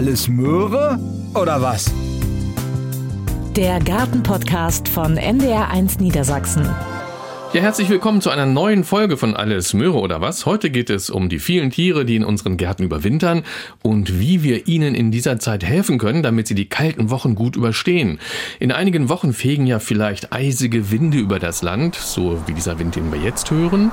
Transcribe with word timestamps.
alles 0.00 0.28
Möhre 0.28 0.98
oder 1.34 1.60
was? 1.60 1.92
Der 3.54 3.80
Gartenpodcast 3.80 4.88
von 4.88 5.18
NDR1 5.18 6.00
Niedersachsen. 6.00 6.64
Ja, 7.52 7.60
herzlich 7.60 7.90
willkommen 7.90 8.22
zu 8.22 8.30
einer 8.30 8.46
neuen 8.46 8.84
Folge 8.84 9.18
von 9.18 9.36
Alles 9.36 9.74
Möhre 9.74 9.98
oder 9.98 10.22
was. 10.22 10.46
Heute 10.46 10.70
geht 10.70 10.88
es 10.88 11.10
um 11.10 11.28
die 11.28 11.38
vielen 11.38 11.68
Tiere, 11.68 12.06
die 12.06 12.16
in 12.16 12.24
unseren 12.24 12.56
Gärten 12.56 12.84
überwintern 12.84 13.42
und 13.82 14.18
wie 14.18 14.42
wir 14.42 14.68
ihnen 14.68 14.94
in 14.94 15.10
dieser 15.10 15.38
Zeit 15.38 15.64
helfen 15.64 15.98
können, 15.98 16.22
damit 16.22 16.46
sie 16.46 16.54
die 16.54 16.70
kalten 16.70 17.10
Wochen 17.10 17.34
gut 17.34 17.54
überstehen. 17.54 18.20
In 18.58 18.72
einigen 18.72 19.10
Wochen 19.10 19.34
fegen 19.34 19.66
ja 19.66 19.80
vielleicht 19.80 20.32
eisige 20.32 20.90
Winde 20.90 21.18
über 21.18 21.38
das 21.38 21.60
Land, 21.60 21.94
so 21.94 22.42
wie 22.46 22.54
dieser 22.54 22.78
Wind, 22.78 22.96
den 22.96 23.12
wir 23.12 23.20
jetzt 23.20 23.50
hören. 23.50 23.92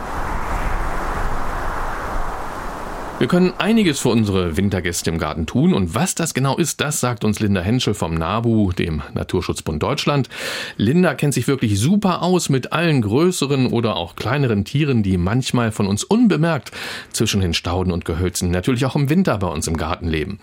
Wir 3.20 3.28
können 3.28 3.54
einiges 3.58 4.00
für 4.00 4.10
unsere 4.10 4.58
Wintergäste 4.58 5.10
im 5.10 5.18
Garten 5.18 5.48
tun 5.48 5.74
und 5.74 5.96
was 5.96 6.14
das 6.14 6.36
genau 6.36 6.56
ist, 6.56 6.82
das 6.82 7.00
sagt 7.00 7.24
uns 7.24 7.40
Linda 7.40 7.62
Henschel 7.62 7.96
vom 7.96 8.14
NABU, 8.14 8.74
dem 8.74 9.02
Naturschutzbund 9.16 9.82
Deutschland. 9.82 10.30
Linda 10.76 11.16
kennt 11.16 11.34
sich 11.34 11.48
wirklich 11.48 11.80
super 11.80 12.22
aus 12.22 12.50
mit 12.50 12.74
allen 12.74 13.02
größeren 13.02 13.68
oder 13.68 13.96
auch 13.96 14.16
kleineren 14.16 14.66
Tieren, 14.66 15.02
die 15.02 15.18
manchmal 15.18 15.72
von 15.72 15.88
uns 15.88 16.04
unbemerkt 16.04 16.72
zwischen 17.12 17.42
den 17.42 17.56
Stauden 17.56 17.92
und 17.92 18.06
Gehölzen 18.06 18.52
natürlich 18.52 18.86
auch 18.86 18.96
im 18.96 19.10
Winter 19.10 19.40
bei 19.40 19.48
uns 19.48 19.68
im 19.68 19.78
Garten 19.78 20.08
leben. 20.08 20.40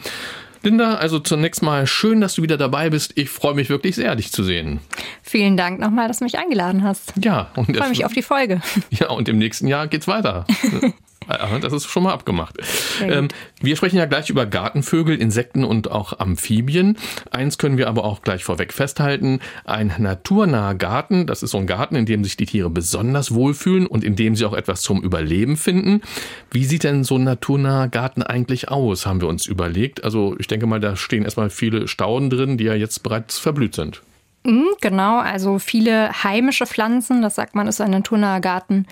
Linda, 0.65 0.95
also 0.95 1.20
zunächst 1.20 1.62
mal 1.62 1.87
schön, 1.87 2.20
dass 2.20 2.34
du 2.34 2.43
wieder 2.43 2.56
dabei 2.56 2.91
bist. 2.91 3.12
Ich 3.16 3.30
freue 3.30 3.54
mich 3.54 3.68
wirklich 3.68 3.95
sehr, 3.95 4.16
dich 4.16 4.32
zu 4.32 4.43
sehen. 4.43 4.80
Vielen 5.23 5.56
Dank 5.56 5.79
nochmal, 5.79 6.09
dass 6.09 6.18
du 6.18 6.24
mich 6.24 6.38
eingeladen 6.38 6.82
hast. 6.82 7.12
Ja, 7.23 7.51
und 7.54 7.68
ich 7.68 7.77
freue 7.77 7.91
mich 7.91 8.04
auf 8.04 8.15
die 8.15 8.23
Folge. 8.23 8.60
Ja, 8.91 9.10
und 9.10 9.29
im 9.29 9.38
nächsten 9.38 9.68
Jahr 9.68 9.87
geht's 9.87 10.09
weiter. 10.09 10.46
Das 11.60 11.73
ist 11.73 11.87
schon 11.87 12.02
mal 12.02 12.12
abgemacht. 12.12 12.56
Ähm, 13.02 13.28
wir 13.60 13.77
sprechen 13.77 13.96
ja 13.96 14.06
gleich 14.06 14.30
über 14.30 14.46
Gartenvögel, 14.46 15.20
Insekten 15.20 15.65
und 15.65 15.90
auch 15.90 16.18
Amphibien. 16.18 16.96
Eins 17.30 17.59
können 17.59 17.79
wir 17.79 17.88
aber 17.88 18.04
auch 18.04 18.23
gleich 18.23 18.45
vorweg 18.45 18.73
festhalten. 18.73 19.40
Ein 19.65 19.95
naturnaher 19.99 20.74
Garten, 20.74 21.26
das 21.26 21.43
ist 21.43 21.51
so 21.51 21.59
ein 21.59 21.66
Garten, 21.66 21.96
in 21.96 22.07
dem 22.07 22.24
sich 22.24 22.37
die 22.37 22.46
Tiere 22.46 22.71
besonders 22.71 23.34
wohlfühlen 23.34 23.87
und 23.87 24.04
in 24.04 24.16
dem 24.16 24.37
sie 24.37 24.45
auch 24.45 24.54
etwas 24.54 24.82
zum 24.82 25.02
Überleben 25.02 25.57
finden. 25.57 26.02
Wie 26.51 26.65
sieht 26.65 26.84
denn 26.84 27.04
so 27.04 27.16
ein 27.16 27.24
naturnaher 27.24 27.88
Garten 27.88 28.23
eigentlich 28.23 28.68
aus, 28.68 29.06
haben 29.06 29.21
wir 29.21 29.29
uns 29.29 29.46
überlegt. 29.46 30.04
Also 30.04 30.37
ich 30.38 30.46
denke 30.46 30.66
mal, 30.66 30.80
da 30.80 30.96
stehen 30.96 31.24
erstmal 31.24 31.51
viele 31.51 31.88
Stauden 31.88 32.30
drin, 32.30 32.59
die 32.59 32.65
ja 32.65 32.74
jetzt 32.74 33.02
bereits 33.02 33.38
verblüht 33.38 33.74
sind. 33.74 34.02
Mhm, 34.46 34.66
genau, 34.82 35.20
also 35.20 35.59
viele 35.59 36.23
heimische 36.23 36.66
Pflanzen, 36.66 37.23
das 37.23 37.34
sagt 37.34 37.54
man, 37.54 37.66
ist 37.66 37.80
ein 37.80 37.90
naturnaher 37.90 38.42
Garten. 38.42 38.87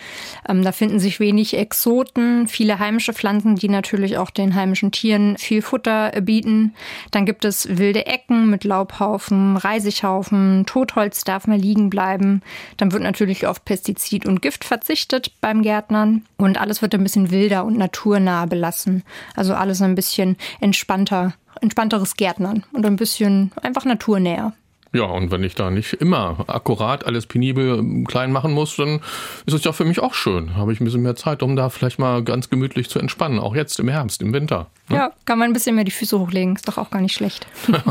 Ähm, 0.49 0.63
da 0.65 0.73
finden 0.73 0.99
sich 0.99 1.21
wenig 1.21 1.55
Exoten, 1.59 2.49
viele 2.49 2.79
heimische 2.79 3.13
Pflanzen, 3.13 3.57
die 3.57 3.69
natürlich 3.69 4.17
auch 4.17 4.31
den 4.31 4.55
heimischen 4.55 4.93
Tieren 4.93 5.37
viel 5.37 5.61
Futter 5.61 6.11
bieten. 6.23 6.75
Dann 7.11 7.27
gibt 7.27 7.45
es 7.45 7.77
wilde 7.77 8.07
Ecken 8.07 8.49
mit 8.49 8.65
Laubhaufen, 8.65 9.59
Reisighaufen, 9.59 10.65
Totholz 10.65 11.23
darf 11.25 11.47
mal 11.47 11.59
liegen 11.59 11.91
bleiben. 11.91 12.41
Dann 12.79 12.93
wird 12.93 13.03
natürlich 13.03 13.47
auf 13.47 13.63
Pestizid 13.63 14.25
und 14.25 14.41
Gift 14.41 14.65
verzichtet 14.65 15.33
beim 15.43 15.61
Gärtnern 15.61 16.25
und 16.39 16.59
alles 16.59 16.81
wird 16.81 16.95
ein 16.95 17.03
bisschen 17.03 17.31
wilder 17.31 17.67
und 17.67 17.77
naturnah 17.77 18.47
belassen. 18.47 19.03
Also 19.37 19.53
alles 19.53 19.83
ein 19.83 19.97
bisschen 19.97 20.39
entspannter, 20.61 21.35
entspannteres 21.61 22.17
Gärtnern 22.17 22.65
und 22.73 22.87
ein 22.87 22.97
bisschen 22.97 23.53
einfach 23.61 23.85
naturnäher. 23.85 24.55
Ja, 24.95 25.05
und 25.05 25.31
wenn 25.31 25.43
ich 25.43 25.55
da 25.55 25.71
nicht 25.71 25.95
immer 25.95 26.45
akkurat 26.49 27.07
alles 27.07 27.27
penibel 27.27 27.79
ähm, 27.79 28.07
klein 28.07 28.31
machen 28.31 28.53
muss, 28.53 28.77
dann 28.77 29.01
ist 29.47 29.55
es 29.55 29.65
ja 29.65 29.73
für 29.73 29.87
mich 29.87 30.01
auch 30.01 30.13
schön. 30.13 30.55
Habe 30.55 30.73
ich 30.73 30.81
ein 30.81 30.85
bisschen 30.85 31.03
mehr 31.03 31.17
Zeit, 31.17 31.43
um 31.43 31.57
da 31.57 31.71
vielleicht 31.71 31.99
mal 31.99 32.23
ganz 32.23 32.51
gemütlich 32.51 32.91
zu 32.91 32.99
entspannen. 32.99 33.39
Auch 33.39 33.55
jetzt 33.55 33.81
im 33.81 33.89
Herbst, 33.89 34.21
im 34.21 34.35
Winter. 34.35 34.71
Ne? 34.89 34.97
Ja, 34.97 35.13
kann 35.25 35.39
man 35.39 35.51
ein 35.51 35.55
bisschen 35.55 35.75
mehr 35.75 35.85
die 35.85 35.91
Füße 35.91 36.19
hochlegen. 36.19 36.57
Ist 36.57 36.69
doch 36.69 36.77
auch 36.77 36.91
gar 36.91 37.01
nicht 37.01 37.15
schlecht. 37.15 37.47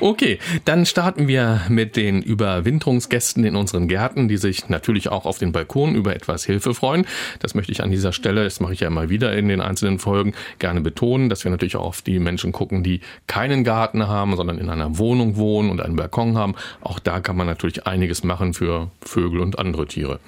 Okay, 0.00 0.38
dann 0.64 0.86
starten 0.86 1.26
wir 1.28 1.62
mit 1.68 1.96
den 1.96 2.22
Überwinterungsgästen 2.22 3.44
in 3.44 3.56
unseren 3.56 3.88
Gärten, 3.88 4.28
die 4.28 4.36
sich 4.36 4.68
natürlich 4.68 5.08
auch 5.08 5.24
auf 5.24 5.38
den 5.38 5.50
Balkon 5.50 5.94
über 5.94 6.14
etwas 6.14 6.44
Hilfe 6.44 6.74
freuen. 6.74 7.06
Das 7.40 7.54
möchte 7.54 7.72
ich 7.72 7.82
an 7.82 7.90
dieser 7.90 8.12
Stelle, 8.12 8.44
das 8.44 8.60
mache 8.60 8.74
ich 8.74 8.80
ja 8.80 8.86
immer 8.86 9.08
wieder 9.08 9.36
in 9.36 9.48
den 9.48 9.60
einzelnen 9.60 9.98
Folgen, 9.98 10.34
gerne 10.58 10.80
betonen, 10.80 11.28
dass 11.28 11.42
wir 11.44 11.50
natürlich 11.50 11.76
auch 11.76 11.86
auf 11.86 12.02
die 12.02 12.18
Menschen 12.18 12.52
gucken, 12.52 12.82
die 12.82 13.00
keinen 13.26 13.64
Garten 13.64 14.06
haben, 14.06 14.36
sondern 14.36 14.58
in 14.58 14.70
einer 14.70 14.98
Wohnung 14.98 15.36
wohnen 15.36 15.70
und 15.76 15.84
einen 15.84 15.96
Balkon 15.96 16.36
haben. 16.36 16.54
Auch 16.80 16.98
da 16.98 17.20
kann 17.20 17.36
man 17.36 17.46
natürlich 17.46 17.86
einiges 17.86 18.24
machen 18.24 18.54
für 18.54 18.90
Vögel 19.02 19.40
und 19.40 19.58
andere 19.58 19.86
Tiere. 19.86 20.20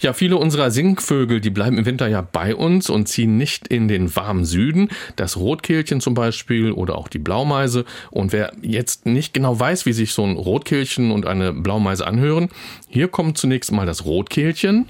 Ja, 0.00 0.12
viele 0.12 0.36
unserer 0.36 0.70
Singvögel, 0.70 1.40
die 1.40 1.50
bleiben 1.50 1.78
im 1.78 1.86
Winter 1.86 2.08
ja 2.08 2.20
bei 2.20 2.54
uns 2.54 2.90
und 2.90 3.06
ziehen 3.06 3.36
nicht 3.36 3.68
in 3.68 3.88
den 3.88 4.14
warmen 4.16 4.44
Süden. 4.44 4.88
Das 5.16 5.36
Rotkehlchen 5.36 6.00
zum 6.00 6.14
Beispiel 6.14 6.72
oder 6.72 6.98
auch 6.98 7.08
die 7.08 7.18
Blaumeise. 7.18 7.84
Und 8.10 8.32
wer 8.32 8.52
jetzt 8.60 9.06
nicht 9.06 9.34
genau 9.34 9.58
weiß, 9.58 9.86
wie 9.86 9.92
sich 9.92 10.12
so 10.12 10.24
ein 10.24 10.36
Rotkehlchen 10.36 11.10
und 11.10 11.26
eine 11.26 11.52
Blaumeise 11.52 12.06
anhören, 12.06 12.48
hier 12.88 13.08
kommt 13.08 13.38
zunächst 13.38 13.72
mal 13.72 13.86
das 13.86 14.04
Rotkehlchen. 14.04 14.88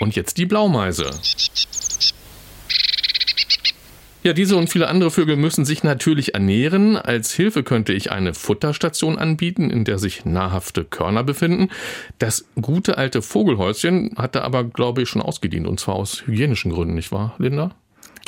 Und 0.00 0.16
jetzt 0.16 0.36
die 0.36 0.46
Blaumeise. 0.46 1.10
Ja, 4.24 4.32
diese 4.32 4.56
und 4.56 4.70
viele 4.70 4.86
andere 4.86 5.10
Vögel 5.10 5.34
müssen 5.34 5.64
sich 5.64 5.82
natürlich 5.82 6.34
ernähren. 6.34 6.96
Als 6.96 7.32
Hilfe 7.32 7.64
könnte 7.64 7.92
ich 7.92 8.12
eine 8.12 8.34
Futterstation 8.34 9.18
anbieten, 9.18 9.68
in 9.68 9.84
der 9.84 9.98
sich 9.98 10.24
nahrhafte 10.24 10.84
Körner 10.84 11.24
befinden. 11.24 11.70
Das 12.20 12.46
gute 12.60 12.98
alte 12.98 13.20
Vogelhäuschen 13.20 14.12
hatte 14.16 14.44
aber, 14.44 14.62
glaube 14.62 15.02
ich, 15.02 15.08
schon 15.08 15.22
ausgedient, 15.22 15.66
und 15.66 15.80
zwar 15.80 15.96
aus 15.96 16.24
hygienischen 16.24 16.70
Gründen, 16.70 16.94
nicht 16.94 17.10
wahr, 17.10 17.34
Linda? 17.38 17.74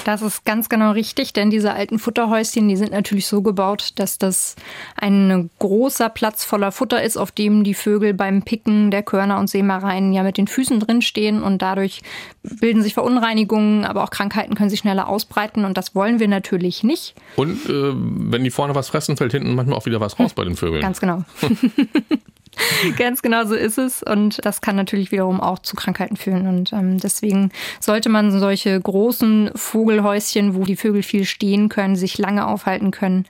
Das 0.05 0.23
ist 0.23 0.45
ganz 0.45 0.69
genau 0.69 0.93
richtig, 0.93 1.33
denn 1.33 1.51
diese 1.51 1.73
alten 1.73 1.99
Futterhäuschen, 1.99 2.69
die 2.69 2.77
sind 2.77 2.93
natürlich 2.93 3.27
so 3.27 3.43
gebaut, 3.43 3.91
dass 3.97 4.19
das 4.19 4.57
ein 4.97 5.51
großer 5.59 6.09
Platz 6.09 6.45
voller 6.45 6.73
Futter 6.73 7.03
ist, 7.03 7.17
auf 7.17 7.31
dem 7.31 7.65
die 7.65 7.75
Vögel 7.75 8.13
beim 8.15 8.43
Picken 8.43 8.91
der 8.91 9.03
Körner 9.03 9.39
und 9.39 9.49
Seemareien 9.49 10.13
ja 10.13 10.23
mit 10.23 10.37
den 10.37 10.47
Füßen 10.47 10.81
drin 10.81 11.03
stehen 11.03 11.43
und 11.43 11.63
dadurch 11.63 12.03
bilden 12.43 12.83
sich 12.83 12.95
Verunreinigungen, 12.95 13.85
aber 13.85 14.05
auch 14.05 14.11
Krankheiten 14.11 14.55
können 14.55 14.71
sich 14.71 14.81
schneller 14.81 15.09
ausbreiten 15.09 15.65
und 15.65 15.77
das 15.79 15.95
wollen 15.95 16.19
wir 16.21 16.29
natürlich 16.29 16.83
nicht. 16.83 17.15
Und 17.37 17.69
äh, 17.69 17.93
wenn 17.95 18.45
die 18.45 18.51
vorne 18.51 18.75
was 18.75 18.89
fressen, 18.89 19.17
fällt 19.17 19.33
hinten 19.33 19.55
manchmal 19.55 19.79
auch 19.79 19.87
wieder 19.87 20.01
was 20.01 20.19
raus 20.19 20.35
bei 20.35 20.45
den 20.45 20.57
Vögeln. 20.57 20.83
Ganz 20.83 21.01
genau. 21.01 21.25
Ganz 22.97 23.23
genau 23.23 23.45
so 23.45 23.55
ist 23.55 23.79
es. 23.79 24.03
Und 24.03 24.45
das 24.45 24.61
kann 24.61 24.77
natürlich 24.77 25.13
wiederum 25.13 25.41
auch 25.41 25.59
zu 25.59 25.77
Krankheiten 25.77 26.17
führen. 26.17 26.47
Und 26.47 26.73
ähm, 26.73 26.99
deswegen 26.99 27.51
sollte 27.81 28.09
man 28.09 28.31
solche 28.39 28.81
großen 28.81 29.51
Vogelhäuschen, 29.55 30.55
wo 30.55 30.65
die 30.65 30.77
Vögel 30.77 31.03
viel 31.03 31.25
stehen 31.25 31.69
können, 31.69 31.97
sich 31.97 32.19
lange 32.19 32.47
aufhalten 32.47 32.91
können, 32.91 33.27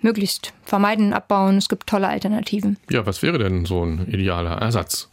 möglichst 0.00 0.52
vermeiden, 0.64 1.12
abbauen. 1.12 1.58
Es 1.58 1.68
gibt 1.68 1.86
tolle 1.86 2.08
Alternativen. 2.08 2.76
Ja, 2.90 3.06
was 3.06 3.22
wäre 3.22 3.38
denn 3.38 3.64
so 3.64 3.84
ein 3.84 4.06
idealer 4.08 4.58
Ersatz? 4.58 5.08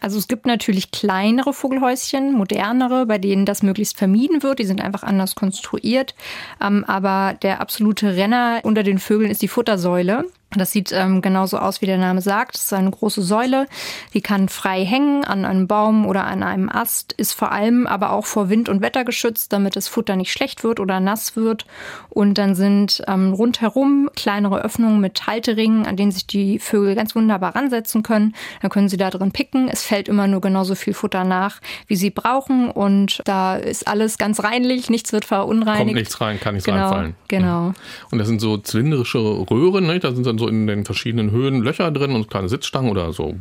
Also 0.00 0.18
es 0.18 0.28
gibt 0.28 0.46
natürlich 0.46 0.90
kleinere 0.92 1.52
Vogelhäuschen, 1.52 2.32
modernere, 2.32 3.06
bei 3.06 3.18
denen 3.18 3.44
das 3.44 3.62
möglichst 3.62 3.98
vermieden 3.98 4.42
wird. 4.42 4.58
Die 4.58 4.64
sind 4.64 4.80
einfach 4.80 5.02
anders 5.02 5.34
konstruiert. 5.34 6.14
Ähm, 6.62 6.84
aber 6.84 7.36
der 7.42 7.60
absolute 7.60 8.16
Renner 8.16 8.60
unter 8.62 8.82
den 8.82 8.98
Vögeln 8.98 9.30
ist 9.30 9.42
die 9.42 9.48
Futtersäule. 9.48 10.24
Das 10.56 10.72
sieht 10.72 10.90
ähm, 10.92 11.22
genauso 11.22 11.58
aus, 11.58 11.80
wie 11.80 11.86
der 11.86 11.98
Name 11.98 12.20
sagt. 12.20 12.56
Es 12.56 12.64
ist 12.64 12.72
eine 12.72 12.90
große 12.90 13.22
Säule, 13.22 13.66
die 14.14 14.20
kann 14.20 14.48
frei 14.48 14.84
hängen 14.84 15.24
an 15.24 15.44
einem 15.44 15.68
Baum 15.68 16.06
oder 16.06 16.24
an 16.24 16.42
einem 16.42 16.68
Ast, 16.68 17.12
ist 17.12 17.34
vor 17.34 17.52
allem 17.52 17.86
aber 17.86 18.10
auch 18.10 18.26
vor 18.26 18.48
Wind 18.48 18.68
und 18.68 18.82
Wetter 18.82 19.04
geschützt, 19.04 19.52
damit 19.52 19.76
das 19.76 19.86
Futter 19.86 20.16
nicht 20.16 20.32
schlecht 20.32 20.64
wird 20.64 20.80
oder 20.80 20.98
nass 20.98 21.36
wird. 21.36 21.66
Und 22.08 22.36
dann 22.36 22.56
sind 22.56 23.02
ähm, 23.06 23.32
rundherum 23.32 24.10
kleinere 24.16 24.62
Öffnungen 24.62 25.00
mit 25.00 25.28
Halteringen, 25.28 25.86
an 25.86 25.96
denen 25.96 26.10
sich 26.10 26.26
die 26.26 26.58
Vögel 26.58 26.96
ganz 26.96 27.14
wunderbar 27.14 27.54
ransetzen 27.54 28.02
können. 28.02 28.34
Dann 28.60 28.70
können 28.70 28.88
sie 28.88 28.96
da 28.96 29.10
drin 29.10 29.30
picken. 29.30 29.68
Es 29.68 29.84
fällt 29.84 30.08
immer 30.08 30.26
nur 30.26 30.40
genauso 30.40 30.74
viel 30.74 30.94
Futter 30.94 31.22
nach, 31.22 31.60
wie 31.86 31.96
sie 31.96 32.10
brauchen. 32.10 32.72
Und 32.72 33.22
da 33.24 33.54
ist 33.54 33.86
alles 33.86 34.18
ganz 34.18 34.42
reinlich, 34.42 34.90
nichts 34.90 35.12
wird 35.12 35.24
verunreinigt. 35.24 35.86
Kommt 35.86 35.94
nichts 35.94 36.20
rein, 36.20 36.40
kann 36.40 36.54
nichts 36.54 36.66
genau, 36.66 36.88
reinfallen. 36.88 37.14
Genau. 37.28 37.72
Und 38.10 38.18
das 38.18 38.26
sind 38.26 38.40
so 38.40 38.56
zylindrische 38.56 39.18
Röhren, 39.18 39.86
ne? 39.86 40.00
da 40.00 40.12
sind 40.12 40.26
dann 40.26 40.39
so 40.40 40.48
in 40.48 40.66
den 40.66 40.84
verschiedenen 40.84 41.30
Höhen 41.30 41.62
Löcher 41.62 41.90
drin 41.92 42.12
und 42.12 42.28
kleine 42.28 42.48
Sitzstangen 42.48 42.90
oder 42.90 43.12
so 43.12 43.34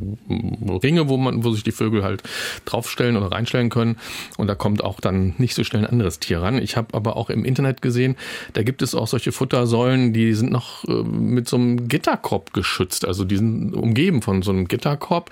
Ringe, 0.83 1.09
wo 1.09 1.17
man, 1.17 1.43
wo 1.43 1.51
sich 1.51 1.63
die 1.63 1.71
Vögel 1.71 2.03
halt 2.03 2.21
draufstellen 2.65 3.17
oder 3.17 3.31
reinstellen 3.31 3.69
können. 3.69 3.97
Und 4.37 4.47
da 4.47 4.55
kommt 4.55 4.83
auch 4.83 4.99
dann 4.99 5.33
nicht 5.37 5.55
so 5.55 5.63
schnell 5.63 5.85
ein 5.85 5.89
anderes 5.89 6.19
Tier 6.19 6.41
ran. 6.41 6.61
Ich 6.61 6.77
habe 6.77 6.93
aber 6.93 7.15
auch 7.17 7.29
im 7.29 7.45
Internet 7.45 7.81
gesehen, 7.81 8.15
da 8.53 8.63
gibt 8.63 8.81
es 8.81 8.93
auch 8.93 9.07
solche 9.07 9.31
Futtersäulen, 9.31 10.13
die 10.13 10.33
sind 10.33 10.51
noch 10.51 10.83
äh, 10.85 11.03
mit 11.03 11.47
so 11.47 11.55
einem 11.55 11.87
Gitterkorb 11.87 12.53
geschützt. 12.53 13.05
Also 13.07 13.23
die 13.23 13.37
sind 13.37 13.73
umgeben 13.73 14.21
von 14.21 14.41
so 14.41 14.51
einem 14.51 14.67
Gitterkorb. 14.67 15.31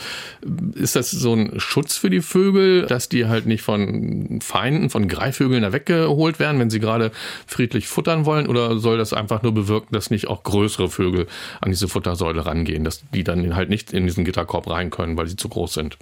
Ist 0.73 0.95
das 0.95 1.11
so 1.11 1.33
ein 1.33 1.59
Schutz 1.59 1.97
für 1.97 2.09
die 2.09 2.21
Vögel, 2.21 2.85
dass 2.87 3.09
die 3.09 3.27
halt 3.27 3.45
nicht 3.45 3.61
von 3.61 4.39
Feinden, 4.41 4.89
von 4.89 5.07
Greifvögeln 5.07 5.61
da 5.61 5.73
weggeholt 5.73 6.39
werden, 6.39 6.59
wenn 6.59 6.69
sie 6.69 6.79
gerade 6.79 7.11
friedlich 7.45 7.87
futtern 7.87 8.25
wollen? 8.25 8.47
Oder 8.47 8.79
soll 8.79 8.97
das 8.97 9.13
einfach 9.13 9.43
nur 9.43 9.53
bewirken, 9.53 9.93
dass 9.93 10.09
nicht 10.09 10.27
auch 10.27 10.43
größere 10.43 10.89
Vögel 10.89 11.27
an 11.61 11.71
diese 11.71 11.87
Futtersäule 11.87 12.45
rangehen, 12.45 12.83
dass 12.83 13.03
die 13.11 13.23
dann 13.23 13.55
halt 13.55 13.69
nicht 13.69 13.93
in 13.93 14.05
diesen 14.05 14.25
Gitterkorb 14.25 14.69
rein 14.69 14.89
können, 14.89 15.17
weil 15.17 15.27
sie 15.27 15.35
zu 15.35 15.49
groß 15.49 15.73
sind. 15.73 15.97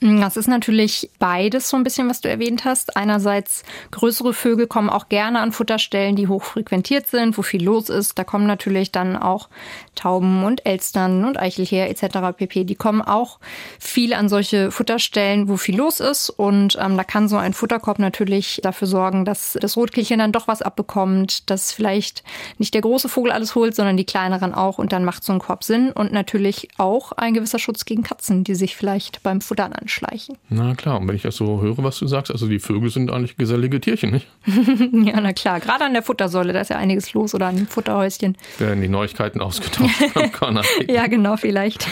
Das 0.00 0.36
ist 0.36 0.46
natürlich 0.46 1.10
beides 1.18 1.68
so 1.68 1.76
ein 1.76 1.82
bisschen, 1.82 2.08
was 2.08 2.20
du 2.20 2.28
erwähnt 2.28 2.64
hast. 2.64 2.96
Einerseits 2.96 3.64
größere 3.90 4.32
Vögel 4.32 4.68
kommen 4.68 4.90
auch 4.90 5.08
gerne 5.08 5.40
an 5.40 5.50
Futterstellen, 5.50 6.14
die 6.14 6.28
hochfrequentiert 6.28 7.08
sind, 7.08 7.36
wo 7.36 7.42
viel 7.42 7.64
los 7.64 7.88
ist. 7.88 8.16
Da 8.16 8.22
kommen 8.22 8.46
natürlich 8.46 8.92
dann 8.92 9.16
auch 9.16 9.48
Tauben 9.96 10.44
und 10.44 10.64
Elstern 10.64 11.24
und 11.24 11.36
Eichelheer 11.36 11.90
etc. 11.90 12.36
pp. 12.36 12.62
Die 12.62 12.76
kommen 12.76 13.02
auch 13.02 13.40
viel 13.80 14.14
an 14.14 14.28
solche 14.28 14.70
Futterstellen, 14.70 15.48
wo 15.48 15.56
viel 15.56 15.76
los 15.76 15.98
ist. 15.98 16.30
Und 16.30 16.78
ähm, 16.80 16.96
da 16.96 17.02
kann 17.02 17.26
so 17.26 17.36
ein 17.36 17.52
Futterkorb 17.52 17.98
natürlich 17.98 18.60
dafür 18.62 18.86
sorgen, 18.86 19.24
dass 19.24 19.58
das 19.60 19.76
Rotkehlchen 19.76 20.20
dann 20.20 20.30
doch 20.30 20.46
was 20.46 20.62
abbekommt, 20.62 21.50
dass 21.50 21.72
vielleicht 21.72 22.22
nicht 22.58 22.72
der 22.72 22.82
große 22.82 23.08
Vogel 23.08 23.32
alles 23.32 23.56
holt, 23.56 23.74
sondern 23.74 23.96
die 23.96 24.06
kleineren 24.06 24.54
auch. 24.54 24.78
Und 24.78 24.92
dann 24.92 25.04
macht 25.04 25.24
so 25.24 25.32
ein 25.32 25.40
Korb 25.40 25.64
Sinn. 25.64 25.90
Und 25.90 26.12
natürlich 26.12 26.68
auch 26.78 27.10
ein 27.10 27.34
gewisser 27.34 27.58
Schutz 27.58 27.84
gegen 27.84 28.04
Katzen, 28.04 28.44
die 28.44 28.54
sich 28.54 28.76
vielleicht 28.76 29.24
beim 29.24 29.40
Futtern 29.40 29.72
anschleichen. 29.88 30.36
Na 30.50 30.74
klar, 30.74 31.00
und 31.00 31.08
wenn 31.08 31.16
ich 31.16 31.22
das 31.22 31.36
so 31.36 31.62
höre, 31.62 31.78
was 31.78 31.98
du 31.98 32.06
sagst, 32.06 32.30
also 32.30 32.46
die 32.46 32.58
Vögel 32.58 32.90
sind 32.90 33.10
eigentlich 33.10 33.38
gesellige 33.38 33.80
Tierchen, 33.80 34.10
nicht? 34.10 34.26
ja, 34.46 35.18
na 35.18 35.32
klar. 35.32 35.60
Gerade 35.60 35.84
an 35.84 35.94
der 35.94 36.02
Futtersäule, 36.02 36.52
da 36.52 36.60
ist 36.60 36.68
ja 36.68 36.76
einiges 36.76 37.14
los 37.14 37.34
oder 37.34 37.46
an 37.46 37.56
dem 37.56 37.66
Futterhäuschen. 37.66 38.36
Werden 38.58 38.82
die 38.82 38.88
Neuigkeiten 38.88 39.40
ausgetauscht 39.40 40.02
am 40.14 40.30
Kanal. 40.30 40.64
ja, 40.88 41.06
genau, 41.06 41.38
vielleicht. 41.38 41.88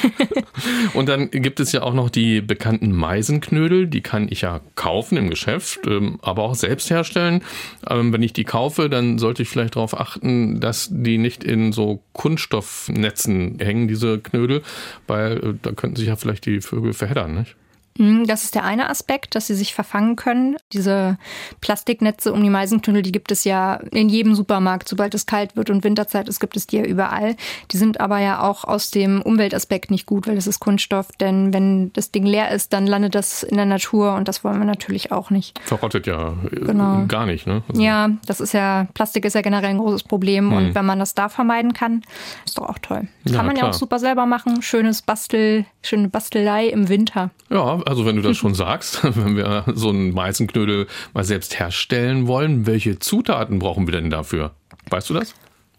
und 0.95 1.09
dann 1.09 1.31
gibt 1.31 1.59
es 1.59 1.73
ja 1.73 1.83
auch 1.83 1.95
noch 1.95 2.11
die 2.11 2.43
bekannten 2.43 2.93
Meisenknödel, 2.93 3.87
die 3.87 4.03
kann 4.03 4.29
ich 4.31 4.43
ja 4.43 4.61
kaufen 4.75 5.17
im 5.17 5.31
Geschäft, 5.31 5.87
ähm, 5.87 6.19
aber 6.21 6.43
auch 6.43 6.55
selbst 6.55 6.91
herstellen. 6.91 7.43
Ähm, 7.89 8.13
wenn 8.13 8.23
ich 8.23 8.35
die 8.35 8.45
kaufe, 8.45 8.91
dann 8.91 9.19
sollte 9.19 9.43
ich 9.43 9.49
vielleicht 9.49 9.77
darauf 9.77 9.99
achten, 9.99 10.61
dass 10.61 10.91
die 10.93 11.17
nicht 11.17 11.45
in 11.45 11.73
so 11.73 12.03
Kunststoffnetzen 12.13 13.59
hängen, 13.59 13.89
diese 13.89 14.19
Knödel, 14.19 14.63
weil 15.07 15.39
äh, 15.39 15.55
da 15.63 15.73
könnten 15.73 15.97
sich 15.97 16.09
ja 16.09 16.17
vielleicht 16.17 16.45
die 16.45 16.61
Vögel 16.61 16.93
verheddern, 16.93 17.35
nicht? 17.35 17.57
Mhm, 17.99 18.27
das 18.27 18.45
ist 18.45 18.55
der 18.55 18.65
eine 18.65 18.91
Aspekt, 18.91 19.35
dass 19.35 19.47
sie 19.47 19.55
sich 19.55 19.75
verfangen 19.75 20.17
können. 20.17 20.57
Diese 20.73 21.19
Plastiknetze 21.61 22.33
um 22.33 22.43
die 22.43 22.51
Meisenknödel, 22.51 23.03
die 23.03 23.13
gibt 23.13 23.31
es 23.31 23.45
ja 23.45 23.75
in 23.93 24.09
jedem 24.09 24.35
Supermarkt. 24.35 24.89
Sobald 24.89 25.15
es 25.15 25.27
kalt 25.27 25.57
wird 25.57 25.71
und 25.71 25.85
Winterzeit 25.85 26.29
ist, 26.29 26.41
gibt 26.41 26.57
es 26.57 26.67
die 26.67 26.77
ja 26.77 26.85
überall. 26.85 27.37
Die 27.71 27.77
sind 27.77 28.01
aber 28.01 28.19
ja 28.19 28.43
auch 28.43 28.65
aus 28.65 28.91
dem 28.91 29.23
Umweltaspekt 29.23 29.91
nicht 29.91 30.07
gut, 30.07 30.27
weil 30.27 30.35
das 30.35 30.47
ist 30.47 30.61
Kunststoff. 30.61 31.09
Denn 31.21 31.53
wenn 31.53 31.93
das 31.93 32.11
Ding 32.11 32.25
leer 32.25 32.51
ist, 32.51 32.73
dann 32.73 32.87
landet 32.87 33.15
das 33.15 33.43
in 33.43 33.57
der 33.57 33.67
Natur 33.67 34.15
und 34.15 34.29
das 34.29 34.45
wollen 34.45 34.59
wir 34.59 34.67
natürlich 34.67 35.13
auch 35.13 35.31
nicht. 35.31 35.59
Verrottet 35.65 36.07
ja 36.07 36.35
äh, 36.51 36.61
genau. 36.61 37.05
gar 37.07 37.27
nicht, 37.27 37.47
ne? 37.47 37.63
Also 37.69 37.81
ja, 37.81 38.11
das 38.27 38.41
ist 38.41 38.53
ja, 38.53 38.87
Plastik 38.95 39.25
ist 39.25 39.35
ja 39.35 39.43
generell 39.43 39.71
ein 39.71 39.79
großes 39.79 40.05
Problem 40.05 40.51
hm. 40.51 40.57
und 40.57 40.75
wenn 40.75 40.87
man 40.87 40.99
das 40.99 41.15
da 41.15 41.29
vermeiden 41.29 41.73
kann, 41.73 42.03
ist 42.45 42.59
doch 42.59 42.69
auch 42.69 42.79
toll. 42.79 43.09
Das 43.25 43.33
ja, 43.33 43.39
kann 43.39 43.47
man 43.47 43.57
klar. 43.57 43.69
ja 43.69 43.71
auch 43.71 43.79
super 43.79 43.99
selber 43.99 44.27
machen. 44.27 44.63
Schönes 44.63 45.03
Bastel, 45.03 45.67
schöne 45.83 46.09
Bastelei 46.09 46.67
im 46.67 46.89
Winter. 46.89 47.31
Ja, 47.51 47.81
also 47.87 48.05
wenn 48.05 48.17
du 48.17 48.23
das 48.23 48.37
schon 48.37 48.55
sagst, 48.57 49.01
wenn 49.03 49.37
wir 49.37 49.65
so 49.75 49.89
einen 49.89 50.13
Meisenknödel 50.13 50.87
mal 51.15 51.25
selbst 51.25 51.59
herstellen 51.59 52.27
wollen, 52.27 52.67
welche 52.67 52.99
Zutaten 52.99 53.59
brauchen 53.59 53.87
wir 53.87 53.93
denn 53.93 54.11
dafür? 54.11 54.53
Weißt 54.91 55.09
du 55.11 55.15
das? 55.15 55.35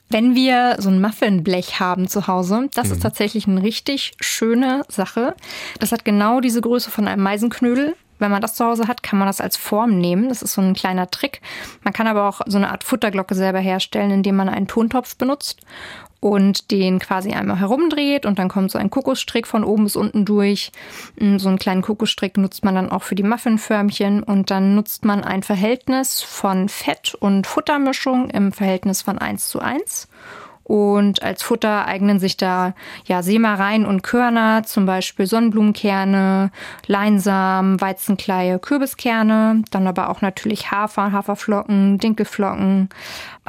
Wenn 0.09 0.35
wir 0.35 0.77
so 0.79 0.89
ein 0.89 1.01
Muffinblech 1.01 1.81
haben 1.81 2.07
zu 2.07 2.27
Hause, 2.27 2.69
das 2.73 2.87
mhm. 2.87 2.93
ist 2.93 3.01
tatsächlich 3.01 3.45
eine 3.47 3.61
richtig 3.61 4.13
schöne 4.21 4.83
Sache. 4.87 5.35
Das 5.79 5.91
hat 5.91 6.05
genau 6.05 6.39
diese 6.39 6.61
Größe 6.61 6.91
von 6.91 7.07
einem 7.07 7.23
Meisenknödel. 7.23 7.95
Wenn 8.19 8.31
man 8.31 8.41
das 8.41 8.55
zu 8.55 8.65
Hause 8.65 8.87
hat, 8.87 9.03
kann 9.03 9.19
man 9.19 9.27
das 9.27 9.41
als 9.41 9.57
Form 9.57 9.99
nehmen. 9.99 10.29
Das 10.29 10.41
ist 10.41 10.53
so 10.53 10.61
ein 10.61 10.73
kleiner 10.73 11.11
Trick. 11.11 11.41
Man 11.83 11.93
kann 11.93 12.07
aber 12.07 12.27
auch 12.27 12.41
so 12.47 12.57
eine 12.57 12.71
Art 12.71 12.83
Futterglocke 12.83 13.35
selber 13.35 13.59
herstellen, 13.59 14.09
indem 14.09 14.37
man 14.37 14.49
einen 14.49 14.67
Tontopf 14.67 15.17
benutzt 15.17 15.61
und 16.19 16.71
den 16.71 16.99
quasi 16.99 17.31
einmal 17.31 17.59
herumdreht 17.59 18.25
und 18.25 18.39
dann 18.39 18.49
kommt 18.49 18.71
so 18.71 18.79
ein 18.79 18.89
Kokosstrick 18.89 19.47
von 19.47 19.63
oben 19.63 19.83
bis 19.83 19.95
unten 19.95 20.25
durch. 20.25 20.71
Mm, 21.19 21.37
so 21.37 21.49
einen 21.49 21.59
kleinen 21.59 21.81
Kokosstrick 21.81 22.37
nutzt 22.37 22.63
man 22.63 22.75
dann 22.75 22.91
auch 22.91 23.03
für 23.03 23.15
die 23.15 23.23
Muffinförmchen 23.23 24.23
und 24.23 24.49
dann 24.49 24.75
nutzt 24.75 25.05
man 25.05 25.23
ein 25.23 25.43
Verhältnis 25.43 26.21
von 26.21 26.69
Fett 26.69 27.15
und 27.15 27.47
Futtermischung 27.47 28.29
im 28.29 28.51
Verhältnis 28.51 29.01
von 29.01 29.17
1 29.17 29.49
zu 29.49 29.59
1 29.59 30.07
und 30.67 31.23
als 31.23 31.43
Futter 31.43 31.85
eignen 31.85 32.19
sich 32.19 32.35
da 32.35 32.73
ja 33.05 33.23
Seemareien 33.23 33.85
und 33.85 34.03
Körner, 34.03 34.63
zum 34.63 34.85
Beispiel 34.85 35.25
Sonnenblumenkerne, 35.25 36.51
Leinsamen, 36.87 37.79
Weizenkleie, 37.79 38.59
Kürbiskerne, 38.59 39.63
dann 39.71 39.87
aber 39.87 40.09
auch 40.09 40.19
natürlich 40.19 40.69
Hafer, 40.69 41.13
Haferflocken, 41.13 41.99
Dinkelflocken, 41.99 42.89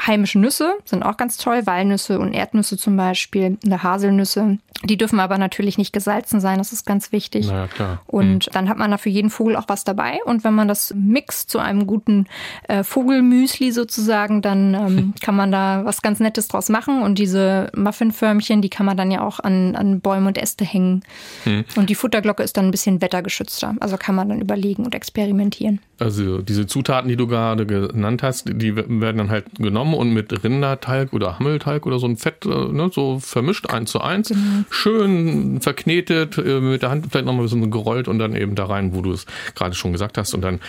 heimische 0.07 0.39
Nüsse 0.39 0.75
sind 0.85 1.03
auch 1.03 1.17
ganz 1.17 1.37
toll, 1.37 1.67
Walnüsse 1.67 2.19
und 2.19 2.33
Erdnüsse 2.33 2.77
zum 2.77 2.97
Beispiel, 2.97 3.59
oder 3.65 3.83
Haselnüsse. 3.83 4.59
Die 4.85 4.97
dürfen 4.97 5.19
aber 5.19 5.39
natürlich 5.39 5.77
nicht 5.77 5.93
gesalzen 5.93 6.41
sein, 6.41 6.59
das 6.59 6.73
ist 6.73 6.87
ganz 6.87 7.11
wichtig. 7.11 7.49
Naja, 7.49 7.67
klar. 7.67 8.01
Und 8.07 8.47
mhm. 8.47 8.53
dann 8.53 8.69
hat 8.69 8.79
man 8.79 8.93
da 8.93 8.99
für 8.99 9.09
jeden 9.09 9.29
Vogel 9.29 9.57
auch 9.57 9.65
was 9.67 9.83
dabei. 9.83 10.21
Und 10.25 10.45
wenn 10.45 10.55
man 10.55 10.69
das 10.69 10.95
mixt 10.95 11.51
zu 11.51 11.59
einem 11.59 11.87
guten 11.87 12.27
äh, 12.69 12.85
Vogelmüsli 12.85 13.73
sozusagen, 13.73 14.41
dann 14.41 14.75
ähm, 14.75 15.15
kann 15.21 15.35
man 15.35 15.51
da 15.51 15.85
was 15.85 16.01
ganz 16.01 16.21
Nettes 16.21 16.47
draus 16.47 16.69
machen. 16.69 17.03
Und 17.03 17.19
diese 17.19 17.73
Muffinförmchen, 17.75 18.63
die 18.63 18.71
kann 18.71 18.87
man 18.87 18.97
dann 18.97 19.11
ja 19.11 19.23
auch 19.23 19.41
an, 19.41 19.75
an 19.75 20.01
Bäume 20.01 20.29
und 20.29 20.39
Äste 20.39 20.65
hängen. 20.65 21.03
Mhm. 21.45 21.65
Und 21.75 21.91
die 21.91 21.97
Futterglocke 21.97 22.45
ist 22.45 22.57
dann 22.57 22.67
ein 22.67 22.71
bisschen 22.71 23.01
wettergeschützter. 23.03 23.75
Also 23.81 23.97
kann 23.97 24.15
man 24.15 24.29
dann 24.29 24.41
überlegen 24.41 24.85
und 24.85 24.95
experimentieren. 24.95 25.81
Also 25.99 26.43
diese 26.43 26.67
Zutaten, 26.67 27.09
die 27.09 27.17
du 27.17 27.27
gerade 27.27 27.67
genannt 27.67 28.23
hast, 28.23 28.49
die 28.49 28.77
werden 28.77 29.19
dann 29.19 29.31
halt 29.31 29.47
genommen 29.57 29.95
und 29.95 30.13
mit 30.13 30.45
Rinderteig 30.45 31.13
oder 31.13 31.39
Hammelteig 31.39 31.87
oder 31.87 31.99
so 31.99 32.07
ein 32.07 32.17
Fett 32.17 32.47
äh, 32.47 32.49
ne, 32.49 32.91
so 32.93 33.19
vermischt, 33.19 33.71
eins 33.71 33.91
zu 33.91 34.01
eins. 34.01 34.29
Genau. 34.29 34.41
Schön 34.71 35.61
verknetet, 35.61 36.39
äh, 36.39 36.61
mit 36.61 36.83
der 36.83 36.91
Hand 36.91 37.09
vielleicht 37.11 37.27
nochmal 37.27 37.43
ein 37.43 37.47
bisschen 37.47 37.71
gerollt 37.71 38.07
und 38.07 38.21
dann 38.21 38.37
eben 38.37 38.55
da 38.55 38.67
rein, 38.67 38.95
wo 38.95 39.03
du 39.03 39.13
es 39.13 39.27
gerade 39.57 39.75
schon 39.75 39.93
gesagt 39.93 40.19
hast. 40.19 40.35
Und 40.35 40.43
dann 40.43 40.61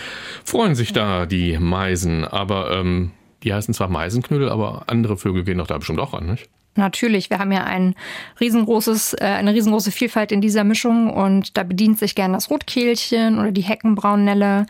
freuen 0.44 0.74
sich 0.74 0.92
da 0.92 1.26
die 1.26 1.58
Meisen. 1.58 2.24
Aber 2.24 2.72
ähm, 2.72 3.12
die 3.44 3.54
heißen 3.54 3.72
zwar 3.72 3.88
Meisenknödel, 3.88 4.48
aber 4.48 4.84
andere 4.88 5.16
Vögel 5.16 5.44
gehen 5.44 5.58
doch 5.58 5.66
da 5.68 5.78
bestimmt 5.78 6.00
auch 6.00 6.12
an, 6.12 6.26
nicht? 6.26 6.48
Natürlich, 6.76 7.30
wir 7.30 7.40
haben 7.40 7.50
ja 7.50 7.64
ein 7.64 7.94
riesengroßes, 8.40 9.14
äh, 9.14 9.24
eine 9.24 9.52
riesengroße 9.52 9.90
Vielfalt 9.90 10.30
in 10.30 10.40
dieser 10.40 10.62
Mischung 10.62 11.12
und 11.12 11.56
da 11.56 11.64
bedient 11.64 11.98
sich 11.98 12.14
gern 12.14 12.32
das 12.32 12.48
Rotkehlchen 12.48 13.38
oder 13.38 13.50
die 13.50 13.62
Heckenbraunelle. 13.62 14.66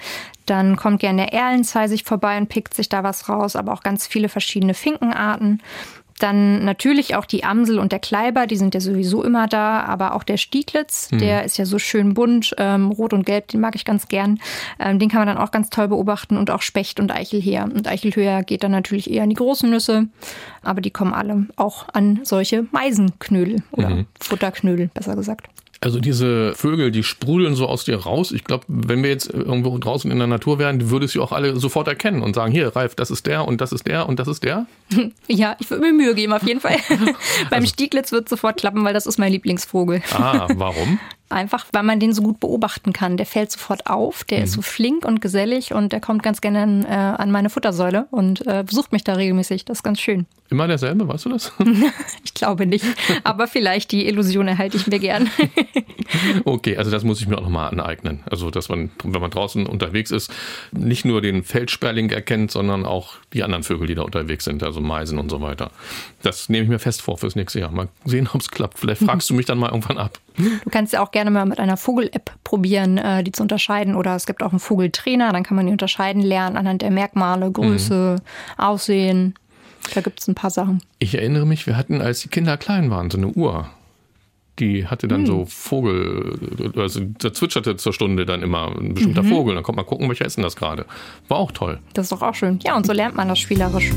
Dann 0.47 0.76
kommt 0.76 1.00
gern 1.00 1.19
der 1.19 1.32
Erlenzeisig 1.32 2.05
vorbei 2.05 2.38
und 2.38 2.49
pickt 2.49 2.75
sich 2.75 2.88
da 2.88 3.05
was 3.05 3.29
raus, 3.29 3.55
aber 3.55 3.73
auch 3.73 3.82
ganz 3.82 4.06
viele 4.06 4.29
verschiedene 4.29 4.75
Finkenarten. 4.75 5.62
Dann 6.20 6.64
natürlich 6.64 7.17
auch 7.17 7.25
die 7.25 7.44
Amsel 7.44 7.78
und 7.78 7.93
der 7.93 7.99
Kleiber, 7.99 8.46
die 8.46 8.56
sind 8.56 8.75
ja 8.75 8.81
sowieso 8.81 9.25
immer 9.25 9.49
da, 9.49 9.81
aber 9.81 10.14
auch 10.14 10.22
der 10.22 10.37
Stieglitz, 10.37 11.11
mhm. 11.11 11.19
der 11.19 11.44
ist 11.44 11.56
ja 11.56 11.64
so 11.64 11.78
schön 11.78 12.14
bunt, 12.14 12.55
ähm, 12.58 12.90
rot 12.90 13.12
und 13.12 13.25
gelb, 13.26 13.49
den 13.49 13.61
mag 13.61 13.75
ich 13.75 13.84
ganz 13.84 14.06
gern. 14.06 14.38
Ähm, 14.78 14.99
den 14.99 15.08
kann 15.08 15.20
man 15.20 15.28
dann 15.28 15.38
auch 15.38 15.50
ganz 15.50 15.71
toll 15.71 15.88
beobachten 15.88 16.37
und 16.37 16.50
auch 16.50 16.62
Specht 16.62 17.00
und 17.00 17.11
Eichelheer. 17.11 17.64
Und 17.64 17.88
Eichelhöher 17.88 18.42
geht 18.42 18.62
dann 18.62 18.71
natürlich 18.71 19.11
eher 19.11 19.23
an 19.23 19.30
die 19.30 19.37
großen 19.37 19.68
Nüsse, 19.68 20.09
aber 20.62 20.83
die 20.83 20.90
kommen 20.90 21.14
alle 21.14 21.47
auch 21.56 21.87
an 21.92 22.21
solche 22.23 22.66
Meisenknödel 22.71 23.62
oder 23.73 23.90
mhm. 23.90 24.06
Futterknödel, 24.21 24.90
besser 24.92 25.16
gesagt. 25.16 25.49
Also 25.82 25.99
diese 25.99 26.54
Vögel, 26.54 26.90
die 26.90 27.02
sprudeln 27.02 27.54
so 27.54 27.66
aus 27.66 27.84
dir 27.84 27.96
raus. 27.96 28.32
Ich 28.32 28.44
glaube, 28.44 28.64
wenn 28.68 29.02
wir 29.02 29.08
jetzt 29.08 29.32
irgendwo 29.32 29.78
draußen 29.78 30.10
in 30.10 30.18
der 30.18 30.26
Natur 30.26 30.58
wären, 30.58 30.90
würdest 30.90 31.14
du 31.14 31.22
auch 31.22 31.32
alle 31.32 31.56
sofort 31.56 31.88
erkennen 31.88 32.22
und 32.22 32.34
sagen, 32.34 32.52
hier, 32.52 32.76
Ralf, 32.76 32.94
das 32.94 33.10
ist 33.10 33.26
der 33.26 33.49
und 33.49 33.62
das 33.62 33.72
ist 33.72 33.87
der 33.87 34.06
und 34.06 34.18
das 34.18 34.28
ist 34.28 34.44
der. 34.44 34.66
Ja, 35.28 35.56
ich 35.58 35.70
würde 35.70 35.82
mir 35.82 35.92
Mühe 35.92 36.14
geben, 36.14 36.32
auf 36.32 36.42
jeden 36.42 36.60
Fall. 36.60 36.76
Beim 36.88 37.62
also, 37.62 37.66
Stieglitz 37.68 38.12
wird 38.12 38.25
es 38.25 38.30
sofort 38.30 38.58
klappen, 38.58 38.84
weil 38.84 38.92
das 38.92 39.06
ist 39.06 39.18
mein 39.18 39.32
Lieblingsvogel. 39.32 40.02
Ah, 40.12 40.49
warum? 40.54 40.99
Einfach, 41.30 41.66
weil 41.72 41.84
man 41.84 42.00
den 42.00 42.12
so 42.12 42.22
gut 42.22 42.40
beobachten 42.40 42.92
kann. 42.92 43.16
Der 43.16 43.25
fällt 43.25 43.52
sofort 43.52 43.87
auf, 43.87 44.25
der 44.25 44.38
mhm. 44.38 44.44
ist 44.44 44.52
so 44.52 44.62
flink 44.62 45.04
und 45.04 45.20
gesellig 45.20 45.72
und 45.72 45.92
der 45.92 46.00
kommt 46.00 46.25
ganz 46.25 46.40
gerne 46.40 46.62
an, 46.62 46.84
äh, 46.84 46.88
an 46.88 47.30
meine 47.30 47.50
Futtersäule 47.50 48.06
und 48.10 48.46
äh, 48.46 48.64
besucht 48.66 48.92
mich 48.92 49.04
da 49.04 49.14
regelmäßig. 49.14 49.64
Das 49.64 49.78
ist 49.78 49.82
ganz 49.84 50.00
schön. 50.00 50.26
Immer 50.50 50.66
derselbe, 50.66 51.06
weißt 51.06 51.26
du 51.26 51.28
das? 51.28 51.52
ich 52.25 52.34
glaube 52.34 52.66
nicht, 52.66 52.84
aber 53.22 53.46
vielleicht 53.46 53.92
die 53.92 54.08
Illusion 54.08 54.49
erhalte 54.49 54.76
ich 54.76 54.88
mir 54.88 54.99
gern. 54.99 55.30
okay, 56.44 56.76
also 56.76 56.90
das 56.90 57.04
muss 57.04 57.20
ich 57.20 57.28
mir 57.28 57.38
auch 57.38 57.42
nochmal 57.42 57.70
aneignen. 57.70 58.25
Also, 58.28 58.50
dass 58.50 58.68
man, 58.68 58.90
wenn 59.04 59.20
man 59.20 59.30
draußen 59.30 59.66
unterwegs 59.66 60.10
ist, 60.10 60.32
nicht 60.72 61.04
nur 61.04 61.22
den 61.22 61.44
Feldsperling 61.44 62.10
erkennt, 62.10 62.50
sondern 62.50 62.84
auch 62.84 63.14
die 63.32 63.44
anderen 63.44 63.62
Vögel, 63.62 63.87
die 63.87 63.94
da 63.94 64.02
unterwegs 64.02 64.44
sind, 64.44 64.64
also 64.64 64.80
Meisen 64.80 65.20
und 65.20 65.30
so 65.30 65.40
weiter. 65.40 65.70
Das 66.22 66.49
nehme 66.49 66.64
ich 66.64 66.70
mir 66.70 66.80
fest 66.80 67.00
vor 67.00 67.16
fürs 67.16 67.37
nächste 67.37 67.60
Jahr. 67.60 67.70
Mal 67.70 67.87
sehen, 68.04 68.28
ob 68.32 68.40
es 68.40 68.50
klappt. 68.50 68.80
Vielleicht 68.80 69.02
fragst 69.02 69.30
du 69.30 69.34
mich 69.34 69.46
dann 69.46 69.58
mal 69.58 69.68
irgendwann 69.68 69.99
ab. 69.99 70.18
Du 70.37 70.70
kannst 70.70 70.92
ja 70.92 71.02
auch 71.02 71.10
gerne 71.10 71.30
mal 71.30 71.46
mit 71.46 71.58
einer 71.58 71.76
Vogel-App 71.76 72.32
probieren, 72.44 72.99
äh, 72.99 73.22
die 73.22 73.32
zu 73.32 73.42
unterscheiden. 73.42 73.94
Oder 73.94 74.14
es 74.16 74.26
gibt 74.26 74.42
auch 74.42 74.50
einen 74.50 74.60
Vogeltrainer, 74.60 75.32
dann 75.32 75.42
kann 75.42 75.56
man 75.56 75.66
die 75.66 75.72
unterscheiden 75.72 76.22
lernen 76.22 76.56
anhand 76.56 76.82
der 76.82 76.90
Merkmale, 76.90 77.50
Größe, 77.50 78.16
mhm. 78.18 78.62
Aussehen. 78.62 79.34
Da 79.94 80.00
gibt 80.00 80.20
es 80.20 80.28
ein 80.28 80.34
paar 80.34 80.50
Sachen. 80.50 80.82
Ich 80.99 81.14
erinnere 81.14 81.46
mich, 81.46 81.66
wir 81.66 81.76
hatten, 81.76 82.00
als 82.00 82.20
die 82.20 82.28
Kinder 82.28 82.56
klein 82.56 82.90
waren, 82.90 83.10
so 83.10 83.18
eine 83.18 83.28
Uhr. 83.28 83.68
Die 84.58 84.87
hatte 84.87 85.08
dann 85.08 85.20
hm. 85.20 85.26
so 85.26 85.44
Vogel, 85.46 86.38
also 86.76 87.00
da 87.18 87.32
zwitscherte 87.32 87.76
zur 87.76 87.94
Stunde 87.94 88.26
dann 88.26 88.42
immer 88.42 88.76
ein 88.76 88.92
bestimmter 88.92 89.22
mhm. 89.22 89.28
Vogel. 89.28 89.54
Dann 89.54 89.64
kommt 89.64 89.76
man 89.76 89.87
gucken, 89.87 90.06
welcher 90.08 90.26
ist 90.26 90.37
denn 90.37 90.44
das 90.44 90.54
gerade. 90.54 90.84
War 91.28 91.38
auch 91.38 91.52
toll. 91.52 91.78
Das 91.94 92.06
ist 92.06 92.12
doch 92.12 92.20
auch 92.20 92.34
schön. 92.34 92.58
Ja, 92.62 92.76
und 92.76 92.84
so 92.84 92.92
lernt 92.92 93.16
man 93.16 93.28
das 93.28 93.38
spielerisch. 93.38 93.90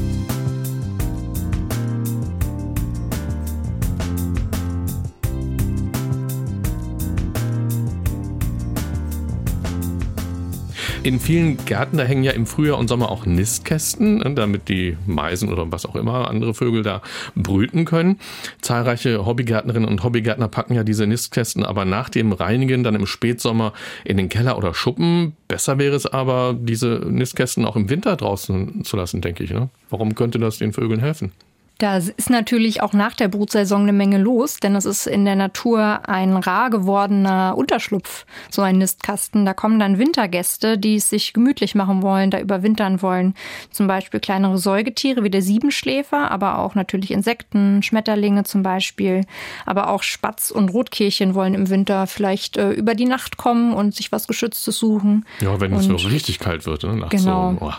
In 11.04 11.20
vielen 11.20 11.58
Gärten, 11.66 11.98
da 11.98 12.06
hängen 12.06 12.24
ja 12.24 12.32
im 12.32 12.46
Frühjahr 12.46 12.78
und 12.78 12.88
Sommer 12.88 13.12
auch 13.12 13.26
Nistkästen, 13.26 14.20
ne, 14.20 14.34
damit 14.36 14.70
die 14.70 14.96
Meisen 15.06 15.52
oder 15.52 15.70
was 15.70 15.86
auch 15.86 15.98
immer, 15.98 16.30
andere 16.30 16.54
Vögel 16.54 16.82
da 16.82 17.02
brüten 17.36 17.84
können. 17.84 18.20
Zahlreiche 18.62 19.26
Hobbygärtnerinnen 19.26 19.90
und 19.90 20.02
Hobbygärtner 20.02 20.48
packen 20.48 20.76
ja 20.76 20.86
diese 20.86 21.06
Nistkästen 21.06 21.66
aber 21.66 21.84
nach 21.84 22.08
dem 22.08 22.32
Reinigen 22.32 22.86
dann 22.86 22.96
im 22.96 23.06
Spätsommer 23.06 23.74
in 24.06 24.16
den 24.16 24.30
Keller 24.30 24.58
oder 24.58 24.74
Schuppen. 24.74 25.36
Besser 25.50 25.78
wäre 25.78 25.98
es 25.98 26.06
aber, 26.06 26.56
diese 26.58 27.02
Nistkästen 27.06 27.66
auch 27.66 27.76
im 27.76 27.90
Winter 27.90 28.16
draußen 28.16 28.86
zu 28.86 28.96
lassen, 28.96 29.20
denke 29.20 29.44
ich. 29.44 29.52
Ne? 29.52 29.68
Warum 29.90 30.16
könnte 30.16 30.40
das 30.40 30.60
den 30.60 30.72
Vögeln 30.72 31.02
helfen? 31.02 31.34
Da 31.80 31.98
ist 31.98 32.30
natürlich 32.30 32.82
auch 32.82 32.94
nach 32.94 33.14
der 33.16 33.28
Brutsaison 33.28 33.82
eine 33.82 33.94
Menge 33.94 34.18
los, 34.18 34.58
denn 34.58 34.76
es 34.76 34.86
ist 34.86 35.08
in 35.08 35.26
der 35.26 35.36
Natur 35.36 36.08
ein 36.08 36.38
rar 36.38 36.70
gewordener 36.70 37.56
Unterschlupf, 37.58 38.26
so 38.50 38.62
ein 38.62 38.78
Nistkasten. 38.78 39.46
Da 39.46 39.54
kommen 39.54 39.80
dann 39.80 39.98
Wintergäste, 39.98 40.78
die 40.78 40.96
es 40.96 41.10
sich 41.10 41.34
gemütlich 41.34 41.76
machen 41.76 42.02
wollen, 42.02 42.30
da 42.30 42.40
überwintern 42.40 43.02
wollen. 43.02 43.34
Zum 43.72 43.88
Beispiel 43.88 44.20
kleinere 44.20 44.58
Säugetiere 44.58 45.24
wie 45.24 45.30
der 45.30 45.42
Siebenschläfer, 45.42 46.32
aber 46.32 46.60
auch 46.60 46.76
natürlich 46.76 47.12
Insekten, 47.12 47.82
Schmetterlinge 47.82 48.44
zum 48.44 48.64
Beispiel. 48.64 49.26
Aber 49.66 49.90
auch 49.90 50.04
Spatz 50.04 50.52
und 50.52 50.70
Rotkehlchen 50.70 51.34
wollen 51.34 51.56
im 51.56 51.70
Winter 51.70 52.08
vielleicht 52.08 52.58
äh, 52.58 52.72
über 52.72 52.94
die 52.94 53.06
Nacht 53.06 53.38
kommen 53.38 53.74
und 53.74 53.96
sich 53.96 54.12
was 54.12 54.28
Geschütztes 54.28 54.78
suchen. 54.78 55.26
Ja, 55.42 55.60
wenn 55.60 55.74
es 55.74 55.86
so 55.86 55.96
richtig 55.96 56.40
kalt 56.40 56.66
wird, 56.66 56.84
ne? 56.84 56.96
Nachts 56.96 57.16
genau. 57.16 57.56
So, 57.60 57.66
oh 57.66 57.74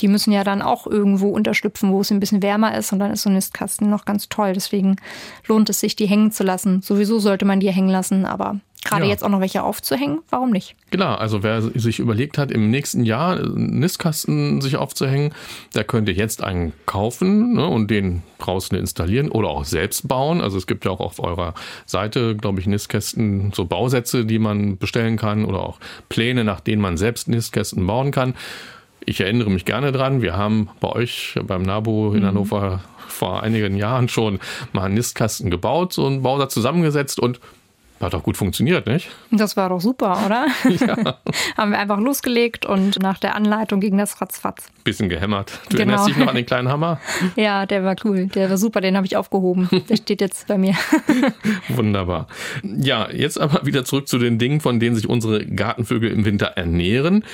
die 0.00 0.08
müssen 0.08 0.32
ja 0.32 0.44
dann 0.44 0.62
auch 0.62 0.86
irgendwo 0.86 1.28
unterschlüpfen, 1.28 1.92
wo 1.92 2.00
es 2.00 2.10
ein 2.10 2.20
bisschen 2.20 2.42
wärmer 2.42 2.76
ist 2.76 2.92
und 2.92 2.98
dann 2.98 3.12
ist 3.12 3.22
so 3.22 3.30
ein 3.30 3.34
Nistkasten 3.34 3.90
noch 3.90 4.04
ganz 4.04 4.28
toll. 4.28 4.52
Deswegen 4.54 4.96
lohnt 5.46 5.68
es 5.70 5.80
sich, 5.80 5.96
die 5.96 6.06
hängen 6.06 6.32
zu 6.32 6.44
lassen. 6.44 6.82
Sowieso 6.82 7.18
sollte 7.18 7.44
man 7.44 7.60
die 7.60 7.70
hängen 7.70 7.90
lassen, 7.90 8.24
aber 8.24 8.60
gerade 8.84 9.04
ja. 9.04 9.10
jetzt 9.10 9.22
auch 9.22 9.28
noch 9.28 9.40
welche 9.40 9.62
aufzuhängen, 9.62 10.20
warum 10.30 10.50
nicht? 10.50 10.74
Genau, 10.90 11.14
also 11.14 11.42
wer 11.42 11.60
sich 11.60 11.98
überlegt 11.98 12.38
hat, 12.38 12.50
im 12.50 12.70
nächsten 12.70 13.04
Jahr 13.04 13.36
einen 13.36 13.78
Nistkasten 13.78 14.60
sich 14.60 14.76
aufzuhängen, 14.76 15.34
der 15.74 15.84
könnte 15.84 16.12
jetzt 16.12 16.42
einen 16.42 16.72
kaufen 16.86 17.54
ne, 17.54 17.66
und 17.66 17.90
den 17.90 18.22
draußen 18.38 18.76
installieren 18.76 19.30
oder 19.30 19.48
auch 19.48 19.64
selbst 19.64 20.08
bauen. 20.08 20.40
Also 20.40 20.56
es 20.56 20.66
gibt 20.66 20.84
ja 20.84 20.90
auch 20.90 21.00
auf 21.00 21.20
eurer 21.20 21.54
Seite, 21.84 22.36
glaube 22.36 22.60
ich, 22.60 22.66
Nistkästen, 22.66 23.52
so 23.54 23.66
Bausätze, 23.66 24.24
die 24.24 24.38
man 24.38 24.78
bestellen 24.78 25.16
kann 25.16 25.44
oder 25.44 25.60
auch 25.60 25.78
Pläne, 26.08 26.44
nach 26.44 26.60
denen 26.60 26.80
man 26.80 26.96
selbst 26.96 27.28
Nistkästen 27.28 27.86
bauen 27.86 28.10
kann 28.12 28.34
ich 29.04 29.20
erinnere 29.20 29.50
mich 29.50 29.64
gerne 29.64 29.92
dran. 29.92 30.22
Wir 30.22 30.36
haben 30.36 30.68
bei 30.80 30.88
euch 30.90 31.38
beim 31.42 31.62
NABU 31.62 32.14
in 32.14 32.20
mhm. 32.20 32.26
Hannover 32.26 32.80
vor 33.08 33.42
einigen 33.42 33.76
Jahren 33.76 34.08
schon 34.08 34.38
mal 34.72 34.84
einen 34.84 34.94
Nistkasten 34.94 35.50
gebaut, 35.50 35.92
so 35.92 36.06
einen 36.06 36.22
Bausatz 36.22 36.54
zusammengesetzt 36.54 37.20
und 37.20 37.40
hat 38.00 38.14
doch 38.14 38.22
gut 38.22 38.36
funktioniert, 38.36 38.86
nicht? 38.86 39.08
Das 39.30 39.56
war 39.56 39.68
doch 39.68 39.80
super, 39.80 40.22
oder? 40.26 40.46
Ja. 40.80 41.18
Haben 41.56 41.72
wir 41.72 41.78
einfach 41.78 41.98
losgelegt 41.98 42.64
und 42.64 43.02
nach 43.02 43.18
der 43.18 43.34
Anleitung 43.34 43.80
ging 43.80 43.98
das 43.98 44.20
ratzfatz. 44.20 44.68
Bisschen 44.84 45.08
gehämmert. 45.08 45.60
Du 45.68 45.76
genau. 45.76 45.92
erinnerst 45.92 46.08
dich 46.08 46.16
noch 46.16 46.28
an 46.28 46.36
den 46.36 46.46
kleinen 46.46 46.68
Hammer? 46.68 47.00
Ja, 47.36 47.66
der 47.66 47.84
war 47.84 47.96
cool. 48.04 48.26
Der 48.26 48.48
war 48.48 48.56
super, 48.56 48.80
den 48.80 48.96
habe 48.96 49.06
ich 49.06 49.16
aufgehoben. 49.16 49.68
Der 49.88 49.96
steht 49.96 50.20
jetzt 50.20 50.46
bei 50.46 50.56
mir. 50.58 50.74
Wunderbar. 51.68 52.28
Ja, 52.62 53.10
jetzt 53.10 53.38
aber 53.38 53.66
wieder 53.66 53.84
zurück 53.84 54.08
zu 54.08 54.18
den 54.18 54.38
Dingen, 54.38 54.60
von 54.60 54.80
denen 54.80 54.96
sich 54.96 55.08
unsere 55.08 55.44
Gartenvögel 55.44 56.10
im 56.10 56.24
Winter 56.24 56.46
ernähren. 56.46 57.24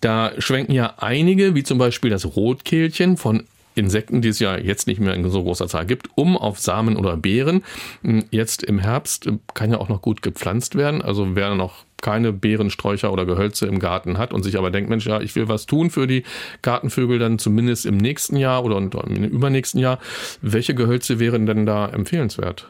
Da 0.00 0.32
schwenken 0.38 0.72
ja 0.72 0.94
einige, 0.98 1.54
wie 1.54 1.62
zum 1.62 1.78
Beispiel 1.78 2.10
das 2.10 2.36
Rotkehlchen, 2.36 3.16
von 3.16 3.44
Insekten, 3.74 4.20
die 4.22 4.28
es 4.28 4.38
ja 4.38 4.56
jetzt 4.58 4.86
nicht 4.86 5.00
mehr 5.00 5.14
in 5.14 5.28
so 5.28 5.42
großer 5.42 5.68
Zahl 5.68 5.86
gibt, 5.86 6.08
um 6.14 6.36
auf 6.36 6.58
Samen 6.58 6.96
oder 6.96 7.16
Beeren. 7.16 7.62
Hm, 8.02 8.24
jetzt 8.30 8.62
im 8.62 8.78
Herbst 8.78 9.26
äh, 9.26 9.38
kann 9.54 9.70
ja 9.70 9.78
auch 9.78 9.88
noch 9.88 10.02
gut 10.02 10.22
gepflanzt 10.22 10.74
werden. 10.74 11.02
Also 11.02 11.34
wer 11.34 11.54
noch 11.54 11.84
keine 12.02 12.32
Beerensträucher 12.32 13.12
oder 13.12 13.24
Gehölze 13.24 13.66
im 13.66 13.78
Garten 13.78 14.18
hat 14.18 14.32
und 14.32 14.42
sich 14.42 14.58
aber 14.58 14.70
denkt, 14.70 14.90
Mensch, 14.90 15.06
ja, 15.06 15.20
ich 15.20 15.34
will 15.36 15.48
was 15.48 15.66
tun 15.66 15.88
für 15.88 16.06
die 16.06 16.24
Gartenvögel 16.60 17.18
dann 17.18 17.38
zumindest 17.38 17.86
im 17.86 17.96
nächsten 17.96 18.36
Jahr 18.36 18.64
oder 18.64 18.76
im 18.76 18.90
übernächsten 19.24 19.80
Jahr. 19.80 19.98
Welche 20.42 20.74
Gehölze 20.74 21.20
wären 21.20 21.46
denn 21.46 21.64
da 21.64 21.88
empfehlenswert? 21.88 22.68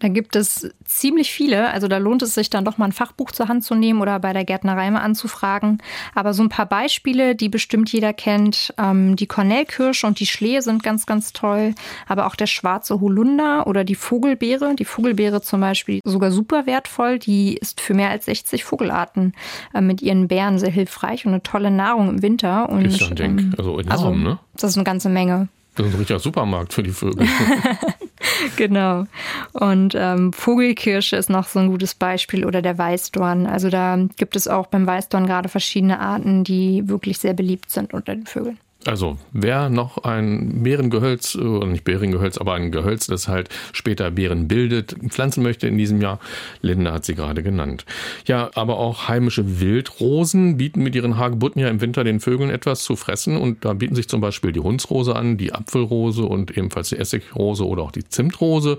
Da 0.00 0.08
gibt 0.08 0.34
es 0.34 0.68
ziemlich 0.86 1.30
viele. 1.30 1.70
Also 1.70 1.86
da 1.86 1.98
lohnt 1.98 2.22
es 2.22 2.34
sich 2.34 2.50
dann 2.50 2.64
doch 2.64 2.78
mal 2.78 2.86
ein 2.86 2.92
Fachbuch 2.92 3.30
zur 3.32 3.48
Hand 3.48 3.64
zu 3.64 3.74
nehmen 3.74 4.00
oder 4.00 4.18
bei 4.18 4.32
der 4.32 4.44
Gärtnerei 4.44 4.90
mal 4.90 5.00
anzufragen. 5.00 5.78
Aber 6.14 6.32
so 6.32 6.42
ein 6.42 6.48
paar 6.48 6.66
Beispiele, 6.66 7.36
die 7.36 7.50
bestimmt 7.50 7.92
jeder 7.92 8.14
kennt. 8.14 8.74
Ähm, 8.78 9.14
die 9.16 9.26
Kornellkirsche 9.26 10.06
und 10.06 10.18
die 10.18 10.26
Schlehe 10.26 10.62
sind 10.62 10.82
ganz, 10.82 11.04
ganz 11.04 11.34
toll. 11.34 11.74
Aber 12.08 12.26
auch 12.26 12.34
der 12.34 12.46
schwarze 12.46 13.00
Holunder 13.00 13.66
oder 13.66 13.84
die 13.84 13.94
Vogelbeere. 13.94 14.74
Die 14.74 14.86
Vogelbeere 14.86 15.42
zum 15.42 15.60
Beispiel 15.60 16.00
sogar 16.04 16.30
super 16.30 16.64
wertvoll. 16.64 17.18
Die 17.18 17.58
ist 17.58 17.82
für 17.82 17.92
mehr 17.92 18.08
als 18.08 18.24
60 18.24 18.64
Vogelarten 18.64 19.34
äh, 19.74 19.82
mit 19.82 20.00
ihren 20.00 20.28
Beeren 20.28 20.58
sehr 20.58 20.70
hilfreich 20.70 21.26
und 21.26 21.32
eine 21.32 21.42
tolle 21.42 21.70
Nahrung 21.70 22.08
im 22.08 22.22
Winter. 22.22 22.70
Und, 22.70 22.86
ist 22.86 23.00
ja 23.00 23.08
ein 23.08 23.16
Ding. 23.16 23.38
Ähm, 23.38 23.54
also 23.58 23.78
enorm, 23.78 23.92
also, 23.92 24.14
ne? 24.14 24.38
Das 24.54 24.70
ist 24.70 24.76
eine 24.78 24.84
ganze 24.84 25.10
Menge. 25.10 25.48
Das 25.76 25.86
ist 25.86 25.92
ein 25.92 25.98
richtiger 25.98 26.18
Supermarkt 26.18 26.72
für 26.72 26.82
die 26.82 26.90
Vögel. 26.90 27.26
genau. 28.56 29.06
Und 29.52 29.94
ähm, 29.96 30.32
Vogelkirsche 30.32 31.16
ist 31.16 31.30
noch 31.30 31.48
so 31.48 31.58
ein 31.58 31.68
gutes 31.68 31.94
Beispiel 31.94 32.44
oder 32.44 32.62
der 32.62 32.78
Weißdorn. 32.78 33.46
Also 33.46 33.70
da 33.70 33.98
gibt 34.16 34.36
es 34.36 34.48
auch 34.48 34.66
beim 34.66 34.86
Weißdorn 34.86 35.26
gerade 35.26 35.48
verschiedene 35.48 36.00
Arten, 36.00 36.44
die 36.44 36.88
wirklich 36.88 37.18
sehr 37.18 37.34
beliebt 37.34 37.70
sind 37.70 37.94
unter 37.94 38.14
den 38.14 38.26
Vögeln. 38.26 38.58
Also, 38.86 39.18
wer 39.32 39.68
noch 39.68 39.98
ein 40.04 40.62
Beerengehölz, 40.62 41.36
oder 41.36 41.66
nicht 41.66 41.84
Beerengehölz, 41.84 42.38
aber 42.38 42.54
ein 42.54 42.72
Gehölz, 42.72 43.06
das 43.06 43.28
halt 43.28 43.50
später 43.72 44.10
Beeren 44.10 44.48
bildet, 44.48 44.96
pflanzen 45.08 45.42
möchte 45.42 45.68
in 45.68 45.76
diesem 45.76 46.00
Jahr, 46.00 46.18
Linda 46.62 46.92
hat 46.92 47.04
sie 47.04 47.14
gerade 47.14 47.42
genannt. 47.42 47.84
Ja, 48.26 48.50
aber 48.54 48.78
auch 48.78 49.06
heimische 49.06 49.60
Wildrosen 49.60 50.56
bieten 50.56 50.82
mit 50.82 50.94
ihren 50.94 51.18
Hagebutten 51.18 51.60
ja 51.60 51.68
im 51.68 51.82
Winter 51.82 52.04
den 52.04 52.20
Vögeln 52.20 52.48
etwas 52.48 52.82
zu 52.82 52.96
fressen 52.96 53.36
und 53.36 53.66
da 53.66 53.74
bieten 53.74 53.94
sich 53.94 54.08
zum 54.08 54.22
Beispiel 54.22 54.52
die 54.52 54.60
Hundsrose 54.60 55.14
an, 55.14 55.36
die 55.36 55.52
Apfelrose 55.52 56.24
und 56.24 56.56
ebenfalls 56.56 56.88
die 56.88 56.96
Essigrose 56.96 57.66
oder 57.66 57.82
auch 57.82 57.92
die 57.92 58.04
Zimtrose. 58.04 58.78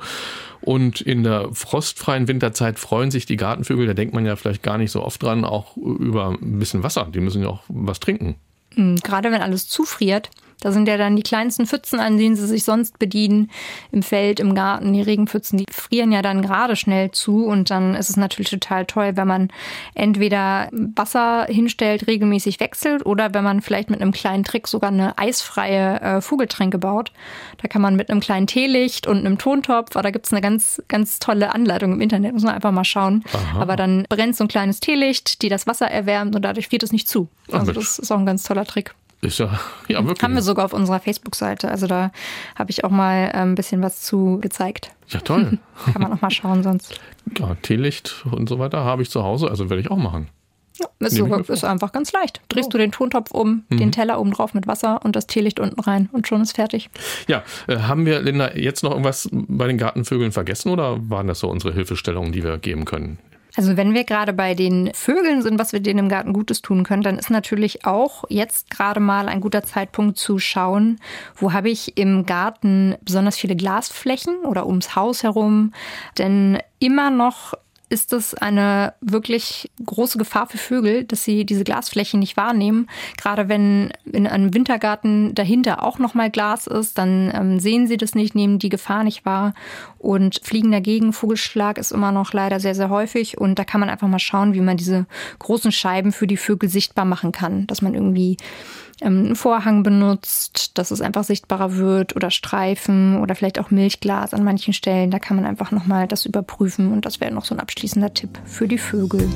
Und 0.62 1.02
in 1.02 1.24
der 1.24 1.50
frostfreien 1.54 2.28
Winterzeit 2.28 2.80
freuen 2.80 3.12
sich 3.12 3.28
die 3.28 3.38
Gartenvögel, 3.38 3.86
da 3.86 3.94
denkt 3.94 4.16
man 4.16 4.26
ja 4.26 4.36
vielleicht 4.36 4.64
gar 4.64 4.80
nicht 4.80 4.92
so 4.92 5.04
oft 5.04 5.22
dran, 5.22 5.46
auch 5.46 5.78
über 5.78 6.30
ein 6.30 6.60
bisschen 6.60 6.82
Wasser. 6.82 7.08
Die 7.14 7.20
müssen 7.20 7.44
ja 7.44 7.50
auch 7.50 7.64
was 7.68 8.00
trinken. 8.00 8.36
Hm, 8.76 8.96
gerade 8.98 9.32
wenn 9.32 9.42
alles 9.42 9.68
zufriert, 9.68 10.30
da 10.62 10.72
sind 10.72 10.88
ja 10.88 10.96
dann 10.96 11.16
die 11.16 11.24
kleinsten 11.24 11.66
Pfützen, 11.66 12.00
an 12.00 12.18
denen 12.18 12.36
sie 12.36 12.48
sich 12.48 12.64
sonst 12.64 13.00
bedienen, 13.00 13.50
im 13.92 14.04
Feld, 14.04 14.40
im 14.40 14.56
Garten. 14.56 14.94
Die 14.94 15.02
Regenpfützen, 15.02 15.58
die 15.58 15.66
frieren 15.72 16.12
ja 16.12 16.22
dann 16.22 16.42
gerade 16.42 16.76
schnell 16.76 17.12
zu. 17.12 17.46
Und 17.46 17.70
dann 17.72 17.96
ist 17.96 18.10
es 18.10 18.16
natürlich 18.16 18.52
total 18.52 18.86
toll, 18.86 19.18
wenn 19.18 19.28
man 19.28 19.50
entweder 19.96 20.70
Wasser 20.72 21.46
hinstellt, 21.50 22.08
regelmäßig 22.08 22.60
wechselt 22.60 23.06
oder 23.06 23.34
wenn 23.34 23.44
man 23.44 23.62
vielleicht 23.62 23.90
mit 23.90 24.02
einem 24.02 24.12
kleinen 24.12 24.44
Trick 24.44 24.68
sogar 24.68 24.92
eine 24.92 25.18
eisfreie 25.18 26.00
äh, 26.00 26.22
Vogeltränke 26.22 26.78
baut. 26.78 27.12
Da 27.62 27.68
kann 27.68 27.82
man 27.82 27.96
mit 27.96 28.12
einem 28.12 28.20
kleinen 28.20 28.46
Teelicht 28.46 29.08
und 29.08 29.18
einem 29.18 29.40
Tontopf, 29.40 29.90
da 29.90 30.12
gibt 30.12 30.28
es 30.28 30.32
eine 30.32 30.42
ganz, 30.42 30.82
ganz 30.88 31.18
tolle 31.18 31.56
Anleitung 31.56 31.94
im 31.94 32.02
Internet, 32.02 32.34
muss 32.34 32.44
man 32.44 32.54
einfach 32.54 32.72
mal 32.72 32.84
schauen. 32.84 33.24
Aha. 33.34 33.62
Aber 33.62 33.76
dann 33.76 34.06
brennt 34.10 34.36
so 34.36 34.44
ein 34.44 34.48
kleines 34.48 34.80
Teelicht, 34.80 35.42
die 35.42 35.50
das 35.50 35.66
Wasser 35.66 35.90
erwärmt 35.90 36.36
und 36.36 36.44
dadurch 36.44 36.68
friert 36.68 36.84
es 36.84 36.92
nicht 36.92 37.10
zu. 37.10 37.30
Also 37.52 37.72
das 37.72 37.98
ist 37.98 38.12
auch 38.12 38.20
ein 38.20 38.26
ganz 38.26 38.44
toller 38.44 38.66
Trick. 38.66 38.94
Ist 39.22 39.40
ja, 39.40 39.60
ja 39.88 40.04
wirklich. 40.04 40.24
Haben 40.24 40.36
wir 40.36 40.42
sogar 40.42 40.66
auf 40.66 40.74
unserer 40.74 41.00
Facebook-Seite. 41.00 41.70
Also 41.70 41.88
da 41.88 42.12
habe 42.56 42.72
ich 42.72 42.84
auch 42.84 42.90
mal 42.90 43.30
äh, 43.34 43.38
ein 43.38 43.56
bisschen 43.56 43.82
was 43.82 44.02
zu 44.02 44.40
gezeigt. 44.42 44.92
Ja, 45.08 45.20
toll. 45.20 45.60
Kann 45.94 46.02
man 46.02 46.14
auch 46.14 46.22
mal 46.22 46.32
schauen 46.32 46.64
sonst. 46.64 47.00
Ja, 47.38 47.56
Teelicht 47.62 48.26
und 48.32 48.50
so 48.50 48.60
weiter 48.60 48.84
habe 48.84 49.04
ich 49.04 49.10
zu 49.10 49.24
Hause, 49.24 49.50
also 49.50 49.70
werde 49.70 49.82
ich 49.82 49.92
auch 49.92 49.98
machen. 49.98 50.28
Ja, 50.80 50.88
ist, 51.08 51.16
sogar, 51.16 51.48
ist 51.48 51.64
einfach 51.64 51.92
ganz 51.92 52.12
leicht. 52.12 52.42
Drehst 52.50 52.70
oh. 52.70 52.72
du 52.72 52.78
den 52.80 52.92
Tontopf 52.92 53.32
um, 53.32 53.66
mhm. 53.70 53.78
den 53.78 53.92
Teller 53.92 54.20
oben 54.20 54.32
drauf 54.32 54.56
mit 54.56 54.66
Wasser 54.66 55.04
und 55.04 55.16
das 55.16 55.28
Teelicht 55.28 55.60
unten 55.60 55.80
rein 55.80 56.10
und 56.12 56.28
schon 56.28 56.42
ist 56.42 56.56
fertig. 56.56 56.90
Ja, 57.28 57.44
äh, 57.68 57.78
haben 57.78 58.06
wir, 58.08 58.22
Linda, 58.22 58.56
jetzt 58.56 58.84
noch 58.84 58.92
irgendwas 58.92 59.30
bei 59.32 59.68
den 59.68 59.78
Gartenvögeln 59.78 60.32
vergessen 60.32 60.72
oder 60.72 60.98
waren 61.10 61.28
das 61.28 61.40
so 61.40 61.50
unsere 61.50 61.74
Hilfestellungen, 61.74 62.32
die 62.32 62.44
wir 62.44 62.58
geben 62.58 62.86
können? 62.86 63.20
Also 63.56 63.76
wenn 63.76 63.94
wir 63.94 64.04
gerade 64.04 64.34
bei 64.34 64.56
den 64.56 64.92
Vögeln 64.94 65.42
sind, 65.42 65.60
was 65.60 65.74
wir 65.74 65.82
denen 65.82 66.00
im 66.00 66.10
Garten 66.10 66.34
Gutes 66.34 66.62
tun 66.62 66.84
können, 66.84 67.04
dann 67.04 67.20
ist 67.20 67.30
natürlich 67.30 67.86
auch 67.86 68.24
jetzt 68.30 68.70
gerade 68.70 69.00
mal 69.00 69.28
ein 69.28 69.42
guter 69.42 69.64
Zeitpunkt 69.64 70.18
zu 70.18 70.40
schauen, 70.40 71.00
wo 71.36 71.52
habe 71.54 71.70
ich 71.70 71.98
im 71.98 72.26
Garten 72.26 72.96
besonders 73.02 73.38
viele 73.38 73.56
Glasflächen 73.56 74.46
oder 74.46 74.66
ums 74.66 74.96
Haus 74.96 75.24
herum. 75.24 75.74
Denn 76.18 76.60
immer 76.80 77.10
noch 77.10 77.54
ist 77.92 78.14
es 78.14 78.34
eine 78.34 78.94
wirklich 79.02 79.70
große 79.86 80.18
Gefahr 80.18 80.48
für 80.48 80.58
Vögel, 80.58 81.04
dass 81.04 81.26
sie 81.26 81.46
diese 81.46 81.66
Glasflächen 81.66 82.22
nicht 82.22 82.38
wahrnehmen. 82.38 82.88
Gerade 83.18 83.50
wenn 83.50 83.92
in 84.06 84.28
einem 84.28 84.54
Wintergarten 84.54 85.36
dahinter 85.36 85.84
auch 85.84 86.00
noch 86.00 86.14
mal 86.14 86.32
Glas 86.32 86.68
ist, 86.68 86.98
dann 86.98 87.32
ähm, 87.36 87.60
sehen 87.60 87.88
sie 87.88 87.98
das 87.98 88.16
nicht, 88.16 88.34
nehmen 88.34 88.60
die 88.60 88.70
Gefahr 88.70 89.04
nicht 89.04 89.26
wahr 89.26 89.54
und 90.00 90.40
fliegen 90.42 90.72
dagegen. 90.72 91.12
Vogelschlag 91.12 91.78
ist 91.78 91.92
immer 91.92 92.14
noch 92.14 92.32
leider 92.32 92.62
sehr, 92.62 92.76
sehr 92.76 92.90
häufig 92.90 93.38
und 93.38 93.60
da 93.60 93.66
kann 93.66 93.82
man 93.82 93.90
einfach 93.90 94.08
mal 94.08 94.20
schauen, 94.20 94.54
wie 94.54 94.62
man 94.62 94.78
diese 94.78 95.06
großen 95.40 95.74
Scheiben 95.74 96.14
für 96.14 96.28
die 96.28 96.38
Vögel 96.38 96.70
sichtbar 96.70 97.04
machen 97.04 97.34
kann, 97.34 97.68
dass 97.68 97.82
man 97.82 97.94
irgendwie 97.94 98.38
ähm, 99.02 99.26
einen 99.26 99.36
Vorhang 99.36 99.82
benutzt, 99.82 100.78
dass 100.78 100.92
es 100.92 101.02
einfach 101.02 101.24
sichtbarer 101.24 101.76
wird 101.76 102.16
oder 102.16 102.30
Streifen 102.30 103.20
oder 103.20 103.34
vielleicht 103.34 103.60
auch 103.60 103.72
Milchglas 103.72 104.34
an 104.34 104.44
manchen 104.44 104.74
Stellen. 104.74 105.10
Da 105.10 105.18
kann 105.18 105.38
man 105.38 105.46
einfach 105.46 105.72
nochmal 105.72 106.08
das 106.08 106.26
überprüfen 106.26 106.94
und 106.94 107.06
das 107.06 107.20
wäre 107.20 107.34
noch 107.34 107.46
so 107.46 107.56
ein 107.56 107.60
abschließender 107.60 108.14
Tipp 108.14 108.40
für 108.46 108.68
die 108.68 108.78
Vögel. 108.78 109.28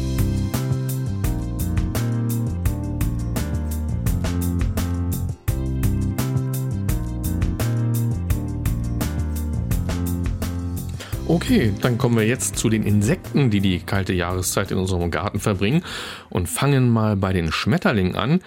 Okay, 11.27 11.73
dann 11.81 11.97
kommen 11.97 12.17
wir 12.17 12.27
jetzt 12.27 12.55
zu 12.55 12.69
den 12.69 12.83
Insekten, 12.83 13.49
die 13.49 13.59
die 13.59 13.79
kalte 13.79 14.13
Jahreszeit 14.13 14.69
in 14.69 14.77
unserem 14.77 15.09
Garten 15.09 15.39
verbringen 15.39 15.83
und 16.29 16.47
fangen 16.47 16.87
mal 16.87 17.17
bei 17.17 17.33
den 17.33 17.51
Schmetterlingen 17.51 18.15
an. 18.15 18.41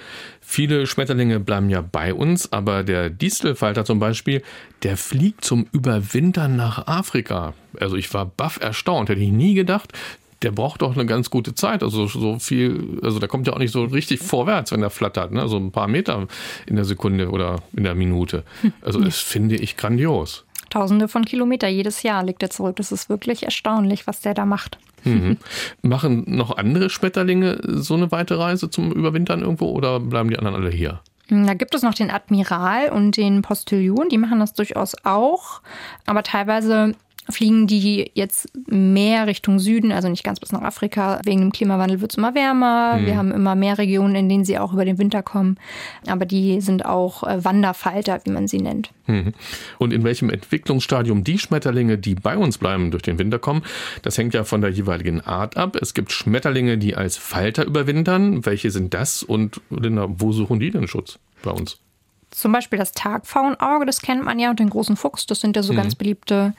Viele 0.50 0.86
Schmetterlinge 0.86 1.40
bleiben 1.40 1.68
ja 1.68 1.82
bei 1.82 2.14
uns, 2.14 2.50
aber 2.54 2.82
der 2.82 3.10
Distelfalter 3.10 3.84
zum 3.84 3.98
Beispiel, 3.98 4.42
der 4.82 4.96
fliegt 4.96 5.44
zum 5.44 5.66
Überwintern 5.72 6.56
nach 6.56 6.86
Afrika. 6.86 7.52
Also 7.78 7.96
ich 7.96 8.14
war 8.14 8.24
baff 8.24 8.58
erstaunt, 8.58 9.10
hätte 9.10 9.20
ich 9.20 9.30
nie 9.30 9.52
gedacht. 9.52 9.92
Der 10.40 10.50
braucht 10.50 10.80
doch 10.80 10.94
eine 10.94 11.04
ganz 11.04 11.28
gute 11.28 11.54
Zeit. 11.54 11.82
Also 11.82 12.06
so 12.06 12.38
viel, 12.38 12.98
also 13.02 13.18
der 13.18 13.28
kommt 13.28 13.46
ja 13.46 13.52
auch 13.52 13.58
nicht 13.58 13.72
so 13.72 13.84
richtig 13.84 14.20
vorwärts, 14.20 14.72
wenn 14.72 14.82
er 14.82 14.88
flattert, 14.88 15.32
ne? 15.32 15.46
So 15.48 15.58
ein 15.58 15.70
paar 15.70 15.86
Meter 15.86 16.26
in 16.64 16.76
der 16.76 16.86
Sekunde 16.86 17.28
oder 17.28 17.62
in 17.76 17.84
der 17.84 17.94
Minute. 17.94 18.42
Also 18.80 19.02
das 19.02 19.18
finde 19.18 19.56
ich 19.56 19.76
grandios. 19.76 20.46
Tausende 20.70 21.08
von 21.08 21.24
Kilometer 21.24 21.68
jedes 21.68 22.02
Jahr 22.02 22.22
legt 22.22 22.42
er 22.42 22.50
zurück. 22.50 22.76
Das 22.76 22.92
ist 22.92 23.08
wirklich 23.08 23.44
erstaunlich, 23.44 24.06
was 24.06 24.20
der 24.20 24.34
da 24.34 24.44
macht. 24.46 24.78
Mhm. 25.04 25.38
Machen 25.82 26.24
noch 26.26 26.56
andere 26.56 26.90
Schmetterlinge 26.90 27.60
so 27.62 27.94
eine 27.94 28.10
weite 28.10 28.38
Reise 28.38 28.70
zum 28.70 28.92
Überwintern 28.92 29.40
irgendwo 29.40 29.70
oder 29.70 30.00
bleiben 30.00 30.30
die 30.30 30.38
anderen 30.38 30.56
alle 30.56 30.70
hier? 30.70 31.00
Da 31.30 31.54
gibt 31.54 31.74
es 31.74 31.82
noch 31.82 31.92
den 31.92 32.10
Admiral 32.10 32.88
und 32.90 33.16
den 33.18 33.42
Postillon, 33.42 34.08
die 34.08 34.16
machen 34.16 34.40
das 34.40 34.54
durchaus 34.54 34.96
auch, 35.04 35.60
aber 36.06 36.22
teilweise 36.22 36.94
fliegen 37.30 37.66
die 37.66 38.10
jetzt 38.14 38.48
mehr 38.66 39.26
Richtung 39.26 39.58
Süden, 39.58 39.92
also 39.92 40.08
nicht 40.08 40.24
ganz 40.24 40.40
bis 40.40 40.52
nach 40.52 40.62
Afrika. 40.62 41.20
Wegen 41.24 41.40
dem 41.40 41.52
Klimawandel 41.52 42.00
wird 42.00 42.12
es 42.12 42.18
immer 42.18 42.34
wärmer. 42.34 42.96
Mhm. 42.96 43.06
Wir 43.06 43.16
haben 43.16 43.32
immer 43.32 43.54
mehr 43.54 43.78
Regionen, 43.78 44.14
in 44.14 44.28
denen 44.28 44.44
sie 44.44 44.58
auch 44.58 44.72
über 44.72 44.84
den 44.84 44.98
Winter 44.98 45.22
kommen. 45.22 45.58
Aber 46.06 46.24
die 46.24 46.60
sind 46.60 46.84
auch 46.84 47.22
äh, 47.24 47.44
Wanderfalter, 47.44 48.20
wie 48.24 48.30
man 48.30 48.48
sie 48.48 48.58
nennt. 48.58 48.90
Mhm. 49.06 49.34
Und 49.78 49.92
in 49.92 50.04
welchem 50.04 50.30
Entwicklungsstadium 50.30 51.24
die 51.24 51.38
Schmetterlinge, 51.38 51.98
die 51.98 52.14
bei 52.14 52.36
uns 52.36 52.58
bleiben, 52.58 52.90
durch 52.90 53.02
den 53.02 53.18
Winter 53.18 53.38
kommen, 53.38 53.62
das 54.02 54.16
hängt 54.16 54.34
ja 54.34 54.44
von 54.44 54.60
der 54.60 54.70
jeweiligen 54.70 55.20
Art 55.20 55.56
ab. 55.56 55.76
Es 55.76 55.94
gibt 55.94 56.12
Schmetterlinge, 56.12 56.78
die 56.78 56.94
als 56.94 57.16
Falter 57.16 57.64
überwintern. 57.64 58.46
Welche 58.46 58.70
sind 58.70 58.94
das 58.94 59.22
und 59.22 59.60
Linda, 59.70 60.06
wo 60.08 60.32
suchen 60.32 60.60
die 60.60 60.70
den 60.70 60.88
Schutz 60.88 61.18
bei 61.42 61.50
uns? 61.50 61.78
Zum 62.30 62.52
Beispiel 62.52 62.78
das 62.78 62.92
Tagpfauenauge, 62.92 63.86
das 63.86 64.02
kennt 64.02 64.22
man 64.22 64.38
ja, 64.38 64.50
und 64.50 64.60
den 64.60 64.68
großen 64.68 64.96
Fuchs, 64.96 65.24
das 65.24 65.40
sind 65.40 65.56
ja 65.56 65.62
so 65.62 65.72
mhm. 65.72 65.78
ganz 65.78 65.94
beliebte 65.94 66.52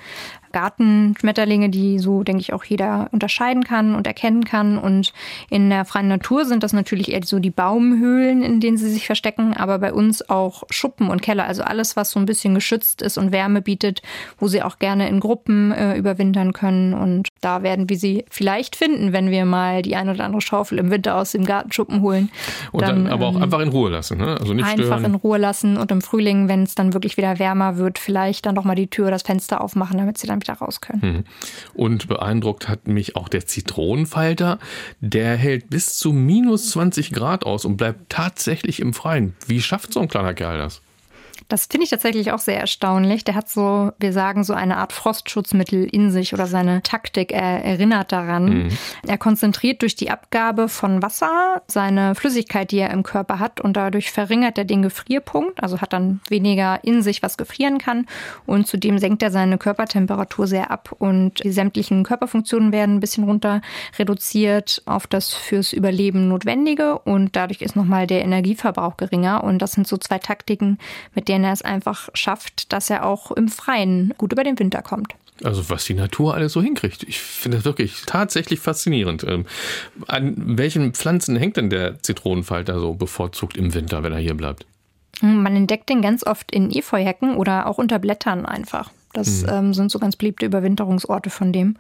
Gartenschmetterlinge, 0.52 1.70
die 1.70 2.00
so, 2.00 2.24
denke 2.24 2.42
ich, 2.42 2.54
auch 2.54 2.64
jeder 2.64 3.10
unterscheiden 3.12 3.64
kann 3.64 3.96
und 3.96 4.08
erkennen 4.08 4.46
kann. 4.46 4.78
Und 4.78 5.14
in 5.50 5.70
der 5.70 5.86
freien 5.86 6.08
Natur 6.08 6.46
sind 6.46 6.64
das 6.64 6.74
natürlich 6.74 7.12
eher 7.12 7.24
so 7.24 7.40
die 7.40 7.50
Baumhöhlen, 7.50 8.42
in 8.44 8.60
denen 8.60 8.78
sie 8.78 8.90
sich 8.90 9.06
verstecken, 9.06 9.56
aber 9.56 9.80
bei 9.80 9.94
uns 9.94 10.30
auch 10.30 10.64
Schuppen 10.70 11.10
und 11.10 11.22
Keller, 11.22 11.46
also 11.46 11.64
alles, 11.64 11.96
was 11.96 12.12
so 12.12 12.20
ein 12.20 12.26
bisschen 12.26 12.56
geschützt 12.56 13.02
ist 13.02 13.18
und 13.18 13.32
Wärme 13.32 13.62
bietet, 13.62 14.02
wo 14.38 14.48
sie 14.48 14.64
auch 14.64 14.80
gerne 14.80 15.08
in 15.10 15.20
Gruppen 15.20 15.72
äh, 15.72 15.96
überwintern 15.96 16.54
können. 16.54 16.94
Und 16.94 17.28
da 17.42 17.64
werden 17.64 17.90
wir 17.90 17.98
sie 17.98 18.26
vielleicht 18.30 18.76
finden, 18.76 19.14
wenn 19.14 19.32
wir 19.32 19.46
mal 19.46 19.82
die 19.82 19.96
ein 19.96 20.10
oder 20.10 20.24
andere 20.24 20.42
Schaufel 20.42 20.80
im 20.80 20.92
Winter 20.92 21.16
aus 21.16 21.32
dem 21.32 21.46
Gartenschuppen 21.46 22.02
holen. 22.02 22.30
Und 22.72 22.82
dann, 22.82 23.06
dann 23.06 23.14
aber 23.14 23.28
auch 23.28 23.36
ähm, 23.36 23.44
einfach 23.44 23.60
in 23.60 23.70
Ruhe 23.70 23.90
lassen, 23.90 24.18
ne? 24.18 24.38
Also 24.40 24.54
nicht 24.54 24.66
einfach 24.66 24.84
stören. 24.84 25.06
in 25.06 25.16
Ruhe 25.16 25.38
lassen 25.38 25.78
und 25.78 25.92
im 25.92 26.02
Frühling, 26.02 26.48
wenn 26.48 26.64
es 26.64 26.76
dann 26.76 26.94
wirklich 26.94 27.18
wieder 27.18 27.40
wärmer 27.40 27.78
wird, 27.78 28.00
vielleicht 28.00 28.46
dann 28.46 28.56
doch 28.56 28.64
mal 28.64 28.76
die 28.76 28.88
Tür 28.88 29.06
oder 29.06 29.16
das 29.16 29.24
Fenster 29.24 29.62
aufmachen, 29.62 29.98
damit 29.98 30.18
sie 30.18 30.28
dann 30.28 30.39
dann 30.40 30.42
wieder 30.42 30.60
raus 30.60 30.82
können. 30.82 31.02
Mhm. 31.02 31.24
Und 31.74 32.08
beeindruckt 32.08 32.68
hat 32.68 32.88
mich 32.88 33.16
auch 33.16 33.30
der 33.30 33.46
Zitronenfalter. 33.46 34.60
Der 35.00 35.36
hält 35.36 35.70
bis 35.70 35.98
zu 35.98 36.14
minus 36.14 36.72
20 36.72 37.12
Grad 37.12 37.46
aus 37.46 37.66
und 37.66 37.78
bleibt 37.78 38.10
tatsächlich 38.10 38.80
im 38.80 38.94
Freien. 38.94 39.36
Wie 39.48 39.62
schafft 39.62 39.94
so 39.94 40.00
ein 40.00 40.08
kleiner 40.08 40.34
Kerl 40.34 40.58
das? 40.58 40.82
Das 41.48 41.66
finde 41.66 41.86
ich 41.86 41.90
tatsächlich 41.90 42.32
auch 42.32 42.40
sehr 42.40 42.60
erstaunlich. 42.60 43.24
Der 43.24 43.36
hat 43.36 43.50
so, 43.50 43.92
wir 43.98 44.14
sagen, 44.14 44.44
so 44.44 44.54
eine 44.54 44.78
Art 44.78 44.94
Frostschutzmittel 44.94 45.86
in 45.86 46.12
sich 46.12 46.34
oder 46.34 46.48
seine 46.48 46.82
Taktik 46.84 47.32
er 47.32 47.64
erinnert 47.64 48.12
daran. 48.12 48.46
Mhm. 48.46 48.78
Er 49.08 49.18
konzentriert 49.18 49.82
durch 49.82 49.96
die 49.96 50.12
Abgabe 50.12 50.70
von 50.70 51.02
Wasser 51.02 51.62
seine 51.68 52.16
Flüssigkeit, 52.16 52.72
die 52.72 52.80
er 52.80 52.92
im 52.92 53.04
Körper 53.04 53.40
hat 53.40 53.62
und 53.62 53.78
dadurch 53.78 54.12
verringert 54.12 54.58
er 54.58 54.66
den 54.66 54.82
Gefrierpunkt, 54.82 55.64
also 55.64 55.80
hat 55.82 55.94
dann 55.94 56.20
weniger 56.30 56.84
in 56.84 57.02
sich, 57.02 57.24
was 57.24 57.38
gefrieren 57.38 57.78
kann 57.78 58.06
und 58.46 58.68
zudem 58.68 59.00
senkt 59.00 59.24
er 59.24 59.32
seine 59.32 59.58
Körpertemperatur 59.58 60.48
sehr 60.48 60.72
ab 60.72 60.96
und 61.00 61.44
die 61.44 61.52
sämtlichen 61.52 62.04
Körperfunktionen 62.04 62.72
werden 62.72 62.96
ein 62.96 63.00
bisschen 63.00 63.24
runter 63.24 63.62
reduziert 63.98 64.82
auf 64.86 65.08
das 65.08 65.34
fürs 65.34 65.74
Überleben 65.74 66.28
Notwendige 66.28 67.00
und 67.00 67.36
dadurch 67.36 67.62
ist 67.62 67.76
nochmal 67.76 68.08
der 68.08 68.24
Energieverbrauch 68.24 68.98
geringer 68.98 69.44
und 69.44 69.60
das 69.62 69.74
sind 69.74 69.88
so 69.88 69.98
zwei 69.98 70.20
Taktiken, 70.20 70.78
mit 71.16 71.29
denen 71.30 71.46
er 71.46 71.54
es 71.54 71.62
einfach 71.62 72.10
schafft, 72.14 72.74
dass 72.74 72.90
er 72.90 73.06
auch 73.06 73.32
im 73.32 73.48
Freien 73.48 74.14
gut 74.18 74.34
über 74.34 74.44
den 74.44 74.60
Winter 74.60 74.82
kommt. 74.82 75.14
Also 75.44 75.70
was 75.70 75.86
die 75.86 75.94
Natur 75.94 76.34
alles 76.34 76.52
so 76.54 76.62
hinkriegt. 76.62 77.04
Ich 77.04 77.20
finde 77.20 77.58
das 77.58 77.66
wirklich 77.66 78.02
tatsächlich 78.06 78.60
faszinierend. 78.60 79.24
Ähm, 79.24 79.46
an 80.08 80.34
welchen 80.58 80.94
Pflanzen 80.94 81.38
hängt 81.38 81.56
denn 81.56 81.70
der 81.70 82.02
Zitronenfalter 82.02 82.80
so 82.80 82.94
bevorzugt 82.94 83.56
im 83.56 83.74
Winter, 83.74 84.04
wenn 84.04 84.12
er 84.12 84.20
hier 84.20 84.34
bleibt? 84.34 84.66
Man 85.22 85.56
entdeckt 85.56 85.90
den 85.90 86.02
ganz 86.02 86.26
oft 86.26 86.52
in 86.52 86.72
Efeuhecken 86.72 87.36
oder 87.36 87.68
auch 87.68 87.78
unter 87.78 88.00
Blättern 88.00 88.46
einfach. 88.46 88.92
Das 89.14 89.44
mhm. 89.44 89.50
ähm, 89.50 89.74
sind 89.74 89.92
so 89.92 90.00
ganz 90.00 90.16
beliebte 90.16 90.46
Überwinterungsorte 90.46 91.30
von 91.30 91.52
dem. 91.52 91.76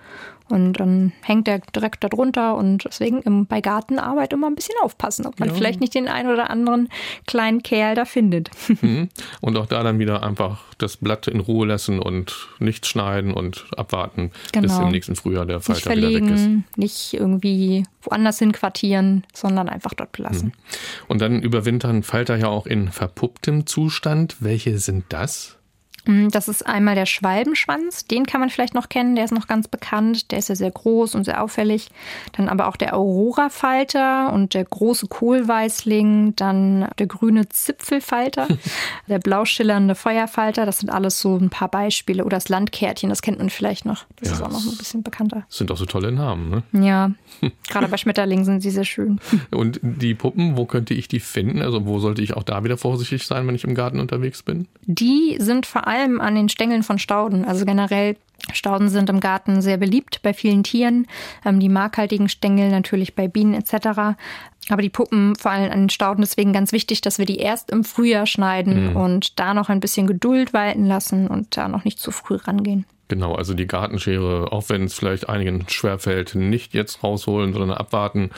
Und 0.49 0.73
dann 0.73 1.13
hängt 1.21 1.47
er 1.47 1.59
direkt 1.59 2.03
darunter 2.03 2.55
und 2.55 2.83
deswegen 2.83 3.21
im, 3.21 3.45
bei 3.45 3.61
Gartenarbeit 3.61 4.33
immer 4.33 4.47
ein 4.47 4.55
bisschen 4.55 4.75
aufpassen, 4.81 5.27
ob 5.27 5.39
man 5.39 5.49
ja. 5.49 5.55
vielleicht 5.55 5.79
nicht 5.79 5.93
den 5.93 6.07
einen 6.07 6.29
oder 6.29 6.49
anderen 6.49 6.89
kleinen 7.27 7.61
Kerl 7.61 7.95
da 7.95 8.05
findet. 8.05 8.49
Mhm. 8.81 9.09
Und 9.41 9.57
auch 9.57 9.65
da 9.65 9.83
dann 9.83 9.99
wieder 9.99 10.23
einfach 10.23 10.63
das 10.77 10.95
Blatt 10.95 11.27
in 11.27 11.41
Ruhe 11.41 11.67
lassen 11.67 11.99
und 11.99 12.47
nichts 12.59 12.87
schneiden 12.87 13.33
und 13.33 13.65
abwarten, 13.75 14.31
genau. 14.53 14.67
bis 14.67 14.77
im 14.77 14.89
nächsten 14.89 15.15
Frühjahr 15.15 15.45
der 15.45 15.59
Falter 15.59 15.73
nicht 15.73 15.83
verlegen, 15.83 16.27
wieder 16.27 16.37
weg 16.37 16.63
ist. 16.69 16.77
Nicht 16.77 17.13
irgendwie 17.13 17.83
woanders 18.03 18.39
hin 18.39 18.53
quartieren, 18.53 19.25
sondern 19.33 19.67
einfach 19.67 19.93
dort 19.93 20.13
belassen. 20.13 20.49
Mhm. 20.49 20.53
Und 21.09 21.21
dann 21.21 21.41
überwintern 21.41 22.03
Falter 22.03 22.37
ja 22.37 22.47
auch 22.47 22.67
in 22.67 22.89
verpupptem 22.89 23.65
Zustand. 23.65 24.37
Welche 24.39 24.77
sind 24.77 25.05
das? 25.09 25.58
Mm, 26.09 26.29
das 26.29 26.47
ist 26.47 26.65
einmal 26.65 26.95
der 26.95 27.05
Schwalbenschwanz, 27.05 28.05
den 28.05 28.25
kann 28.25 28.41
man 28.41 28.49
vielleicht 28.49 28.73
noch 28.73 28.89
kennen, 28.89 29.15
der 29.15 29.25
ist 29.25 29.31
noch 29.31 29.45
ganz 29.45 29.67
bekannt, 29.67 30.31
der 30.31 30.39
ist 30.39 30.49
ja 30.49 30.55
sehr 30.55 30.71
groß 30.71 31.13
und 31.13 31.23
sehr 31.23 31.43
auffällig. 31.43 31.89
Dann 32.31 32.49
aber 32.49 32.67
auch 32.67 32.77
der 32.77 32.97
Aurora-Falter 32.97 34.33
und 34.33 34.55
der 34.55 34.65
große 34.65 35.05
Kohlweißling, 35.05 36.35
dann 36.35 36.87
der 36.97 37.05
grüne 37.05 37.47
Zipfelfalter, 37.47 38.47
der 39.07 39.19
blau 39.19 39.45
schillernde 39.45 39.93
Feuerfalter, 39.93 40.65
das 40.65 40.79
sind 40.79 40.89
alles 40.89 41.19
so 41.19 41.37
ein 41.37 41.51
paar 41.51 41.67
Beispiele. 41.67 42.25
Oder 42.25 42.37
das 42.37 42.49
Landkärtchen, 42.49 43.09
das 43.09 43.21
kennt 43.21 43.37
man 43.37 43.51
vielleicht 43.51 43.85
noch, 43.85 44.05
das 44.19 44.29
ja, 44.29 44.35
ist 44.35 44.41
auch 44.41 44.51
noch 44.51 44.65
ein 44.65 44.77
bisschen 44.77 45.03
bekannter. 45.03 45.43
Das 45.47 45.59
sind 45.59 45.71
auch 45.71 45.77
so 45.77 45.85
tolle 45.85 46.11
Namen, 46.11 46.49
ne? 46.49 46.63
Ja, 46.85 47.11
gerade 47.69 47.87
bei 47.87 47.97
Schmetterlingen 47.97 48.45
sind 48.45 48.61
sie 48.61 48.71
sehr 48.71 48.85
schön. 48.85 49.19
Und 49.51 49.79
die 49.83 50.15
Puppen, 50.15 50.57
wo 50.57 50.65
könnte 50.65 50.95
ich 50.95 51.07
die 51.07 51.19
finden? 51.19 51.61
Also 51.61 51.85
wo 51.85 51.99
sollte 51.99 52.23
ich 52.23 52.35
auch 52.35 52.43
da 52.43 52.63
wieder 52.63 52.77
vorsichtig 52.77 53.27
sein, 53.27 53.45
wenn 53.45 53.53
ich 53.53 53.63
im 53.63 53.75
Garten 53.75 53.99
unterwegs 53.99 54.41
bin? 54.41 54.67
Die 54.85 55.37
sind 55.39 55.67
vor 55.67 55.85
allem 55.85 55.98
an 55.99 56.35
den 56.35 56.49
Stängeln 56.49 56.83
von 56.83 56.99
Stauden. 56.99 57.45
Also 57.45 57.65
generell 57.65 58.15
Stauden 58.53 58.89
sind 58.89 59.09
im 59.09 59.19
Garten 59.19 59.61
sehr 59.61 59.77
beliebt 59.77 60.21
bei 60.21 60.33
vielen 60.33 60.63
Tieren. 60.63 61.07
Ähm, 61.45 61.59
die 61.59 61.69
markhaltigen 61.69 62.29
Stängel 62.29 62.71
natürlich 62.71 63.15
bei 63.15 63.27
Bienen 63.27 63.53
etc. 63.53 64.17
Aber 64.69 64.81
die 64.81 64.89
Puppen 64.89 65.35
vor 65.35 65.51
allem 65.51 65.71
an 65.71 65.79
den 65.81 65.89
Stauden 65.89 66.21
deswegen 66.21 66.53
ganz 66.53 66.71
wichtig, 66.71 67.01
dass 67.01 67.19
wir 67.19 67.25
die 67.25 67.37
erst 67.37 67.71
im 67.71 67.83
Frühjahr 67.83 68.25
schneiden 68.25 68.91
mhm. 68.91 68.95
und 68.95 69.39
da 69.39 69.53
noch 69.53 69.69
ein 69.69 69.79
bisschen 69.79 70.07
Geduld 70.07 70.53
walten 70.53 70.85
lassen 70.85 71.27
und 71.27 71.57
da 71.57 71.67
noch 71.67 71.83
nicht 71.85 71.99
zu 71.99 72.11
früh 72.11 72.35
rangehen. 72.35 72.85
Genau, 73.09 73.33
also 73.33 73.55
die 73.55 73.65
Gartenschere, 73.65 74.51
auch 74.51 74.69
wenn 74.69 74.83
es 74.83 74.93
vielleicht 74.93 75.29
einigen 75.29 75.65
schwerfällt, 75.67 76.35
nicht 76.35 76.75
jetzt 76.75 77.03
rausholen, 77.03 77.53
sondern 77.53 77.71
abwarten 77.71 78.29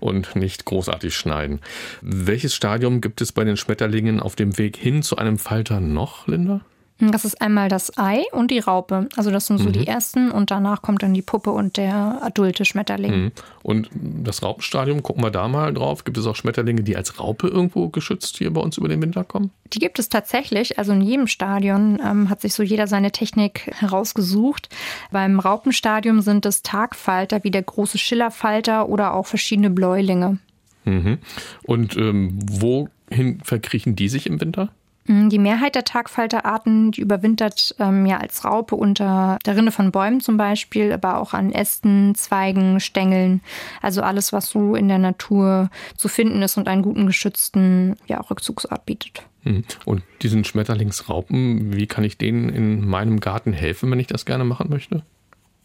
und 0.00 0.34
nicht 0.34 0.64
großartig 0.64 1.14
schneiden. 1.14 1.60
Welches 2.00 2.54
Stadium 2.54 3.02
gibt 3.02 3.20
es 3.20 3.32
bei 3.32 3.44
den 3.44 3.58
Schmetterlingen 3.58 4.20
auf 4.20 4.34
dem 4.34 4.56
Weg 4.56 4.78
hin 4.78 5.02
zu 5.02 5.16
einem 5.16 5.36
Falter 5.36 5.78
noch, 5.80 6.26
Linda? 6.26 6.62
Das 7.00 7.24
ist 7.24 7.40
einmal 7.40 7.68
das 7.68 7.98
Ei 7.98 8.22
und 8.30 8.52
die 8.52 8.60
Raupe. 8.60 9.08
Also 9.16 9.32
das 9.32 9.48
sind 9.48 9.58
so 9.58 9.68
mhm. 9.68 9.72
die 9.72 9.86
ersten 9.86 10.30
und 10.30 10.52
danach 10.52 10.80
kommt 10.80 11.02
dann 11.02 11.12
die 11.12 11.22
Puppe 11.22 11.50
und 11.50 11.76
der 11.76 12.20
adulte 12.22 12.64
Schmetterling. 12.64 13.24
Mhm. 13.24 13.32
Und 13.62 13.90
das 13.92 14.44
Raupenstadium, 14.44 15.02
gucken 15.02 15.24
wir 15.24 15.32
da 15.32 15.48
mal 15.48 15.74
drauf. 15.74 16.04
Gibt 16.04 16.18
es 16.18 16.26
auch 16.26 16.36
Schmetterlinge, 16.36 16.84
die 16.84 16.96
als 16.96 17.18
Raupe 17.18 17.48
irgendwo 17.48 17.88
geschützt 17.88 18.38
hier 18.38 18.52
bei 18.52 18.60
uns 18.60 18.78
über 18.78 18.88
den 18.88 19.02
Winter 19.02 19.24
kommen? 19.24 19.50
Die 19.72 19.80
gibt 19.80 19.98
es 19.98 20.08
tatsächlich. 20.08 20.78
Also 20.78 20.92
in 20.92 21.00
jedem 21.00 21.26
Stadion 21.26 22.00
ähm, 22.04 22.30
hat 22.30 22.40
sich 22.40 22.54
so 22.54 22.62
jeder 22.62 22.86
seine 22.86 23.10
Technik 23.10 23.72
herausgesucht. 23.74 24.68
Beim 25.10 25.40
Raupenstadium 25.40 26.20
sind 26.20 26.46
es 26.46 26.62
Tagfalter 26.62 27.42
wie 27.42 27.50
der 27.50 27.62
große 27.62 27.98
Schillerfalter 27.98 28.88
oder 28.88 29.14
auch 29.14 29.26
verschiedene 29.26 29.70
Bläulinge. 29.70 30.38
Mhm. 30.84 31.18
Und 31.64 31.96
ähm, 31.96 32.38
wohin 32.48 33.40
verkriechen 33.42 33.96
die 33.96 34.08
sich 34.08 34.26
im 34.26 34.40
Winter? 34.40 34.70
Mm, 35.06 35.28
die 35.28 35.38
Mehrheit 35.38 35.74
der 35.74 35.84
Tagfalterarten, 35.84 36.90
die 36.92 37.00
überwintert 37.00 37.74
ähm, 37.78 38.06
ja 38.06 38.18
als 38.18 38.44
Raupe 38.44 38.74
unter 38.74 39.38
der 39.44 39.56
Rinde 39.56 39.72
von 39.72 39.92
Bäumen 39.92 40.20
zum 40.20 40.36
Beispiel, 40.36 40.92
aber 40.92 41.18
auch 41.18 41.34
an 41.34 41.52
Ästen, 41.52 42.14
Zweigen, 42.14 42.80
Stängeln. 42.80 43.40
Also 43.82 44.02
alles, 44.02 44.32
was 44.32 44.48
so 44.48 44.74
in 44.74 44.88
der 44.88 44.98
Natur 44.98 45.70
zu 45.96 46.08
finden 46.08 46.42
ist 46.42 46.56
und 46.56 46.68
einen 46.68 46.82
guten 46.82 47.06
geschützten 47.06 47.96
ja, 48.06 48.20
Rückzugsort 48.20 48.86
bietet. 48.86 49.22
Hm. 49.42 49.64
Und 49.84 50.02
diesen 50.22 50.44
Schmetterlingsraupen, 50.44 51.76
wie 51.76 51.86
kann 51.86 52.04
ich 52.04 52.16
denen 52.16 52.48
in 52.48 52.86
meinem 52.86 53.20
Garten 53.20 53.52
helfen, 53.52 53.90
wenn 53.90 54.00
ich 54.00 54.06
das 54.06 54.24
gerne 54.24 54.44
machen 54.44 54.70
möchte? 54.70 55.02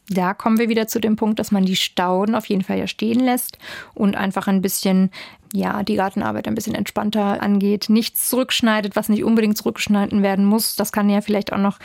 Da 0.10 0.34
kommen 0.34 0.58
wir 0.58 0.70
wieder 0.70 0.88
zu 0.88 1.00
dem 1.00 1.16
Punkt, 1.16 1.40
dass 1.40 1.52
man 1.52 1.66
die 1.66 1.76
Stauden 1.76 2.36
auf 2.36 2.48
jeden 2.48 2.64
Fall 2.64 2.80
ja 2.80 2.88
stehen 2.88 3.20
lässt 3.20 3.60
und 3.94 4.16
einfach 4.16 4.48
ein 4.48 4.62
bisschen, 4.62 5.12
ja, 5.54 5.84
die 5.84 5.96
Gartenarbeit 5.96 6.48
ein 6.48 6.56
bisschen 6.56 6.76
entspannter 6.76 7.42
angeht. 7.42 7.90
Nichts 7.90 8.30
zurückschneidet, 8.30 8.96
was 8.96 9.10
nicht 9.10 9.24
unbedingt 9.24 9.58
zurückgeschnitten 9.58 10.24
werden 10.24 10.46
muss. 10.46 10.76
Das 10.76 10.92
kann 10.92 11.10
ja 11.10 11.22
vielleicht 11.22 11.54
auch 11.54 11.60
noch 11.60 11.78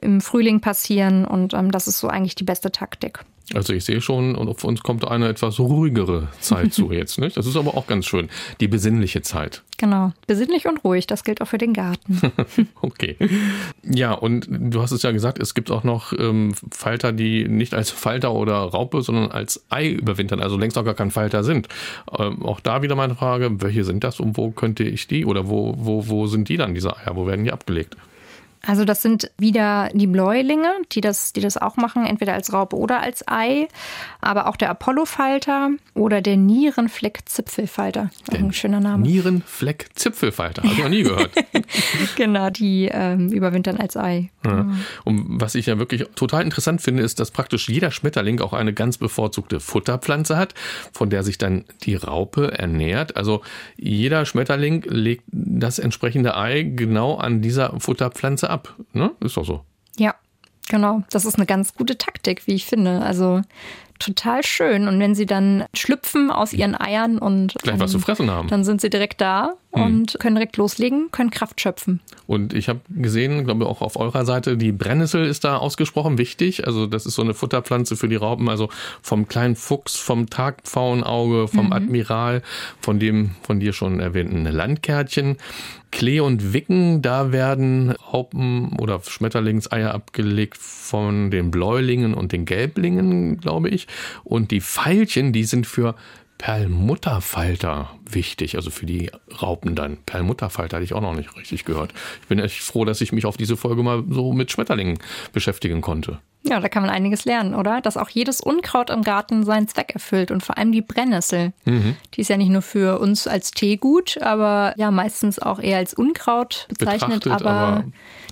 im 0.00 0.20
Frühling 0.20 0.60
passieren 0.60 1.24
und 1.24 1.54
ähm, 1.54 1.70
das 1.70 1.88
ist 1.88 1.98
so 1.98 2.08
eigentlich 2.08 2.34
die 2.34 2.44
beste 2.44 2.70
Taktik. 2.72 3.24
Also 3.54 3.72
ich 3.72 3.84
sehe 3.84 4.00
schon, 4.02 4.34
und 4.34 4.48
auf 4.48 4.62
uns 4.64 4.82
kommt 4.82 5.08
eine 5.08 5.28
etwas 5.28 5.58
ruhigere 5.58 6.28
Zeit 6.40 6.74
zu 6.74 6.92
jetzt. 6.92 7.18
Nicht? 7.18 7.36
Das 7.36 7.46
ist 7.46 7.56
aber 7.56 7.76
auch 7.76 7.86
ganz 7.86 8.04
schön. 8.04 8.28
Die 8.60 8.68
besinnliche 8.68 9.22
Zeit. 9.22 9.62
Genau. 9.78 10.12
Besinnlich 10.26 10.66
und 10.66 10.84
ruhig. 10.84 11.06
Das 11.06 11.24
gilt 11.24 11.40
auch 11.40 11.46
für 11.46 11.56
den 11.56 11.72
Garten. 11.72 12.20
okay. 12.82 13.16
Ja, 13.82 14.12
und 14.12 14.46
du 14.50 14.82
hast 14.82 14.92
es 14.92 15.02
ja 15.02 15.12
gesagt, 15.12 15.38
es 15.38 15.54
gibt 15.54 15.70
auch 15.70 15.82
noch 15.82 16.12
ähm, 16.12 16.52
Falter, 16.70 17.12
die 17.12 17.48
nicht 17.48 17.74
als 17.74 17.90
Falter 17.90 18.34
oder 18.34 18.56
Raupe, 18.56 19.00
sondern 19.00 19.30
als 19.30 19.64
Ei 19.70 19.88
überwintern, 19.88 20.40
also 20.40 20.58
längst 20.58 20.76
auch 20.76 20.84
gar 20.84 20.94
kein 20.94 21.10
Falter 21.10 21.42
sind. 21.42 21.68
Ähm, 22.18 22.44
auch 22.44 22.60
da 22.60 22.82
wieder 22.82 22.96
meine 22.96 23.14
Frage, 23.14 23.62
welche 23.62 23.84
sind 23.84 24.04
das 24.04 24.20
und 24.20 24.36
wo 24.36 24.50
könnte 24.50 24.84
ich 24.84 25.06
die 25.06 25.24
oder 25.24 25.48
wo, 25.48 25.74
wo, 25.78 26.08
wo 26.08 26.26
sind 26.26 26.50
die 26.50 26.58
dann, 26.58 26.74
diese 26.74 26.96
Eier? 26.96 27.16
Wo 27.16 27.26
werden 27.26 27.44
die 27.44 27.52
abgelegt? 27.52 27.96
Also 28.68 28.84
das 28.84 29.00
sind 29.00 29.30
wieder 29.38 29.88
die 29.94 30.06
Bläulinge, 30.06 30.70
die 30.92 31.00
das, 31.00 31.32
die 31.32 31.40
das 31.40 31.56
auch 31.56 31.76
machen, 31.76 32.04
entweder 32.04 32.34
als 32.34 32.52
Raupe 32.52 32.76
oder 32.76 33.00
als 33.00 33.26
Ei. 33.26 33.66
Aber 34.20 34.46
auch 34.46 34.56
der 34.56 34.68
Apollo-Falter 34.68 35.70
oder 35.94 36.20
der 36.20 36.36
Nierenfleck-Zipfelfalter. 36.36 38.10
Ein 38.30 38.52
schöner 38.52 38.80
Name. 38.80 39.04
Nierenfleck-Zipfelfalter, 39.04 40.64
habe 40.64 40.74
ich 40.74 40.82
noch 40.82 40.90
nie 40.90 41.02
gehört. 41.02 41.30
genau, 42.16 42.50
die 42.50 42.90
ähm, 42.92 43.30
überwintern 43.30 43.78
als 43.78 43.96
Ei. 43.96 44.28
Ja. 44.44 44.68
Und 45.04 45.40
was 45.40 45.54
ich 45.54 45.64
ja 45.64 45.78
wirklich 45.78 46.04
total 46.14 46.42
interessant 46.42 46.82
finde, 46.82 47.02
ist, 47.02 47.20
dass 47.20 47.30
praktisch 47.30 47.70
jeder 47.70 47.90
Schmetterling 47.90 48.40
auch 48.40 48.52
eine 48.52 48.74
ganz 48.74 48.98
bevorzugte 48.98 49.60
Futterpflanze 49.60 50.36
hat, 50.36 50.52
von 50.92 51.08
der 51.08 51.22
sich 51.22 51.38
dann 51.38 51.64
die 51.84 51.94
Raupe 51.94 52.52
ernährt. 52.58 53.16
Also 53.16 53.40
jeder 53.78 54.26
Schmetterling 54.26 54.82
legt 54.86 55.24
das 55.28 55.78
entsprechende 55.78 56.36
Ei 56.36 56.64
genau 56.64 57.16
an 57.16 57.40
dieser 57.40 57.78
Futterpflanze 57.80 58.50
ab. 58.50 58.57
Ne? 58.92 59.12
Ist 59.20 59.36
doch 59.36 59.44
so. 59.44 59.64
Ja, 59.96 60.14
genau. 60.68 61.02
Das 61.10 61.24
ist 61.24 61.36
eine 61.36 61.46
ganz 61.46 61.74
gute 61.74 61.98
Taktik, 61.98 62.46
wie 62.46 62.54
ich 62.54 62.66
finde. 62.66 63.02
Also 63.02 63.42
total 63.98 64.44
schön. 64.44 64.88
Und 64.88 64.98
wenn 65.00 65.14
sie 65.14 65.26
dann 65.26 65.64
schlüpfen 65.74 66.30
aus 66.30 66.52
ihren 66.52 66.80
Eiern 66.80 67.18
und 67.18 67.54
Gleich 67.62 67.74
ähm, 67.74 67.80
was 67.80 67.90
zu 67.90 67.98
fressen 67.98 68.30
haben. 68.30 68.48
dann 68.48 68.64
sind 68.64 68.80
sie 68.80 68.90
direkt 68.90 69.20
da 69.20 69.54
und 69.70 70.18
können 70.18 70.36
direkt 70.36 70.56
loslegen, 70.56 71.10
können 71.12 71.30
Kraft 71.30 71.60
schöpfen. 71.60 72.00
Und 72.26 72.52
ich 72.52 72.68
habe 72.68 72.80
gesehen, 72.88 73.44
glaube 73.44 73.64
ich 73.64 73.70
auch 73.70 73.80
auf 73.80 73.96
eurer 73.96 74.24
Seite, 74.24 74.56
die 74.56 74.72
Brennnessel 74.72 75.24
ist 75.24 75.44
da 75.44 75.56
ausgesprochen 75.56 76.18
wichtig. 76.18 76.66
Also 76.66 76.86
das 76.86 77.06
ist 77.06 77.14
so 77.14 77.22
eine 77.22 77.34
Futterpflanze 77.34 77.96
für 77.96 78.08
die 78.08 78.16
Raupen. 78.16 78.48
Also 78.48 78.70
vom 79.02 79.28
kleinen 79.28 79.56
Fuchs, 79.56 79.96
vom 79.96 80.28
Tagpfauenauge, 80.30 81.48
vom 81.48 81.72
Admiral, 81.72 82.42
von 82.80 82.98
dem 82.98 83.30
von 83.42 83.60
dir 83.60 83.72
schon 83.72 84.00
erwähnten 84.00 84.44
Landkärtchen. 84.44 85.36
Klee 85.90 86.20
und 86.20 86.52
Wicken, 86.52 87.02
da 87.02 87.32
werden 87.32 87.90
Raupen 87.90 88.76
oder 88.78 89.00
Schmetterlingseier 89.00 89.94
abgelegt 89.94 90.58
von 90.58 91.30
den 91.30 91.50
Bläulingen 91.50 92.14
und 92.14 92.32
den 92.32 92.44
Gelblingen, 92.44 93.38
glaube 93.38 93.68
ich. 93.70 93.86
Und 94.24 94.50
die 94.50 94.60
Veilchen, 94.60 95.32
die 95.32 95.44
sind 95.44 95.66
für 95.66 95.94
Perlmutterfalter 96.38 97.90
wichtig, 98.10 98.56
also 98.56 98.70
für 98.70 98.86
die 98.86 99.10
Raupen 99.42 99.74
dann. 99.74 99.98
Perlmutterfalter 100.06 100.76
hatte 100.76 100.84
ich 100.84 100.94
auch 100.94 101.00
noch 101.00 101.14
nicht 101.14 101.36
richtig 101.36 101.64
gehört. 101.64 101.92
Ich 102.22 102.28
bin 102.28 102.38
echt 102.38 102.60
froh, 102.60 102.84
dass 102.84 103.00
ich 103.00 103.12
mich 103.12 103.26
auf 103.26 103.36
diese 103.36 103.56
Folge 103.56 103.82
mal 103.82 104.02
so 104.08 104.32
mit 104.32 104.50
Schmetterlingen 104.50 104.98
beschäftigen 105.32 105.80
konnte. 105.80 106.18
Ja, 106.44 106.60
da 106.60 106.68
kann 106.68 106.82
man 106.82 106.90
einiges 106.90 107.24
lernen, 107.24 107.54
oder? 107.54 107.80
Dass 107.80 107.96
auch 107.96 108.08
jedes 108.08 108.40
Unkraut 108.40 108.90
im 108.90 109.02
Garten 109.02 109.44
seinen 109.44 109.66
Zweck 109.68 109.90
erfüllt 109.92 110.30
und 110.30 110.42
vor 110.42 110.56
allem 110.56 110.72
die 110.72 110.80
Brennnessel. 110.82 111.52
Die 111.66 112.20
ist 112.20 112.28
ja 112.28 112.36
nicht 112.36 112.50
nur 112.50 112.62
für 112.62 113.00
uns 113.00 113.26
als 113.26 113.50
Tee 113.50 113.76
gut, 113.76 114.22
aber 114.22 114.72
ja 114.76 114.90
meistens 114.90 115.38
auch 115.38 115.58
eher 115.58 115.78
als 115.78 115.92
Unkraut 115.94 116.66
bezeichnet, 116.68 117.24
Betrachtet, 117.24 117.32
aber, 117.46 117.50
aber- 117.50 117.84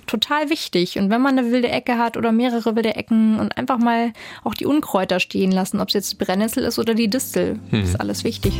total 0.07 0.49
wichtig. 0.49 0.97
Und 0.97 1.09
wenn 1.09 1.21
man 1.21 1.37
eine 1.37 1.51
wilde 1.51 1.69
Ecke 1.69 1.97
hat 1.97 2.17
oder 2.17 2.31
mehrere 2.31 2.75
wilde 2.75 2.95
Ecken 2.95 3.39
und 3.39 3.57
einfach 3.57 3.77
mal 3.77 4.13
auch 4.43 4.53
die 4.53 4.65
Unkräuter 4.65 5.19
stehen 5.19 5.51
lassen, 5.51 5.79
ob 5.79 5.89
es 5.89 5.93
jetzt 5.93 6.13
die 6.13 6.23
Brennnessel 6.23 6.63
ist 6.63 6.79
oder 6.79 6.95
die 6.95 7.09
Distel, 7.09 7.59
ist 7.71 7.99
alles 7.99 8.23
wichtig. 8.23 8.53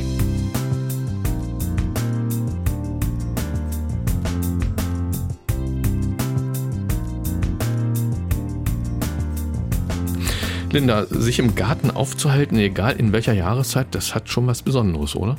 Linda, 10.71 11.05
sich 11.09 11.39
im 11.39 11.55
Garten 11.55 11.89
aufzuhalten, 11.89 12.57
egal 12.59 12.97
in 12.97 13.13
welcher 13.13 13.33
Jahreszeit, 13.33 13.87
das 13.91 14.13
hat 14.13 14.29
schon 14.29 14.45
was 14.47 14.61
Besonderes, 14.61 15.15
oder? 15.15 15.37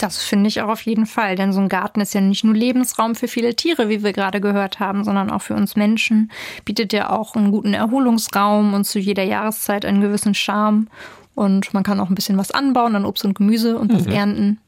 Das 0.00 0.22
finde 0.22 0.48
ich 0.48 0.62
auch 0.62 0.68
auf 0.68 0.80
jeden 0.82 1.04
Fall, 1.04 1.36
denn 1.36 1.52
so 1.52 1.60
ein 1.60 1.68
Garten 1.68 2.00
ist 2.00 2.14
ja 2.14 2.22
nicht 2.22 2.42
nur 2.42 2.54
Lebensraum 2.54 3.14
für 3.14 3.28
viele 3.28 3.54
Tiere, 3.54 3.90
wie 3.90 4.02
wir 4.02 4.14
gerade 4.14 4.40
gehört 4.40 4.80
haben, 4.80 5.04
sondern 5.04 5.30
auch 5.30 5.42
für 5.42 5.54
uns 5.54 5.76
Menschen, 5.76 6.32
bietet 6.64 6.94
ja 6.94 7.10
auch 7.10 7.34
einen 7.34 7.50
guten 7.50 7.74
Erholungsraum 7.74 8.72
und 8.72 8.84
zu 8.84 8.98
jeder 8.98 9.24
Jahreszeit 9.24 9.84
einen 9.84 10.00
gewissen 10.00 10.34
Charme. 10.34 10.88
Und 11.34 11.74
man 11.74 11.82
kann 11.82 12.00
auch 12.00 12.08
ein 12.08 12.14
bisschen 12.14 12.38
was 12.38 12.50
anbauen 12.50 12.96
an 12.96 13.04
Obst 13.04 13.26
und 13.26 13.34
Gemüse 13.34 13.78
und 13.78 13.92
das 13.92 14.06
ernten 14.06 14.58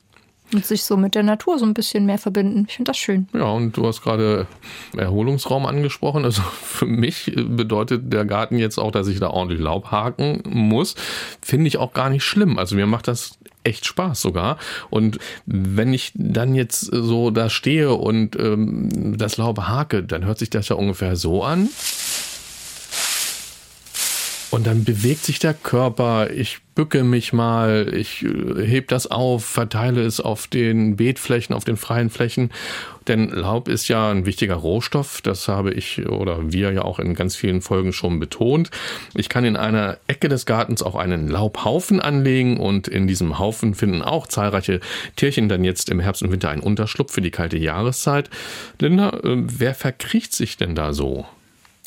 und 0.55 0.66
sich 0.66 0.85
so 0.85 0.97
mit 0.97 1.14
der 1.14 1.23
Natur 1.23 1.59
so 1.59 1.64
ein 1.64 1.75
bisschen 1.75 2.07
mehr 2.07 2.18
verbinden. 2.18 2.66
Ich 2.68 2.77
finde 2.77 2.90
das 2.90 2.99
schön. 2.99 3.29
Ja, 3.33 3.45
und 3.45 3.77
du 3.77 3.87
hast 3.87 4.03
gerade 4.03 4.47
Erholungsraum 4.97 5.66
angesprochen. 5.66 6.25
Also 6.25 6.42
für 6.62 6.87
mich 6.87 7.33
bedeutet 7.35 8.12
der 8.12 8.25
Garten 8.25 8.59
jetzt 8.59 8.79
auch, 8.79 8.90
dass 8.90 9.09
ich 9.09 9.21
da 9.21 9.31
ordentlich 9.31 9.61
Laub 9.61 9.90
haken 9.90 10.42
muss. 10.45 10.95
Finde 11.40 11.68
ich 11.68 11.79
auch 11.79 11.92
gar 11.92 12.11
nicht 12.11 12.25
schlimm. 12.25 12.59
Also 12.59 12.77
mir 12.77 12.87
macht 12.87 13.09
das 13.09 13.38
echt 13.64 13.87
Spaß 13.87 14.20
sogar. 14.20 14.59
Und 14.90 15.18
wenn 15.46 15.92
ich 15.92 16.12
dann 16.14 16.55
jetzt 16.55 16.81
so 16.81 17.31
da 17.31 17.51
stehe 17.51 17.94
und 17.94 18.37
ähm, 18.37 19.16
das 19.16 19.37
Laub 19.37 19.59
hake, 19.59 20.03
dann 20.03 20.25
hört 20.25 20.38
sich 20.38 20.51
das 20.51 20.68
ja 20.68 20.77
ungefähr 20.77 21.16
so 21.16 21.42
an. 21.44 21.68
Und 24.53 24.67
dann 24.67 24.85
bewegt 24.85 25.25
sich 25.25 25.38
der 25.38 25.55
Körper, 25.55 26.31
ich 26.31 26.59
bücke 26.75 27.05
mich 27.05 27.33
mal, 27.33 27.91
ich 27.95 28.23
äh, 28.23 28.67
heb 28.67 28.88
das 28.88 29.07
auf, 29.07 29.47
verteile 29.47 30.03
es 30.03 30.21
auf 30.21 30.47
den 30.47 30.97
Beetflächen, 30.97 31.57
auf 31.57 31.65
den 31.65 31.79
freien 31.79 32.11
Flächen. 32.11 32.51
Denn 33.09 33.31
Laub 33.31 33.67
ist 33.67 33.88
ja 33.88 34.11
ein 34.11 34.27
wichtiger 34.27 34.57
Rohstoff, 34.57 35.23
das 35.23 35.49
habe 35.49 35.73
ich 35.73 36.07
oder 36.07 36.53
wir 36.53 36.71
ja 36.71 36.83
auch 36.83 36.99
in 36.99 37.15
ganz 37.15 37.35
vielen 37.35 37.62
Folgen 37.62 37.95
schon 37.95 38.21
betont. 38.21 38.71
Ich 39.15 39.31
kann 39.31 39.47
in 39.47 39.57
einer 39.57 39.97
Ecke 40.07 40.29
des 40.29 40.45
Gartens 40.45 40.83
auch 40.83 40.97
einen 40.97 41.29
Laubhaufen 41.29 41.99
anlegen 41.99 42.61
und 42.61 42.88
in 42.88 43.07
diesem 43.07 43.38
Haufen 43.38 43.75
finden 43.75 44.03
auch 44.03 44.27
zahlreiche 44.27 44.81
Tierchen 45.17 45.49
dann 45.49 45.65
jetzt 45.65 45.88
im 45.88 45.99
Herbst 45.99 46.23
und 46.23 46.31
Winter 46.31 46.51
einen 46.51 46.62
Unterschlupf 46.62 47.11
für 47.15 47.23
die 47.23 47.31
kalte 47.31 47.57
Jahreszeit. 47.57 48.29
Linda, 48.79 49.19
äh, 49.25 49.35
wer 49.35 49.75
verkriecht 49.75 50.35
sich 50.35 50.59
denn 50.59 50.75
da 50.75 50.93
so? 50.93 51.25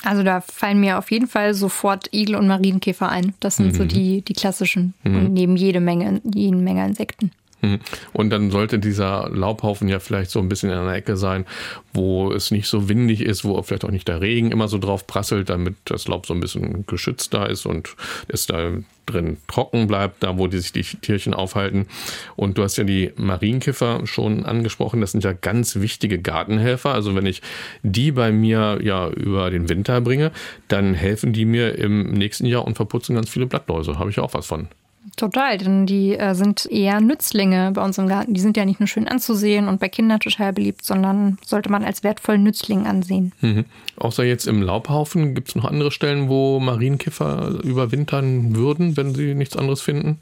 Also 0.06 0.24
da 0.24 0.42
fallen 0.42 0.80
mir 0.80 0.98
auf 0.98 1.12
jeden 1.12 1.28
Fall 1.28 1.54
sofort 1.54 2.14
Igel 2.14 2.36
und 2.36 2.48
Marienkäfer 2.48 3.10
ein. 3.10 3.34
Das 3.40 3.58
sind 3.58 3.76
so 3.76 3.86
die, 3.86 4.22
die 4.22 4.34
klassischen. 4.34 4.94
Und 5.04 5.34
neben 5.34 5.56
jede 5.56 5.80
Menge, 5.80 6.22
jede 6.24 6.56
Menge 6.56 6.86
Insekten. 6.86 7.32
Mhm. 7.62 7.80
Und 8.14 8.30
dann 8.30 8.52
sollte 8.52 8.80
dieser 8.80 9.30
Laubhaufen 9.30 9.88
ja 9.88 10.00
vielleicht 10.00 10.32
so 10.32 10.40
ein 10.40 10.50
bisschen 10.50 10.70
in 10.70 10.78
einer 10.78 10.94
Ecke 10.94 11.18
sein, 11.18 11.46
wo 11.94 12.32
es 12.32 12.52
nicht 12.52 12.68
so 12.68 12.90
windig 12.90 13.22
ist, 13.22 13.46
wo 13.46 13.62
vielleicht 13.62 13.86
auch 13.86 13.92
nicht 13.92 14.08
der 14.08 14.22
Regen 14.22 14.52
immer 14.52 14.68
so 14.68 14.78
drauf 14.78 15.08
prasselt, 15.08 15.50
damit 15.50 15.76
das 15.86 16.08
Laub 16.08 16.26
so 16.26 16.34
ein 16.34 16.40
bisschen 16.40 16.86
geschützt 16.86 17.34
da 17.34 17.46
ist 17.46 17.66
und 17.66 17.96
es 18.28 18.46
da 18.46 18.72
drin 19.06 19.38
trocken 19.48 19.88
bleibt, 19.88 20.24
da 20.24 20.38
wo 20.38 20.48
die 20.48 20.60
sich 20.60 20.72
die 20.72 20.84
Tierchen 20.84 21.34
aufhalten. 21.34 21.88
Und 22.36 22.58
du 22.58 22.64
hast 22.64 22.78
ja 22.78 22.84
die 22.84 23.12
Marienkiffer 23.18 24.02
schon 24.06 24.46
angesprochen, 24.46 25.02
das 25.02 25.12
sind 25.12 25.24
ja 25.24 25.34
ganz 25.34 25.76
wichtige 25.78 26.20
Gartenhelfer. 26.20 26.94
Also 26.94 27.16
wenn 27.16 27.26
ich 27.26 27.42
die 27.84 28.12
bei 28.12 28.32
mir 28.32 28.80
ja 28.82 29.10
über 29.10 29.50
den 29.50 29.70
Winter 29.70 30.02
bringe, 30.02 30.32
dann 30.68 30.94
helfen 30.94 31.34
die 31.34 31.46
mir 31.46 31.78
im 31.78 32.12
nächsten 32.12 32.46
Jahr 32.46 32.66
und 32.66 32.76
verputzen 32.76 33.16
ganz 33.16 33.30
viele 33.30 33.46
Blattläuse. 33.46 34.00
Habe 34.00 34.10
ich 34.10 34.20
auch 34.20 34.34
was 34.34 34.48
von. 34.48 34.68
Total, 35.16 35.58
denn 35.58 35.86
die 35.86 36.18
äh, 36.18 36.34
sind 36.34 36.66
eher 36.66 37.00
Nützlinge 37.00 37.72
bei 37.74 37.84
uns 37.84 37.98
im 37.98 38.08
Garten. 38.08 38.34
Die 38.34 38.42
sind 38.42 38.58
ja 38.58 38.66
nicht 38.66 38.80
nur 38.80 38.88
schön 38.88 39.08
anzusehen 39.08 39.68
und 39.68 39.80
bei 39.80 39.88
Kindern 39.88 40.20
total 40.20 40.54
beliebt, 40.54 40.84
sondern 40.84 41.38
sollte 41.46 41.70
man 41.70 41.84
als 41.84 42.04
wertvollen 42.04 42.44
Nützling 42.44 42.86
ansehen. 42.86 43.32
Mhm. 43.42 43.66
Außer 43.98 44.24
jetzt 44.24 44.48
im 44.48 44.62
Laubhaufen, 44.62 45.36
gibt 45.36 45.50
es 45.50 45.56
noch 45.56 45.66
andere 45.66 45.92
Stellen, 45.92 46.28
wo 46.28 46.60
Marienkiffer 46.60 47.60
überwintern 47.64 48.56
würden, 48.56 48.98
wenn 48.98 49.14
sie 49.14 49.36
nichts 49.36 49.56
anderes 49.56 49.82
finden? 49.82 50.20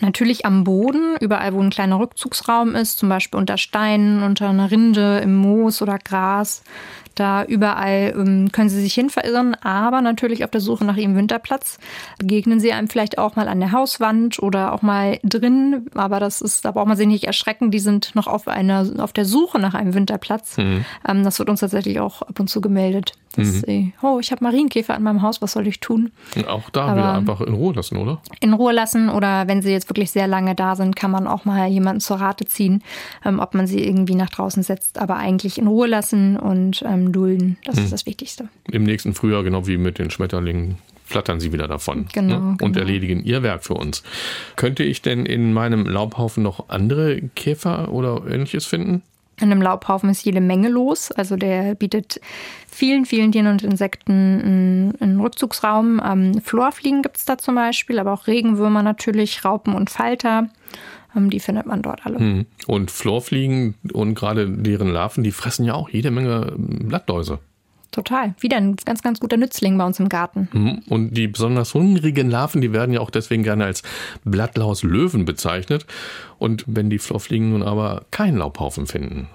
Natürlich 0.00 0.44
am 0.44 0.64
Boden, 0.64 1.16
überall 1.20 1.54
wo 1.54 1.60
ein 1.60 1.70
kleiner 1.70 1.98
Rückzugsraum 1.98 2.74
ist, 2.74 2.98
zum 2.98 3.08
Beispiel 3.08 3.38
unter 3.38 3.56
Steinen, 3.56 4.22
unter 4.22 4.48
einer 4.48 4.70
Rinde, 4.70 5.18
im 5.18 5.36
Moos 5.36 5.80
oder 5.82 5.98
Gras. 5.98 6.62
Da 7.16 7.44
überall 7.44 8.14
ähm, 8.14 8.52
können 8.52 8.68
sie 8.68 8.80
sich 8.80 8.92
hin 8.92 9.08
verirren, 9.08 9.54
aber 9.54 10.02
natürlich 10.02 10.44
auf 10.44 10.50
der 10.50 10.60
Suche 10.60 10.84
nach 10.84 10.98
ihrem 10.98 11.16
Winterplatz 11.16 11.78
begegnen 12.18 12.60
sie 12.60 12.72
einem 12.72 12.88
vielleicht 12.88 13.16
auch 13.16 13.36
mal 13.36 13.48
an 13.48 13.58
der 13.58 13.72
Hauswand 13.72 14.38
oder 14.38 14.74
auch 14.74 14.82
mal 14.82 15.18
drin. 15.24 15.86
Aber 15.94 16.20
das 16.20 16.42
ist, 16.42 16.66
da 16.66 16.72
braucht 16.72 16.88
man 16.88 16.96
sich 16.96 17.06
nicht 17.06 17.24
erschrecken. 17.24 17.70
Die 17.70 17.78
sind 17.78 18.14
noch 18.14 18.26
auf 18.26 18.48
einer, 18.48 18.86
auf 18.98 19.14
der 19.14 19.24
Suche 19.24 19.58
nach 19.58 19.72
einem 19.72 19.94
Winterplatz. 19.94 20.58
Mhm. 20.58 20.84
Ähm, 21.08 21.24
das 21.24 21.38
wird 21.38 21.48
uns 21.48 21.60
tatsächlich 21.60 22.00
auch 22.00 22.20
ab 22.20 22.38
und 22.38 22.48
zu 22.48 22.60
gemeldet. 22.60 23.14
Dass 23.34 23.48
mhm. 23.48 23.62
sie, 23.66 23.92
oh, 24.02 24.18
ich 24.20 24.30
habe 24.30 24.44
Marienkäfer 24.44 24.94
an 24.94 25.02
meinem 25.02 25.22
Haus, 25.22 25.40
was 25.40 25.52
soll 25.52 25.66
ich 25.66 25.80
tun? 25.80 26.12
Und 26.36 26.48
auch 26.48 26.68
da 26.70 26.86
aber 26.86 26.96
wieder 26.96 27.12
einfach 27.14 27.40
in 27.40 27.54
Ruhe 27.54 27.74
lassen, 27.74 27.96
oder? 27.96 28.20
In 28.40 28.52
Ruhe 28.52 28.72
lassen 28.72 29.08
oder 29.08 29.48
wenn 29.48 29.62
sie 29.62 29.72
jetzt 29.72 29.85
wirklich 29.88 30.10
sehr 30.10 30.26
lange 30.26 30.54
da 30.54 30.76
sind, 30.76 30.96
kann 30.96 31.10
man 31.10 31.26
auch 31.26 31.44
mal 31.44 31.68
jemanden 31.68 32.00
zur 32.00 32.16
Rate 32.16 32.46
ziehen, 32.46 32.82
ähm, 33.24 33.38
ob 33.38 33.54
man 33.54 33.66
sie 33.66 33.84
irgendwie 33.84 34.14
nach 34.14 34.30
draußen 34.30 34.62
setzt. 34.62 34.98
Aber 34.98 35.16
eigentlich 35.16 35.58
in 35.58 35.66
Ruhe 35.66 35.86
lassen 35.86 36.36
und 36.36 36.82
ähm, 36.86 37.12
dulden. 37.12 37.58
Das 37.64 37.76
hm. 37.76 37.84
ist 37.84 37.92
das 37.92 38.06
Wichtigste. 38.06 38.48
Im 38.70 38.84
nächsten 38.84 39.14
Frühjahr, 39.14 39.42
genau 39.42 39.66
wie 39.66 39.76
mit 39.76 39.98
den 39.98 40.10
Schmetterlingen, 40.10 40.78
flattern 41.04 41.38
sie 41.40 41.52
wieder 41.52 41.68
davon 41.68 42.06
genau, 42.12 42.38
ne? 42.38 42.48
und 42.50 42.58
genau. 42.58 42.78
erledigen 42.78 43.22
ihr 43.24 43.42
Werk 43.42 43.64
für 43.64 43.74
uns. 43.74 44.02
Könnte 44.56 44.82
ich 44.82 45.02
denn 45.02 45.24
in 45.24 45.52
meinem 45.52 45.86
Laubhaufen 45.86 46.42
noch 46.42 46.68
andere 46.68 47.22
Käfer 47.36 47.92
oder 47.92 48.22
ähnliches 48.28 48.66
finden? 48.66 49.02
In 49.38 49.52
einem 49.52 49.60
Laubhaufen 49.60 50.08
ist 50.08 50.24
jede 50.24 50.40
Menge 50.40 50.68
los. 50.68 51.12
Also 51.12 51.36
der 51.36 51.74
bietet 51.74 52.20
vielen, 52.68 53.04
vielen 53.04 53.32
Tieren 53.32 53.48
und 53.48 53.62
Insekten 53.62 54.94
einen 54.98 55.20
Rückzugsraum. 55.20 56.00
Ähm, 56.04 56.40
Florfliegen 56.42 57.02
gibt 57.02 57.18
es 57.18 57.26
da 57.26 57.36
zum 57.36 57.54
Beispiel, 57.54 57.98
aber 57.98 58.12
auch 58.12 58.26
Regenwürmer 58.26 58.82
natürlich, 58.82 59.44
Raupen 59.44 59.74
und 59.74 59.90
Falter. 59.90 60.48
Ähm, 61.14 61.28
die 61.28 61.40
findet 61.40 61.66
man 61.66 61.82
dort 61.82 62.06
alle. 62.06 62.18
Hm. 62.18 62.46
Und 62.66 62.90
Florfliegen 62.90 63.74
und 63.92 64.14
gerade 64.14 64.48
deren 64.48 64.88
Larven, 64.88 65.22
die 65.22 65.32
fressen 65.32 65.64
ja 65.64 65.74
auch 65.74 65.90
jede 65.90 66.10
Menge 66.10 66.54
Blattläuse. 66.56 67.38
Total. 67.96 68.34
Wieder 68.40 68.58
ein 68.58 68.76
ganz, 68.76 69.02
ganz 69.02 69.20
guter 69.20 69.38
Nützling 69.38 69.78
bei 69.78 69.86
uns 69.86 69.98
im 69.98 70.10
Garten. 70.10 70.50
Hm. 70.52 70.82
Und 70.90 71.14
die 71.14 71.28
besonders 71.28 71.72
hungrigen 71.72 72.28
Larven, 72.28 72.60
die 72.60 72.74
werden 72.74 72.92
ja 72.92 73.00
auch 73.00 73.08
deswegen 73.08 73.42
gerne 73.42 73.64
als 73.64 73.82
Blattlauslöwen 74.22 75.24
bezeichnet. 75.24 75.86
Und 76.38 76.62
wenn 76.66 76.90
die 76.90 76.98
Florfliegen 76.98 77.52
nun 77.52 77.62
aber 77.62 78.04
keinen 78.10 78.36
Laubhaufen 78.36 78.86
finden, 78.86 79.28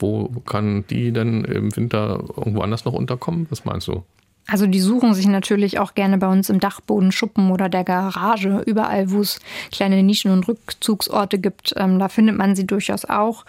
wo 0.00 0.30
kann 0.46 0.84
die 0.90 1.12
denn 1.12 1.44
im 1.44 1.76
Winter 1.76 2.24
irgendwo 2.36 2.62
anders 2.62 2.84
noch 2.84 2.92
unterkommen? 2.92 3.46
Was 3.50 3.64
meinst 3.64 3.86
du? 3.86 4.02
Also 4.48 4.66
die 4.66 4.80
suchen 4.80 5.14
sich 5.14 5.28
natürlich 5.28 5.78
auch 5.78 5.94
gerne 5.94 6.18
bei 6.18 6.26
uns 6.26 6.50
im 6.50 6.58
Dachboden, 6.58 7.12
Schuppen 7.12 7.52
oder 7.52 7.68
der 7.68 7.84
Garage, 7.84 8.64
überall, 8.66 9.12
wo 9.12 9.20
es 9.20 9.38
kleine 9.70 10.02
Nischen 10.02 10.32
und 10.32 10.48
Rückzugsorte 10.48 11.38
gibt. 11.38 11.74
Ähm, 11.76 12.00
da 12.00 12.08
findet 12.08 12.36
man 12.36 12.56
sie 12.56 12.66
durchaus 12.66 13.04
auch. 13.04 13.44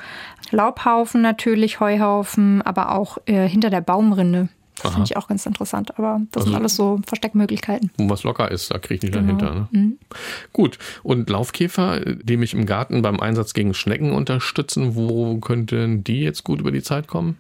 Laubhaufen 0.52 1.22
natürlich, 1.22 1.80
Heuhaufen, 1.80 2.62
aber 2.62 2.92
auch 2.92 3.18
äh, 3.26 3.48
hinter 3.48 3.72
der 3.72 3.82
Baumrinde. 3.82 4.50
Das 4.82 4.94
finde 4.94 5.06
ich 5.06 5.18
auch 5.18 5.28
ganz 5.28 5.46
interessant. 5.46 5.98
Aber 5.98 6.22
das 6.32 6.42
also, 6.42 6.52
sind 6.52 6.60
alles 6.60 6.76
so 6.76 7.00
Versteckmöglichkeiten. 7.08 7.92
Wo 7.98 8.10
was 8.10 8.24
locker 8.24 8.50
ist, 8.50 8.72
da 8.72 8.80
kriege 8.80 8.96
ich 8.96 9.02
nicht 9.04 9.14
genau. 9.14 9.38
dahinter. 9.40 9.68
Ne? 9.72 9.80
Mhm. 9.80 9.98
Gut. 10.54 10.78
Und 11.04 11.30
Laufkäfer, 11.30 12.00
die 12.00 12.38
mich 12.38 12.54
im 12.54 12.66
Garten 12.66 13.02
beim 13.02 13.20
Einsatz 13.20 13.54
gegen 13.54 13.74
Schnecken 13.74 14.12
unterstützen, 14.12 14.96
wo 14.96 15.38
könnten 15.40 16.04
die 16.04 16.22
jetzt 16.22 16.44
gut 16.44 16.60
über 16.60 16.72
die 16.72 16.84
Zeit 16.84 17.08
kommen? 17.08 17.38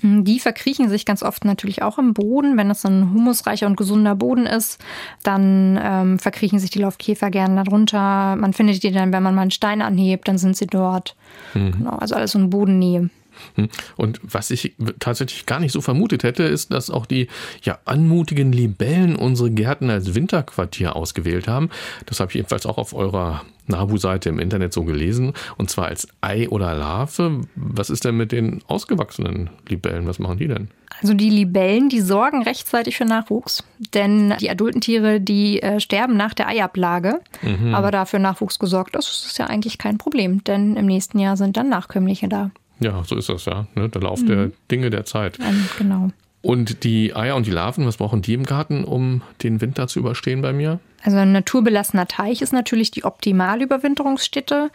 Hm, 0.00 0.24
die 0.24 0.40
verkriechen 0.40 0.88
sich 0.88 1.06
ganz 1.06 1.22
oft 1.22 1.44
natürlich 1.44 1.82
auch 1.82 1.98
im 1.98 2.12
Boden. 2.12 2.56
Wenn 2.56 2.70
es 2.70 2.84
ein 2.84 3.12
humusreicher 3.12 3.66
und 3.66 3.76
gesunder 3.76 4.14
Boden 4.14 4.46
ist, 4.46 4.78
dann 5.22 5.78
ähm, 5.82 6.18
verkriechen 6.18 6.58
sich 6.58 6.70
die 6.70 6.80
Laufkäfer 6.80 7.30
gerne 7.30 7.62
darunter. 7.64 8.36
Man 8.36 8.52
findet 8.52 8.82
die 8.82 8.92
dann, 8.92 9.12
wenn 9.12 9.22
man 9.22 9.34
mal 9.34 9.42
einen 9.42 9.50
Stein 9.50 9.82
anhebt, 9.82 10.28
dann 10.28 10.38
sind 10.38 10.56
sie 10.56 10.66
dort. 10.66 11.16
Mhm. 11.54 11.72
Genau, 11.72 11.96
also 11.96 12.14
alles 12.14 12.32
so 12.32 12.38
in 12.38 12.50
Bodennähe. 12.50 13.10
Hm. 13.54 13.68
Und 13.96 14.20
was 14.22 14.50
ich 14.50 14.74
tatsächlich 14.98 15.46
gar 15.46 15.60
nicht 15.60 15.72
so 15.72 15.80
vermutet 15.80 16.22
hätte, 16.22 16.44
ist, 16.44 16.72
dass 16.72 16.90
auch 16.90 17.06
die 17.06 17.28
ja 17.62 17.78
anmutigen 17.84 18.52
Libellen 18.52 19.16
unsere 19.16 19.50
Gärten 19.50 19.90
als 19.90 20.14
Winterquartier 20.14 20.96
ausgewählt 20.96 21.48
haben. 21.48 21.70
Das 22.06 22.20
habe 22.20 22.30
ich 22.30 22.36
jedenfalls 22.36 22.66
auch 22.66 22.78
auf 22.78 22.94
eurer 22.94 23.42
Nabu-Seite 23.66 24.28
im 24.28 24.38
Internet 24.38 24.72
so 24.72 24.84
gelesen. 24.84 25.32
Und 25.56 25.70
zwar 25.70 25.86
als 25.86 26.08
Ei 26.20 26.48
oder 26.48 26.74
Larve. 26.74 27.42
Was 27.54 27.90
ist 27.90 28.04
denn 28.04 28.16
mit 28.16 28.32
den 28.32 28.62
ausgewachsenen 28.66 29.50
Libellen? 29.68 30.06
Was 30.06 30.18
machen 30.18 30.38
die 30.38 30.48
denn? 30.48 30.68
Also 31.00 31.14
die 31.14 31.30
Libellen, 31.30 31.88
die 31.88 32.00
sorgen 32.00 32.42
rechtzeitig 32.42 32.96
für 32.96 33.04
Nachwuchs, 33.04 33.64
denn 33.92 34.34
die 34.40 34.48
adulten 34.48 34.80
Tiere, 34.80 35.20
die 35.20 35.62
äh, 35.62 35.78
sterben 35.78 36.16
nach 36.16 36.32
der 36.32 36.48
Eiablage. 36.48 37.20
Mhm. 37.42 37.74
Aber 37.74 37.90
dafür 37.90 38.18
Nachwuchs 38.18 38.58
gesorgt 38.58 38.96
ist, 38.96 39.26
ist 39.26 39.38
ja 39.38 39.46
eigentlich 39.46 39.78
kein 39.78 39.98
Problem, 39.98 40.42
denn 40.44 40.76
im 40.76 40.86
nächsten 40.86 41.18
Jahr 41.18 41.36
sind 41.36 41.56
dann 41.56 41.68
Nachkömmliche 41.68 42.28
da. 42.28 42.50
Ja, 42.80 43.02
so 43.04 43.16
ist 43.16 43.28
das 43.28 43.44
ja. 43.46 43.66
Ne? 43.74 43.88
Der 43.88 44.02
Lauf 44.02 44.22
mhm. 44.22 44.26
der 44.26 44.50
Dinge 44.70 44.90
der 44.90 45.04
Zeit. 45.04 45.38
Ja, 45.38 45.52
genau. 45.78 46.10
Und 46.42 46.84
die 46.84 47.14
Eier 47.16 47.34
und 47.34 47.46
die 47.46 47.50
Larven, 47.50 47.86
was 47.86 47.96
brauchen 47.96 48.22
die 48.22 48.34
im 48.34 48.44
Garten, 48.44 48.84
um 48.84 49.22
den 49.42 49.60
Winter 49.60 49.88
zu 49.88 49.98
überstehen 49.98 50.42
bei 50.42 50.52
mir? 50.52 50.78
Also 51.02 51.18
ein 51.18 51.32
naturbelassener 51.32 52.06
Teich 52.06 52.40
ist 52.40 52.52
natürlich 52.52 52.92
die 52.92 53.04
optimale 53.04 53.64
Überwinterungsstätte. 53.64 54.70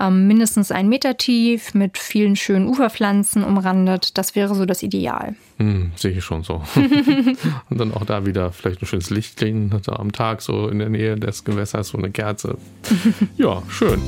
Ähm, 0.00 0.28
mindestens 0.28 0.70
ein 0.70 0.88
Meter 0.88 1.16
tief, 1.16 1.74
mit 1.74 1.98
vielen 1.98 2.36
schönen 2.36 2.68
Uferpflanzen 2.68 3.42
umrandet. 3.42 4.16
Das 4.18 4.36
wäre 4.36 4.54
so 4.54 4.66
das 4.66 4.84
Ideal. 4.84 5.34
Hm, 5.58 5.90
sehe 5.96 6.12
ich 6.12 6.24
schon 6.24 6.44
so. 6.44 6.62
und 7.70 7.78
dann 7.78 7.92
auch 7.92 8.04
da 8.04 8.24
wieder 8.24 8.52
vielleicht 8.52 8.82
ein 8.82 8.86
schönes 8.86 9.10
Licht 9.10 9.36
kriegen, 9.36 9.70
also 9.72 9.92
am 9.92 10.12
Tag 10.12 10.42
so 10.42 10.68
in 10.68 10.78
der 10.78 10.90
Nähe 10.90 11.16
des 11.16 11.42
Gewässers, 11.42 11.88
so 11.88 11.98
eine 11.98 12.10
Kerze. 12.10 12.56
ja, 13.36 13.62
schön. 13.68 14.00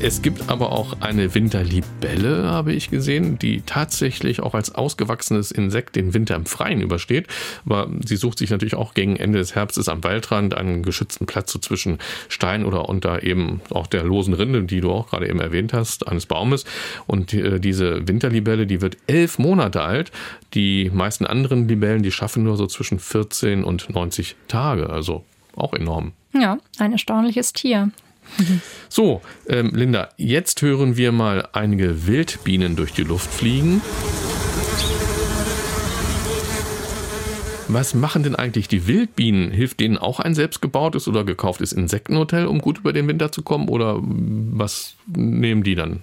Es 0.00 0.22
gibt 0.22 0.48
aber 0.48 0.70
auch 0.70 1.00
eine 1.00 1.34
Winterlibelle, 1.34 2.44
habe 2.44 2.72
ich 2.72 2.88
gesehen, 2.88 3.36
die 3.36 3.62
tatsächlich 3.62 4.40
auch 4.40 4.54
als 4.54 4.72
ausgewachsenes 4.72 5.50
Insekt 5.50 5.96
den 5.96 6.14
Winter 6.14 6.36
im 6.36 6.46
Freien 6.46 6.80
übersteht. 6.80 7.26
Aber 7.66 7.90
sie 8.04 8.14
sucht 8.14 8.38
sich 8.38 8.50
natürlich 8.50 8.76
auch 8.76 8.94
gegen 8.94 9.16
Ende 9.16 9.38
des 9.38 9.56
Herbstes 9.56 9.88
am 9.88 10.04
Waldrand 10.04 10.54
einen 10.54 10.84
geschützten 10.84 11.26
Platz 11.26 11.52
so 11.52 11.58
zwischen 11.58 11.98
Stein 12.28 12.64
oder 12.64 12.88
unter 12.88 13.24
eben 13.24 13.60
auch 13.70 13.88
der 13.88 14.04
losen 14.04 14.34
Rinde, 14.34 14.62
die 14.62 14.80
du 14.80 14.92
auch 14.92 15.10
gerade 15.10 15.28
eben 15.28 15.40
erwähnt 15.40 15.72
hast, 15.72 16.06
eines 16.06 16.26
Baumes. 16.26 16.64
Und 17.08 17.34
äh, 17.34 17.58
diese 17.58 18.06
Winterlibelle, 18.06 18.68
die 18.68 18.80
wird 18.80 18.98
elf 19.08 19.40
Monate 19.40 19.82
alt. 19.82 20.12
Die 20.54 20.90
meisten 20.94 21.26
anderen 21.26 21.66
Libellen, 21.66 22.04
die 22.04 22.12
schaffen 22.12 22.44
nur 22.44 22.56
so 22.56 22.68
zwischen 22.68 23.00
14 23.00 23.64
und 23.64 23.90
90 23.90 24.36
Tage. 24.46 24.90
Also 24.90 25.24
auch 25.56 25.74
enorm. 25.74 26.12
Ja, 26.32 26.58
ein 26.78 26.92
erstaunliches 26.92 27.52
Tier. 27.52 27.90
So, 28.88 29.20
ähm, 29.48 29.72
Linda, 29.74 30.08
jetzt 30.16 30.62
hören 30.62 30.96
wir 30.96 31.12
mal 31.12 31.48
einige 31.52 32.06
Wildbienen 32.06 32.76
durch 32.76 32.92
die 32.92 33.02
Luft 33.02 33.32
fliegen. 33.32 33.80
Was 37.70 37.94
machen 37.94 38.22
denn 38.22 38.34
eigentlich 38.34 38.66
die 38.66 38.86
Wildbienen? 38.86 39.50
Hilft 39.50 39.80
denen 39.80 39.98
auch 39.98 40.20
ein 40.20 40.34
selbstgebautes 40.34 41.06
oder 41.06 41.24
gekauftes 41.24 41.74
Insektenhotel, 41.74 42.46
um 42.46 42.60
gut 42.60 42.78
über 42.78 42.94
den 42.94 43.06
Winter 43.08 43.30
zu 43.30 43.42
kommen? 43.42 43.68
Oder 43.68 43.98
was 44.00 44.94
nehmen 45.06 45.62
die 45.62 45.74
dann? 45.74 46.00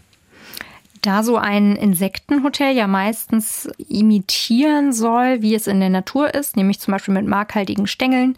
Da 1.06 1.22
so 1.22 1.38
ein 1.38 1.76
Insektenhotel 1.76 2.76
ja 2.76 2.88
meistens 2.88 3.70
imitieren 3.78 4.92
soll, 4.92 5.44
wie 5.44 5.54
es 5.54 5.68
in 5.68 5.80
der 5.80 5.92
Natur 5.92 6.34
ist, 6.34 6.58
nämlich 6.58 6.80
zum 6.80 6.94
Beispiel 6.94 7.14
mit 7.14 7.28
markhaltigen 7.28 7.86
Stängeln, 7.86 8.36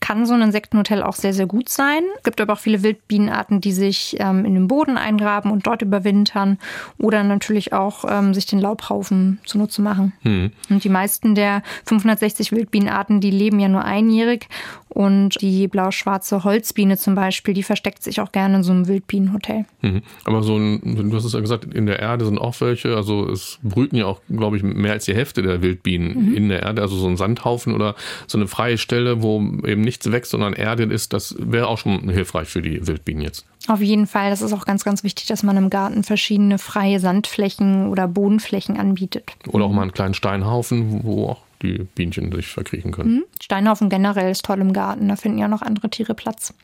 kann 0.00 0.26
so 0.26 0.34
ein 0.34 0.42
Insektenhotel 0.42 1.02
auch 1.02 1.14
sehr, 1.14 1.32
sehr 1.32 1.46
gut 1.46 1.70
sein. 1.70 2.02
Es 2.18 2.24
gibt 2.24 2.42
aber 2.42 2.52
auch 2.52 2.58
viele 2.58 2.82
Wildbienenarten, 2.82 3.62
die 3.62 3.72
sich 3.72 4.16
ähm, 4.20 4.44
in 4.44 4.52
den 4.52 4.68
Boden 4.68 4.98
eingraben 4.98 5.50
und 5.50 5.66
dort 5.66 5.80
überwintern 5.80 6.58
oder 6.98 7.24
natürlich 7.24 7.72
auch 7.72 8.04
ähm, 8.06 8.34
sich 8.34 8.44
den 8.44 8.60
Laubhaufen 8.60 9.38
zunutze 9.46 9.80
machen. 9.80 10.12
Hm. 10.20 10.50
Und 10.68 10.84
die 10.84 10.90
meisten 10.90 11.34
der 11.34 11.62
560 11.86 12.52
Wildbienenarten, 12.52 13.22
die 13.22 13.30
leben 13.30 13.58
ja 13.60 13.68
nur 13.68 13.84
einjährig 13.84 14.46
und 14.90 15.40
die 15.40 15.68
blau-schwarze 15.68 16.42
Holzbiene 16.44 16.98
zum 16.98 17.14
Beispiel, 17.14 17.54
die 17.54 17.62
versteckt 17.62 18.02
sich 18.02 18.20
auch 18.20 18.32
gerne 18.32 18.56
in 18.56 18.62
so 18.62 18.72
einem 18.72 18.88
Wildbienenhotel. 18.88 19.64
Mhm. 19.82 20.02
Aber 20.24 20.42
so 20.42 20.56
ein, 20.56 21.08
du 21.10 21.16
hast 21.16 21.24
es 21.24 21.32
ja 21.32 21.40
gesagt, 21.40 21.64
in 21.64 21.86
der 21.86 22.00
Erde 22.10 22.24
sind 22.24 22.38
auch 22.38 22.60
welche, 22.60 22.96
also 22.96 23.28
es 23.28 23.58
brüten 23.62 23.96
ja 23.96 24.06
auch, 24.06 24.20
glaube 24.28 24.56
ich, 24.56 24.62
mehr 24.62 24.92
als 24.92 25.04
die 25.04 25.14
Hälfte 25.14 25.42
der 25.42 25.62
Wildbienen 25.62 26.30
mhm. 26.30 26.34
in 26.34 26.48
der 26.48 26.62
Erde. 26.62 26.82
Also 26.82 26.96
so 26.96 27.06
ein 27.06 27.16
Sandhaufen 27.16 27.74
oder 27.74 27.94
so 28.26 28.38
eine 28.38 28.48
freie 28.48 28.78
Stelle, 28.78 29.22
wo 29.22 29.40
eben 29.64 29.82
nichts 29.82 30.10
wächst, 30.10 30.32
sondern 30.32 30.52
Erde 30.52 30.84
ist, 30.84 31.12
das 31.12 31.36
wäre 31.38 31.68
auch 31.68 31.78
schon 31.78 32.08
hilfreich 32.10 32.48
für 32.48 32.62
die 32.62 32.86
Wildbienen 32.86 33.22
jetzt. 33.22 33.46
Auf 33.68 33.80
jeden 33.80 34.06
Fall, 34.06 34.30
das 34.30 34.42
ist 34.42 34.52
auch 34.52 34.64
ganz, 34.64 34.84
ganz 34.84 35.04
wichtig, 35.04 35.26
dass 35.26 35.42
man 35.42 35.56
im 35.56 35.70
Garten 35.70 36.02
verschiedene 36.02 36.58
freie 36.58 36.98
Sandflächen 36.98 37.88
oder 37.88 38.08
Bodenflächen 38.08 38.76
anbietet. 38.76 39.32
Oder 39.48 39.66
auch 39.66 39.72
mal 39.72 39.82
einen 39.82 39.92
kleinen 39.92 40.14
Steinhaufen, 40.14 41.04
wo 41.04 41.28
auch 41.28 41.42
die 41.62 41.86
Bienchen 41.94 42.32
sich 42.32 42.46
verkriechen 42.46 42.92
können. 42.92 43.14
Mhm. 43.14 43.24
Steinhaufen 43.42 43.88
generell 43.88 44.30
ist 44.30 44.44
toll 44.44 44.60
im 44.60 44.72
Garten, 44.72 45.08
da 45.08 45.16
finden 45.16 45.38
ja 45.38 45.48
noch 45.48 45.62
andere 45.62 45.90
Tiere 45.90 46.14
Platz. 46.14 46.54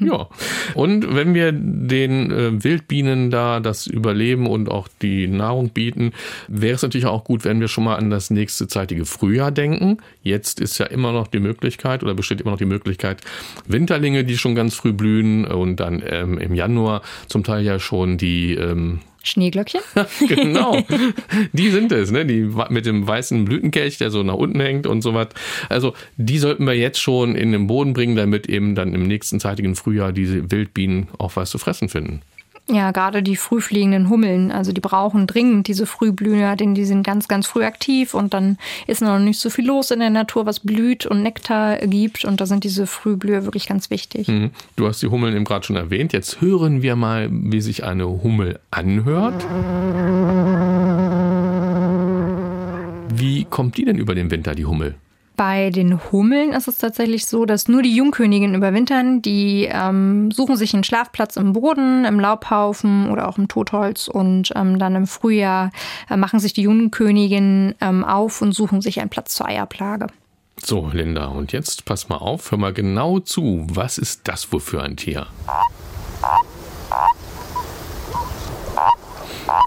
ja. 0.00 0.28
Und 0.74 1.14
wenn 1.14 1.34
wir 1.34 1.52
den 1.52 2.30
äh, 2.30 2.62
Wildbienen 2.62 3.30
da 3.30 3.60
das 3.60 3.86
Überleben 3.86 4.46
und 4.46 4.70
auch 4.70 4.88
die 5.02 5.26
Nahrung 5.26 5.70
bieten, 5.70 6.12
wäre 6.46 6.74
es 6.74 6.82
natürlich 6.82 7.06
auch 7.06 7.24
gut, 7.24 7.44
wenn 7.44 7.60
wir 7.60 7.68
schon 7.68 7.84
mal 7.84 7.96
an 7.96 8.10
das 8.10 8.30
nächste 8.30 8.68
zeitige 8.68 9.04
Frühjahr 9.04 9.50
denken. 9.50 9.98
Jetzt 10.22 10.60
ist 10.60 10.78
ja 10.78 10.86
immer 10.86 11.12
noch 11.12 11.26
die 11.26 11.40
Möglichkeit 11.40 12.02
oder 12.02 12.14
besteht 12.14 12.40
immer 12.40 12.52
noch 12.52 12.58
die 12.58 12.66
Möglichkeit, 12.66 13.22
Winterlinge, 13.66 14.24
die 14.24 14.38
schon 14.38 14.54
ganz 14.54 14.74
früh 14.74 14.92
blühen 14.92 15.44
und 15.44 15.76
dann 15.76 16.02
ähm, 16.06 16.38
im 16.38 16.54
Januar 16.54 17.02
zum 17.26 17.44
Teil 17.44 17.64
ja 17.64 17.78
schon 17.78 18.18
die 18.18 18.54
ähm, 18.54 19.00
Schneeglöckchen? 19.28 19.80
genau. 20.28 20.78
Die 21.52 21.70
sind 21.70 21.92
es, 21.92 22.10
ne? 22.10 22.26
Die 22.26 22.48
mit 22.70 22.86
dem 22.86 23.06
weißen 23.06 23.44
Blütenkelch, 23.44 23.98
der 23.98 24.10
so 24.10 24.22
nach 24.22 24.34
unten 24.34 24.60
hängt 24.60 24.86
und 24.86 25.02
so 25.02 25.14
was. 25.14 25.28
Also, 25.68 25.94
die 26.16 26.38
sollten 26.38 26.64
wir 26.64 26.74
jetzt 26.74 27.00
schon 27.00 27.34
in 27.34 27.52
den 27.52 27.66
Boden 27.66 27.92
bringen, 27.92 28.16
damit 28.16 28.48
eben 28.48 28.74
dann 28.74 28.94
im 28.94 29.06
nächsten 29.06 29.40
zeitigen 29.40 29.74
Frühjahr 29.74 30.12
diese 30.12 30.50
Wildbienen 30.50 31.08
auch 31.18 31.36
was 31.36 31.50
zu 31.50 31.58
fressen 31.58 31.88
finden. 31.88 32.22
Ja, 32.70 32.90
gerade 32.90 33.22
die 33.22 33.36
frühfliegenden 33.36 34.10
Hummeln, 34.10 34.52
also 34.52 34.72
die 34.72 34.82
brauchen 34.82 35.26
dringend 35.26 35.68
diese 35.68 35.86
Frühblüher, 35.86 36.54
denn 36.54 36.74
die 36.74 36.84
sind 36.84 37.02
ganz, 37.02 37.26
ganz 37.26 37.46
früh 37.46 37.64
aktiv 37.64 38.12
und 38.12 38.34
dann 38.34 38.58
ist 38.86 39.00
noch 39.00 39.18
nicht 39.18 39.40
so 39.40 39.48
viel 39.48 39.66
los 39.66 39.90
in 39.90 40.00
der 40.00 40.10
Natur, 40.10 40.44
was 40.44 40.60
blüht 40.60 41.06
und 41.06 41.22
Nektar 41.22 41.78
gibt 41.78 42.26
und 42.26 42.42
da 42.42 42.46
sind 42.46 42.64
diese 42.64 42.86
Frühblüher 42.86 43.44
wirklich 43.44 43.68
ganz 43.68 43.88
wichtig. 43.88 44.28
Mhm. 44.28 44.50
Du 44.76 44.86
hast 44.86 45.00
die 45.02 45.06
Hummeln 45.06 45.34
eben 45.34 45.46
gerade 45.46 45.64
schon 45.64 45.76
erwähnt. 45.76 46.12
Jetzt 46.12 46.42
hören 46.42 46.82
wir 46.82 46.94
mal, 46.94 47.30
wie 47.32 47.62
sich 47.62 47.84
eine 47.84 48.06
Hummel 48.06 48.60
anhört. 48.70 49.46
Wie 53.14 53.44
kommt 53.44 53.78
die 53.78 53.86
denn 53.86 53.96
über 53.96 54.14
den 54.14 54.30
Winter, 54.30 54.54
die 54.54 54.66
Hummel? 54.66 54.96
Bei 55.38 55.70
den 55.70 56.00
Hummeln 56.10 56.52
ist 56.52 56.66
es 56.66 56.78
tatsächlich 56.78 57.26
so, 57.26 57.46
dass 57.46 57.68
nur 57.68 57.80
die 57.82 57.94
Jungköniginnen 57.94 58.56
überwintern. 58.56 59.22
Die 59.22 59.68
ähm, 59.70 60.32
suchen 60.32 60.56
sich 60.56 60.74
einen 60.74 60.82
Schlafplatz 60.82 61.36
im 61.36 61.52
Boden, 61.52 62.04
im 62.04 62.18
Laubhaufen 62.18 63.08
oder 63.08 63.28
auch 63.28 63.38
im 63.38 63.46
Totholz 63.46 64.08
und 64.08 64.52
ähm, 64.56 64.80
dann 64.80 64.96
im 64.96 65.06
Frühjahr 65.06 65.70
äh, 66.10 66.16
machen 66.16 66.40
sich 66.40 66.54
die 66.54 66.62
Jungköniginnen 66.62 67.76
ähm, 67.80 68.02
auf 68.04 68.42
und 68.42 68.50
suchen 68.50 68.80
sich 68.80 68.98
einen 69.00 69.10
Platz 69.10 69.36
zur 69.36 69.46
Eierplage. 69.46 70.08
So, 70.60 70.90
Linda, 70.92 71.26
und 71.26 71.52
jetzt 71.52 71.84
pass 71.84 72.08
mal 72.08 72.16
auf, 72.16 72.50
hör 72.50 72.58
mal 72.58 72.72
genau 72.72 73.20
zu. 73.20 73.64
Was 73.70 73.96
ist 73.96 74.26
das 74.26 74.50
wohl 74.52 74.58
für 74.58 74.82
ein 74.82 74.96
Tier? 74.96 75.28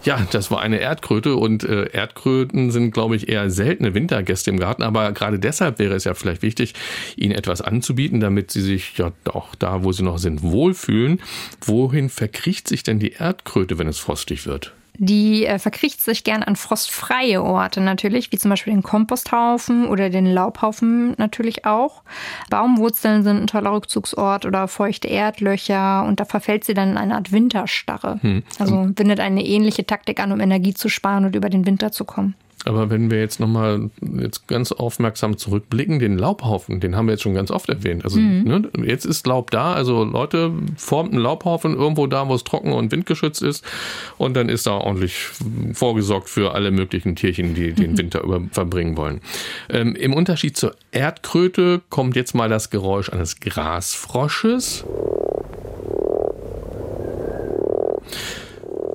Ja, 0.04 0.26
das 0.32 0.52
war 0.52 0.62
eine 0.62 0.80
Erdkröte 0.80 1.36
und 1.36 1.64
äh, 1.64 1.90
Erdkröten 1.92 2.72
sind, 2.72 2.92
glaube 2.92 3.16
ich, 3.16 3.30
eher 3.30 3.50
seltene 3.50 3.94
Wintergäste 3.94 4.50
im 4.50 4.60
Garten. 4.60 4.84
Aber 4.84 5.12
gerade 5.12 5.40
deshalb 5.40 5.80
wäre 5.80 5.96
es 5.96 6.06
ja 6.06 6.14
vielleicht 6.14 6.42
wichtig, 6.42 6.74
ihnen 7.16 7.34
etwas 7.34 7.62
anzubieten, 7.62 8.20
damit 8.20 8.52
sie 8.52 8.62
sich 8.62 8.98
ja 8.98 9.12
auch 9.26 9.56
da, 9.56 9.84
wo 9.84 9.92
sie 9.92 10.04
noch 10.04 10.18
sind, 10.18 10.42
wohlfühlen. 10.42 11.22
Wohin 11.62 12.10
verkriecht 12.10 12.68
sich 12.68 12.84
denn 12.84 13.00
die 13.00 13.12
Erdkröte, 13.12 13.78
wenn 13.78 13.88
es 13.88 14.00
frostig 14.00 14.46
wird? 14.46 14.74
Die 14.98 15.46
äh, 15.46 15.58
verkriecht 15.58 16.02
sich 16.02 16.24
gern 16.24 16.44
an 16.44 16.56
frostfreie 16.56 17.42
Orte 17.42 17.82
natürlich, 17.82 18.32
wie 18.32 18.38
zum 18.38 18.50
Beispiel 18.50 18.74
den 18.74 18.84
Komposthaufen 18.84 19.88
oder 19.88 20.10
den 20.10 20.26
Laubhaufen 20.26 21.16
natürlich 21.18 21.66
auch. 21.66 22.04
Baumwurzeln 22.50 23.24
sind 23.24 23.42
ein 23.42 23.48
toller 23.48 23.74
Rückzugsort 23.74 24.46
oder 24.46 24.68
feuchte 24.68 25.08
Erdlöcher 25.08 26.04
und 26.04 26.20
da 26.20 26.26
verfällt 26.26 26.66
sie 26.66 26.74
dann 26.74 26.92
in 26.92 26.98
eine 26.98 27.16
Art 27.16 27.32
Winterstarre. 27.32 28.20
Hm. 28.22 28.44
Also 28.60 28.90
wendet 28.96 29.20
eine 29.20 29.46
ähnliche 29.46 29.86
Taktik 29.86 30.20
an, 30.20 30.32
um 30.32 30.40
Energie 30.40 30.74
zu 30.74 30.90
sparen 30.90 31.26
und 31.26 31.36
über 31.36 31.50
den 31.50 31.66
Winter 31.66 31.92
zu 31.92 32.06
kommen. 32.06 32.36
Aber 32.66 32.90
wenn 32.90 33.10
wir 33.10 33.20
jetzt 33.20 33.40
nochmal 33.40 33.90
jetzt 34.20 34.48
ganz 34.48 34.72
aufmerksam 34.72 35.38
zurückblicken, 35.38 36.00
den 36.00 36.18
Laubhaufen, 36.18 36.80
den 36.80 36.96
haben 36.96 37.08
wir 37.08 37.14
jetzt 37.14 37.24
schon 37.24 37.34
ganz 37.34 37.50
oft 37.50 37.70
erwähnt. 37.70 38.04
Also 38.04 38.20
mhm. 38.20 38.44
ne, 38.44 38.70
jetzt 38.86 39.06
ist 39.06 39.26
Laub 39.26 39.50
da, 39.52 39.74
also 39.74 40.04
Leute 40.04 40.52
formt 40.78 41.12
einen 41.14 41.22
Laubhaufen 41.22 41.76
irgendwo 41.76 42.08
da, 42.08 42.28
wo 42.28 42.36
es 42.36 42.44
trocken 42.44 42.74
und 42.74 42.92
windgeschützt 42.92 43.42
ist 43.42 43.66
und 44.18 44.36
dann 44.36 44.50
ist 44.50 44.68
da 44.68 44.74
ordentlich 44.74 45.30
vorgesorgt 45.74 46.30
für 46.30 46.54
alle 46.54 46.72
möglichen 46.72 47.16
Tierchen, 47.16 47.56
die 47.56 47.74
den 47.74 47.94
mhm. 47.94 47.98
Winter 47.98 48.24
über 48.24 48.42
verbringen 48.52 48.96
wollen. 48.96 49.22
Ähm, 49.70 49.96
Im 49.96 50.14
Unterschied 50.14 50.56
zur 50.56 50.76
Erdkröte 50.92 51.82
kommt 51.90 52.16
jetzt 52.16 52.36
mal 52.36 52.50
das 52.50 52.70
Geräusch 52.70 53.10
eines 53.10 53.40
Grasfrosches. 53.40 54.86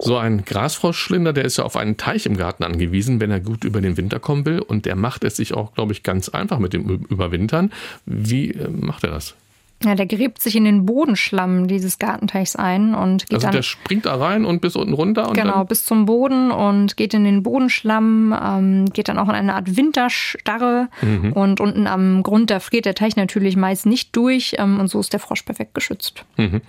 So 0.07 0.16
ein 0.16 0.45
Grasfroschschlinder, 0.45 1.33
der 1.33 1.45
ist 1.45 1.57
ja 1.57 1.64
auf 1.64 1.77
einen 1.77 1.97
Teich 1.97 2.27
im 2.27 2.37
Garten 2.37 2.62
angewiesen, 2.62 3.21
wenn 3.21 3.33
er 3.33 3.40
gut 3.40 3.64
über 3.64 3.81
den 3.81 3.97
Winter 3.97 4.21
kommen 4.21 4.47
will. 4.47 4.61
Und 4.61 4.87
der 4.87 4.95
macht 4.95 5.25
es 5.25 5.35
sich 5.35 5.53
auch, 5.53 5.75
glaube 5.75 5.92
ich, 5.92 6.05
ganz 6.05 6.29
einfach 6.29 6.61
mit 6.61 6.73
dem 6.73 6.88
Überwintern. 6.88 7.73
Wie 8.05 8.53
äh, 8.53 8.69
macht 8.69 9.03
er 9.03 9.11
das? 9.11 9.35
Ja, 9.85 9.95
der 9.95 10.07
gräbt 10.07 10.41
sich 10.41 10.57
in 10.57 10.65
den 10.65 10.87
Bodenschlamm 10.87 11.69
dieses 11.69 11.99
Gartenteichs 11.99 12.57
ein 12.57 12.95
und 12.95 13.27
geht 13.27 13.35
also 13.35 13.47
dann. 13.47 13.53
der 13.53 13.62
springt 13.62 14.07
da 14.07 14.15
rein 14.15 14.47
und 14.47 14.62
bis 14.62 14.75
unten 14.75 14.95
runter? 14.95 15.29
Und 15.29 15.35
genau, 15.35 15.65
bis 15.65 15.85
zum 15.85 16.07
Boden 16.07 16.51
und 16.51 16.97
geht 16.97 17.12
in 17.12 17.25
den 17.25 17.43
Bodenschlamm, 17.43 18.35
ähm, 18.43 18.87
geht 18.87 19.09
dann 19.09 19.19
auch 19.19 19.29
in 19.29 19.35
eine 19.35 19.55
Art 19.55 19.77
Winterstarre 19.77 20.89
mhm. 21.03 21.33
und 21.33 21.61
unten 21.61 21.87
am 21.87 22.23
Grund, 22.23 22.51
da 22.51 22.59
friert 22.59 22.87
der 22.87 22.95
Teich 22.95 23.17
natürlich 23.17 23.57
meist 23.57 23.85
nicht 23.85 24.17
durch 24.17 24.55
ähm, 24.59 24.81
und 24.81 24.89
so 24.89 24.99
ist 24.99 25.12
der 25.12 25.21
Frosch 25.21 25.43
perfekt 25.43 25.75
geschützt. 25.75 26.25
Mhm. 26.39 26.62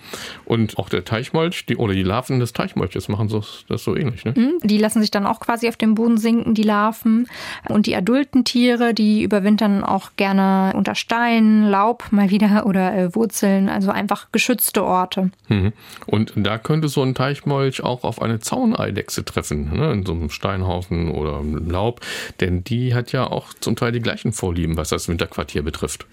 Und 0.43 0.77
auch 0.77 0.89
der 0.89 1.05
Teichmolch 1.05 1.65
die, 1.65 1.77
oder 1.77 1.93
die 1.93 2.03
Larven 2.03 2.41
des 2.41 2.51
Teichmolches 2.51 3.07
machen 3.07 3.29
so, 3.29 3.41
das 3.69 3.85
so 3.85 3.95
ähnlich, 3.95 4.25
ne? 4.25 4.33
Mhm, 4.35 4.59
die 4.63 4.77
lassen 4.77 4.99
sich 4.99 5.11
dann 5.11 5.25
auch 5.25 5.39
quasi 5.39 5.69
auf 5.69 5.77
dem 5.77 5.95
Boden 5.95 6.17
sinken, 6.17 6.55
die 6.55 6.63
Larven. 6.63 7.27
Und 7.69 7.85
die 7.85 7.95
adulten 7.95 8.43
Tiere, 8.43 8.93
die 8.93 9.23
überwintern 9.23 9.85
auch 9.85 10.11
gerne 10.17 10.73
unter 10.75 10.93
Steinen, 10.93 11.69
Laub 11.69 12.11
mal 12.11 12.29
wieder 12.29 12.65
oder 12.65 12.96
äh, 12.97 13.13
Wurzeln, 13.13 13.69
also 13.69 13.91
einfach 13.91 14.31
geschützte 14.31 14.83
Orte. 14.83 15.29
Mhm. 15.47 15.73
Und 16.05 16.33
da 16.35 16.57
könnte 16.57 16.87
so 16.87 17.03
ein 17.03 17.13
Teichmolch 17.13 17.83
auch 17.83 18.03
auf 18.03 18.21
eine 18.21 18.39
Zauneidechse 18.39 19.23
treffen, 19.23 19.77
ne? 19.77 19.91
in 19.91 20.05
so 20.05 20.13
einem 20.13 20.29
Steinhaufen 20.29 21.11
oder 21.11 21.41
Laub, 21.43 22.01
denn 22.39 22.63
die 22.63 22.95
hat 22.95 23.11
ja 23.11 23.27
auch 23.27 23.53
zum 23.59 23.75
Teil 23.75 23.91
die 23.91 23.99
gleichen 23.99 24.33
Vorlieben, 24.33 24.77
was 24.77 24.89
das 24.89 25.07
Winterquartier 25.07 25.61
betrifft. 25.61 26.07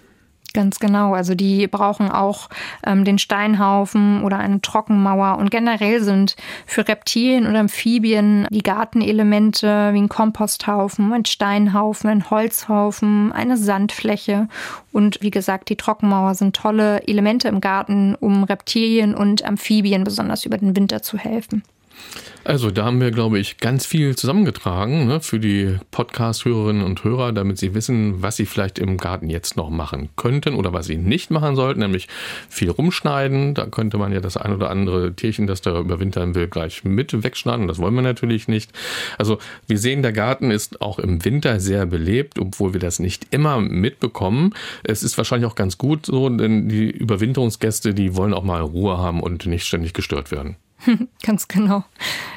Ganz 0.55 0.79
genau. 0.79 1.15
Also 1.15 1.35
die 1.35 1.67
brauchen 1.67 2.09
auch 2.11 2.49
ähm, 2.87 3.05
den 3.05 3.19
Steinhaufen 3.19 4.23
oder 4.23 4.39
eine 4.39 4.61
Trockenmauer. 4.61 5.37
Und 5.39 5.51
generell 5.51 6.01
sind 6.01 6.37
für 6.65 6.87
Reptilien 6.87 7.49
oder 7.49 7.59
Amphibien 7.59 8.47
die 8.51 8.63
Gartenelemente 8.63 9.91
wie 9.93 9.99
ein 9.99 10.09
Komposthaufen, 10.09 11.13
ein 11.13 11.25
Steinhaufen, 11.25 12.09
ein 12.09 12.31
Holzhaufen, 12.31 13.33
eine 13.33 13.57
Sandfläche 13.57 14.49
und 14.95 15.21
wie 15.23 15.33
gesagt, 15.33 15.71
die 15.71 15.77
Trockenmauer 15.77 16.37
sind 16.37 16.55
tolle 16.55 17.03
Elemente 17.09 17.49
im 17.49 17.61
Garten, 17.61 18.15
um 18.15 18.45
Reptilien 18.45 19.17
und 19.17 19.45
Amphibien 19.45 20.05
besonders 20.05 20.45
über 20.45 20.57
den 20.57 20.77
Winter 20.77 21.03
zu 21.03 21.19
helfen. 21.19 21.65
Also 22.45 22.71
da 22.71 22.85
haben 22.85 23.01
wir, 23.01 23.11
glaube 23.11 23.39
ich, 23.39 23.57
ganz 23.57 23.87
viel 23.87 24.17
zusammengetragen 24.17 25.07
ne, 25.07 25.21
für 25.21 25.41
die 25.41 25.79
Podcast-Hörerinnen 25.91 26.85
und 26.85 27.03
Hörer, 27.03 27.33
damit 27.33 27.57
sie 27.57 27.75
wissen, 27.75 28.23
was 28.23 28.37
sie 28.37 28.45
vielleicht 28.45 28.79
im 28.79 28.99
Garten 28.99 29.31
jetzt 29.31 29.57
noch 29.57 29.71
machen 29.71 30.11
könnten 30.17 30.55
oder 30.55 30.75
was 30.75 30.85
sie 30.87 30.99
nicht 30.99 31.31
machen 31.31 31.57
sollten, 31.57 31.81
nämlich 31.81 32.07
viel 32.51 32.69
rumschneiden. 32.69 33.55
Da 33.55 33.65
könnte 33.65 33.97
man 33.97 34.13
ja 34.13 34.21
das 34.21 34.37
ein 34.37 34.53
oder 34.53 34.69
andere 34.69 35.15
Tierchen, 35.15 35.47
das 35.47 35.63
da 35.63 35.81
überwintern 35.81 36.35
will, 36.35 36.47
gleich 36.47 36.85
mit 36.85 37.25
wegschneiden. 37.25 37.67
Das 37.67 37.79
wollen 37.79 37.95
wir 37.95 38.03
natürlich 38.03 38.47
nicht. 38.47 38.73
Also 39.17 39.39
wir 39.67 39.79
sehen, 39.79 40.03
der 40.03 40.13
Garten 40.13 40.51
ist 40.51 40.83
auch 40.83 40.99
im 40.99 41.25
Winter 41.25 41.61
sehr 41.61 41.87
belebt, 41.87 42.39
obwohl 42.39 42.75
wir 42.75 42.81
das 42.81 42.99
nicht 42.99 43.29
immer 43.31 43.59
mitbekommen. 43.59 44.53
Es 44.83 45.03
ist 45.03 45.17
wahrscheinlich 45.17 45.51
auch 45.51 45.55
ganz 45.55 45.79
gut 45.79 46.05
so, 46.05 46.29
denn 46.29 46.69
die 46.69 46.91
Überwinterungsgäste, 46.91 47.95
die 47.95 48.15
wollen 48.17 48.35
auch 48.35 48.45
mal 48.45 48.61
Ruhe 48.61 48.99
haben 48.99 49.23
und 49.23 49.47
nicht 49.47 49.65
ständig 49.65 49.95
gestört 49.95 50.31
werden. 50.31 50.57
Ganz 51.23 51.49
genau. 51.49 51.85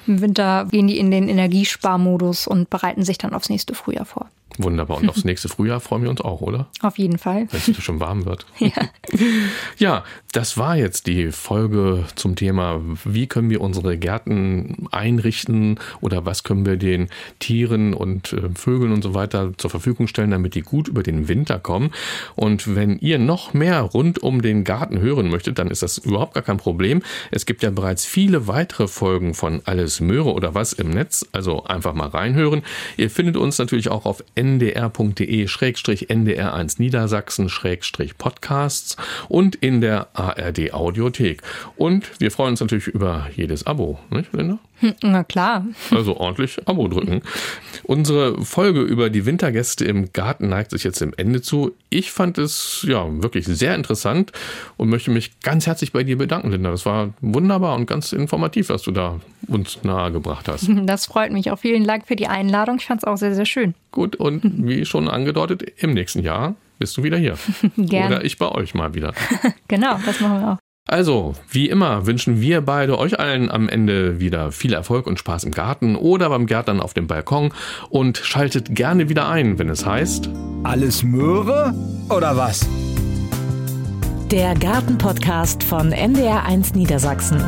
Im 0.06 0.22
Winter 0.22 0.66
gehen 0.66 0.88
die 0.88 0.98
in 0.98 1.12
den 1.12 1.30
Energiesparmodus 1.30 2.48
und 2.48 2.70
bereiten 2.70 3.04
sich 3.04 3.18
dann 3.18 3.34
aufs 3.34 3.50
nächste 3.50 3.76
Frühjahr 3.76 4.06
vor. 4.06 4.30
Wunderbar. 4.58 4.98
Und 4.98 5.10
aufs 5.10 5.24
nächste 5.24 5.50
Frühjahr 5.50 5.80
freuen 5.80 6.04
wir 6.04 6.10
uns 6.10 6.22
auch, 6.22 6.42
oder? 6.42 6.68
Auf 6.82 6.98
jeden 6.98 7.18
Fall. 7.18 7.48
Wenn 7.52 7.76
es 7.76 7.84
schon 7.84 8.00
warm 8.00 8.26
wird. 8.26 8.46
Ja. 8.60 8.72
ja, 9.78 10.04
das 10.34 10.58
war 10.58 10.76
jetzt 10.76 11.08
die 11.08 11.32
Folge 11.32 12.06
zum 12.16 12.36
Thema, 12.36 12.82
wie 13.06 13.28
können 13.28 13.50
wir 13.50 13.62
unsere 13.62 13.98
Gärten 13.98 14.88
einrichten 14.92 15.80
oder 16.02 16.26
was 16.26 16.44
können 16.44 16.66
wir 16.66 16.76
den 16.76 17.08
Tieren 17.40 17.94
und 17.94 18.34
äh, 18.34 18.50
Vögeln 18.56 18.92
und 18.92 19.04
so 19.04 19.14
weiter 19.14 19.54
zur 19.58 19.70
Verfügung 19.70 20.08
stellen, 20.08 20.32
damit 20.32 20.56
die 20.56 20.62
gut 20.62 20.88
über 20.88 21.04
den 21.04 21.28
Winter 21.28 21.60
kommen. 21.60 21.92
Und 22.36 22.76
wenn 22.76 22.98
ihr 23.00 23.20
noch 23.20 23.54
mehr 23.54 23.82
rund 23.82 24.20
um 24.20 24.42
den 24.42 24.64
Garten 24.64 25.00
hören 25.00 25.30
möchtet, 25.30 25.60
dann 25.60 25.70
ist 25.70 25.84
das 25.84 25.98
überhaupt 25.98 26.34
gar 26.34 26.44
kein 26.44 26.58
Problem. 26.58 27.02
Es 27.32 27.46
gibt 27.46 27.64
ja 27.64 27.70
bereits 27.70 28.06
viele 28.06 28.48
weitere 28.48 28.88
Folgen 28.88 29.34
von 29.34 29.62
Alles 29.66 30.02
Möhre 30.02 30.34
oder 30.34 30.56
was 30.56 30.74
im 30.74 30.90
Netz, 30.90 31.26
also 31.32 31.64
einfach 31.64 31.94
mal 31.94 32.10
reinhören. 32.10 32.64
Ihr 32.98 33.10
findet 33.10 33.38
uns 33.38 33.58
natürlich 33.60 33.90
auch 33.90 34.06
auf 34.06 34.24
N 34.36 34.47
ndr.de-ndr1 34.48 36.80
Niedersachsen-podcasts 36.80 38.96
und 39.28 39.56
in 39.56 39.82
der 39.82 40.08
ARD 40.14 40.74
Audiothek. 40.74 41.42
Und 41.76 42.10
wir 42.20 42.32
freuen 42.32 42.52
uns 42.52 42.62
natürlich 42.62 42.88
über 42.88 43.28
jedes 43.36 43.68
Abo, 43.68 44.00
nicht, 44.10 44.32
Linda? 44.34 44.60
Hm, 44.80 44.94
na 45.02 45.24
klar. 45.24 45.66
Also 45.90 46.18
ordentlich 46.18 46.60
Abo 46.68 46.88
drücken. 46.88 47.22
Unsere 47.84 48.44
Folge 48.46 48.82
über 48.82 49.10
die 49.10 49.26
Wintergäste 49.26 49.86
im 49.86 50.14
Garten 50.14 50.50
neigt 50.50 50.72
sich 50.72 50.84
jetzt 50.84 51.02
dem 51.02 51.14
Ende 51.18 51.42
zu. 51.42 51.72
Ich 51.90 52.12
fand 52.12 52.38
es 52.38 52.86
ja 52.88 53.06
wirklich 53.24 53.46
sehr 53.46 53.74
interessant 53.74 54.32
und 54.78 54.90
möchte 54.90 55.10
mich 55.10 55.40
ganz 55.40 55.66
herzlich 55.66 55.94
bei 55.94 56.04
dir 56.04 56.18
bedanken, 56.18 56.52
Linda. 56.52 56.70
Das 56.70 56.86
war 56.86 57.14
wunderbar 57.22 57.76
und 57.76 57.88
ganz 57.88 58.14
informativ, 58.14 58.70
was 58.70 58.84
du 58.84 58.92
da 58.92 59.20
uns 59.48 59.80
nahegebracht 59.84 60.48
hast. 60.48 60.70
Das 60.86 61.08
freut 61.08 61.32
mich 61.32 61.52
auch. 61.52 61.60
Vielen 61.60 61.86
Dank 61.86 62.08
für 62.08 62.16
die 62.16 62.28
Einladung. 62.28 62.78
Ich 62.78 62.86
fand 62.86 63.02
es 63.02 63.08
auch 63.08 63.18
sehr, 63.18 63.34
sehr 63.34 63.46
schön. 63.46 63.74
Gut, 63.92 64.16
und 64.44 64.68
wie 64.68 64.86
schon 64.86 65.08
angedeutet, 65.08 65.64
im 65.78 65.94
nächsten 65.94 66.22
Jahr 66.22 66.56
bist 66.80 66.96
du 66.98 67.04
wieder 67.04 67.18
hier. 67.18 67.36
Gerne. 67.78 68.16
Oder 68.16 68.26
ich 68.26 68.38
bei 68.38 68.50
euch 68.50 68.74
mal 68.74 68.94
wieder. 68.94 69.14
genau, 69.68 69.98
das 70.06 70.20
machen 70.22 70.42
wir 70.42 70.52
auch. 70.54 70.58
Also, 70.90 71.36
wie 71.52 71.68
immer 71.68 72.06
wünschen 72.06 72.40
wir 72.40 72.62
beide 72.62 72.98
euch 72.98 73.20
allen 73.20 73.52
am 73.52 73.68
Ende 73.68 74.22
wieder 74.22 74.54
viel 74.54 74.72
Erfolg 74.72 75.06
und 75.06 75.20
Spaß 75.20 75.44
im 75.44 75.52
Garten 75.52 75.98
oder 75.98 76.30
beim 76.30 76.46
Gärtnern 76.46 76.80
auf 76.80 76.94
dem 76.94 77.08
Balkon 77.08 77.52
und 77.90 78.18
schaltet 78.18 78.74
gerne 78.74 79.10
wieder 79.10 79.28
ein, 79.30 79.60
wenn 79.60 79.70
es 79.70 79.86
heißt 79.86 80.30
Alles 80.64 81.04
Möhre 81.04 81.74
oder 82.10 82.38
was? 82.38 82.66
Der 84.32 84.56
Gartenpodcast 84.56 85.62
von 85.62 85.94
NDR1 85.94 86.76
Niedersachsen. 86.76 87.44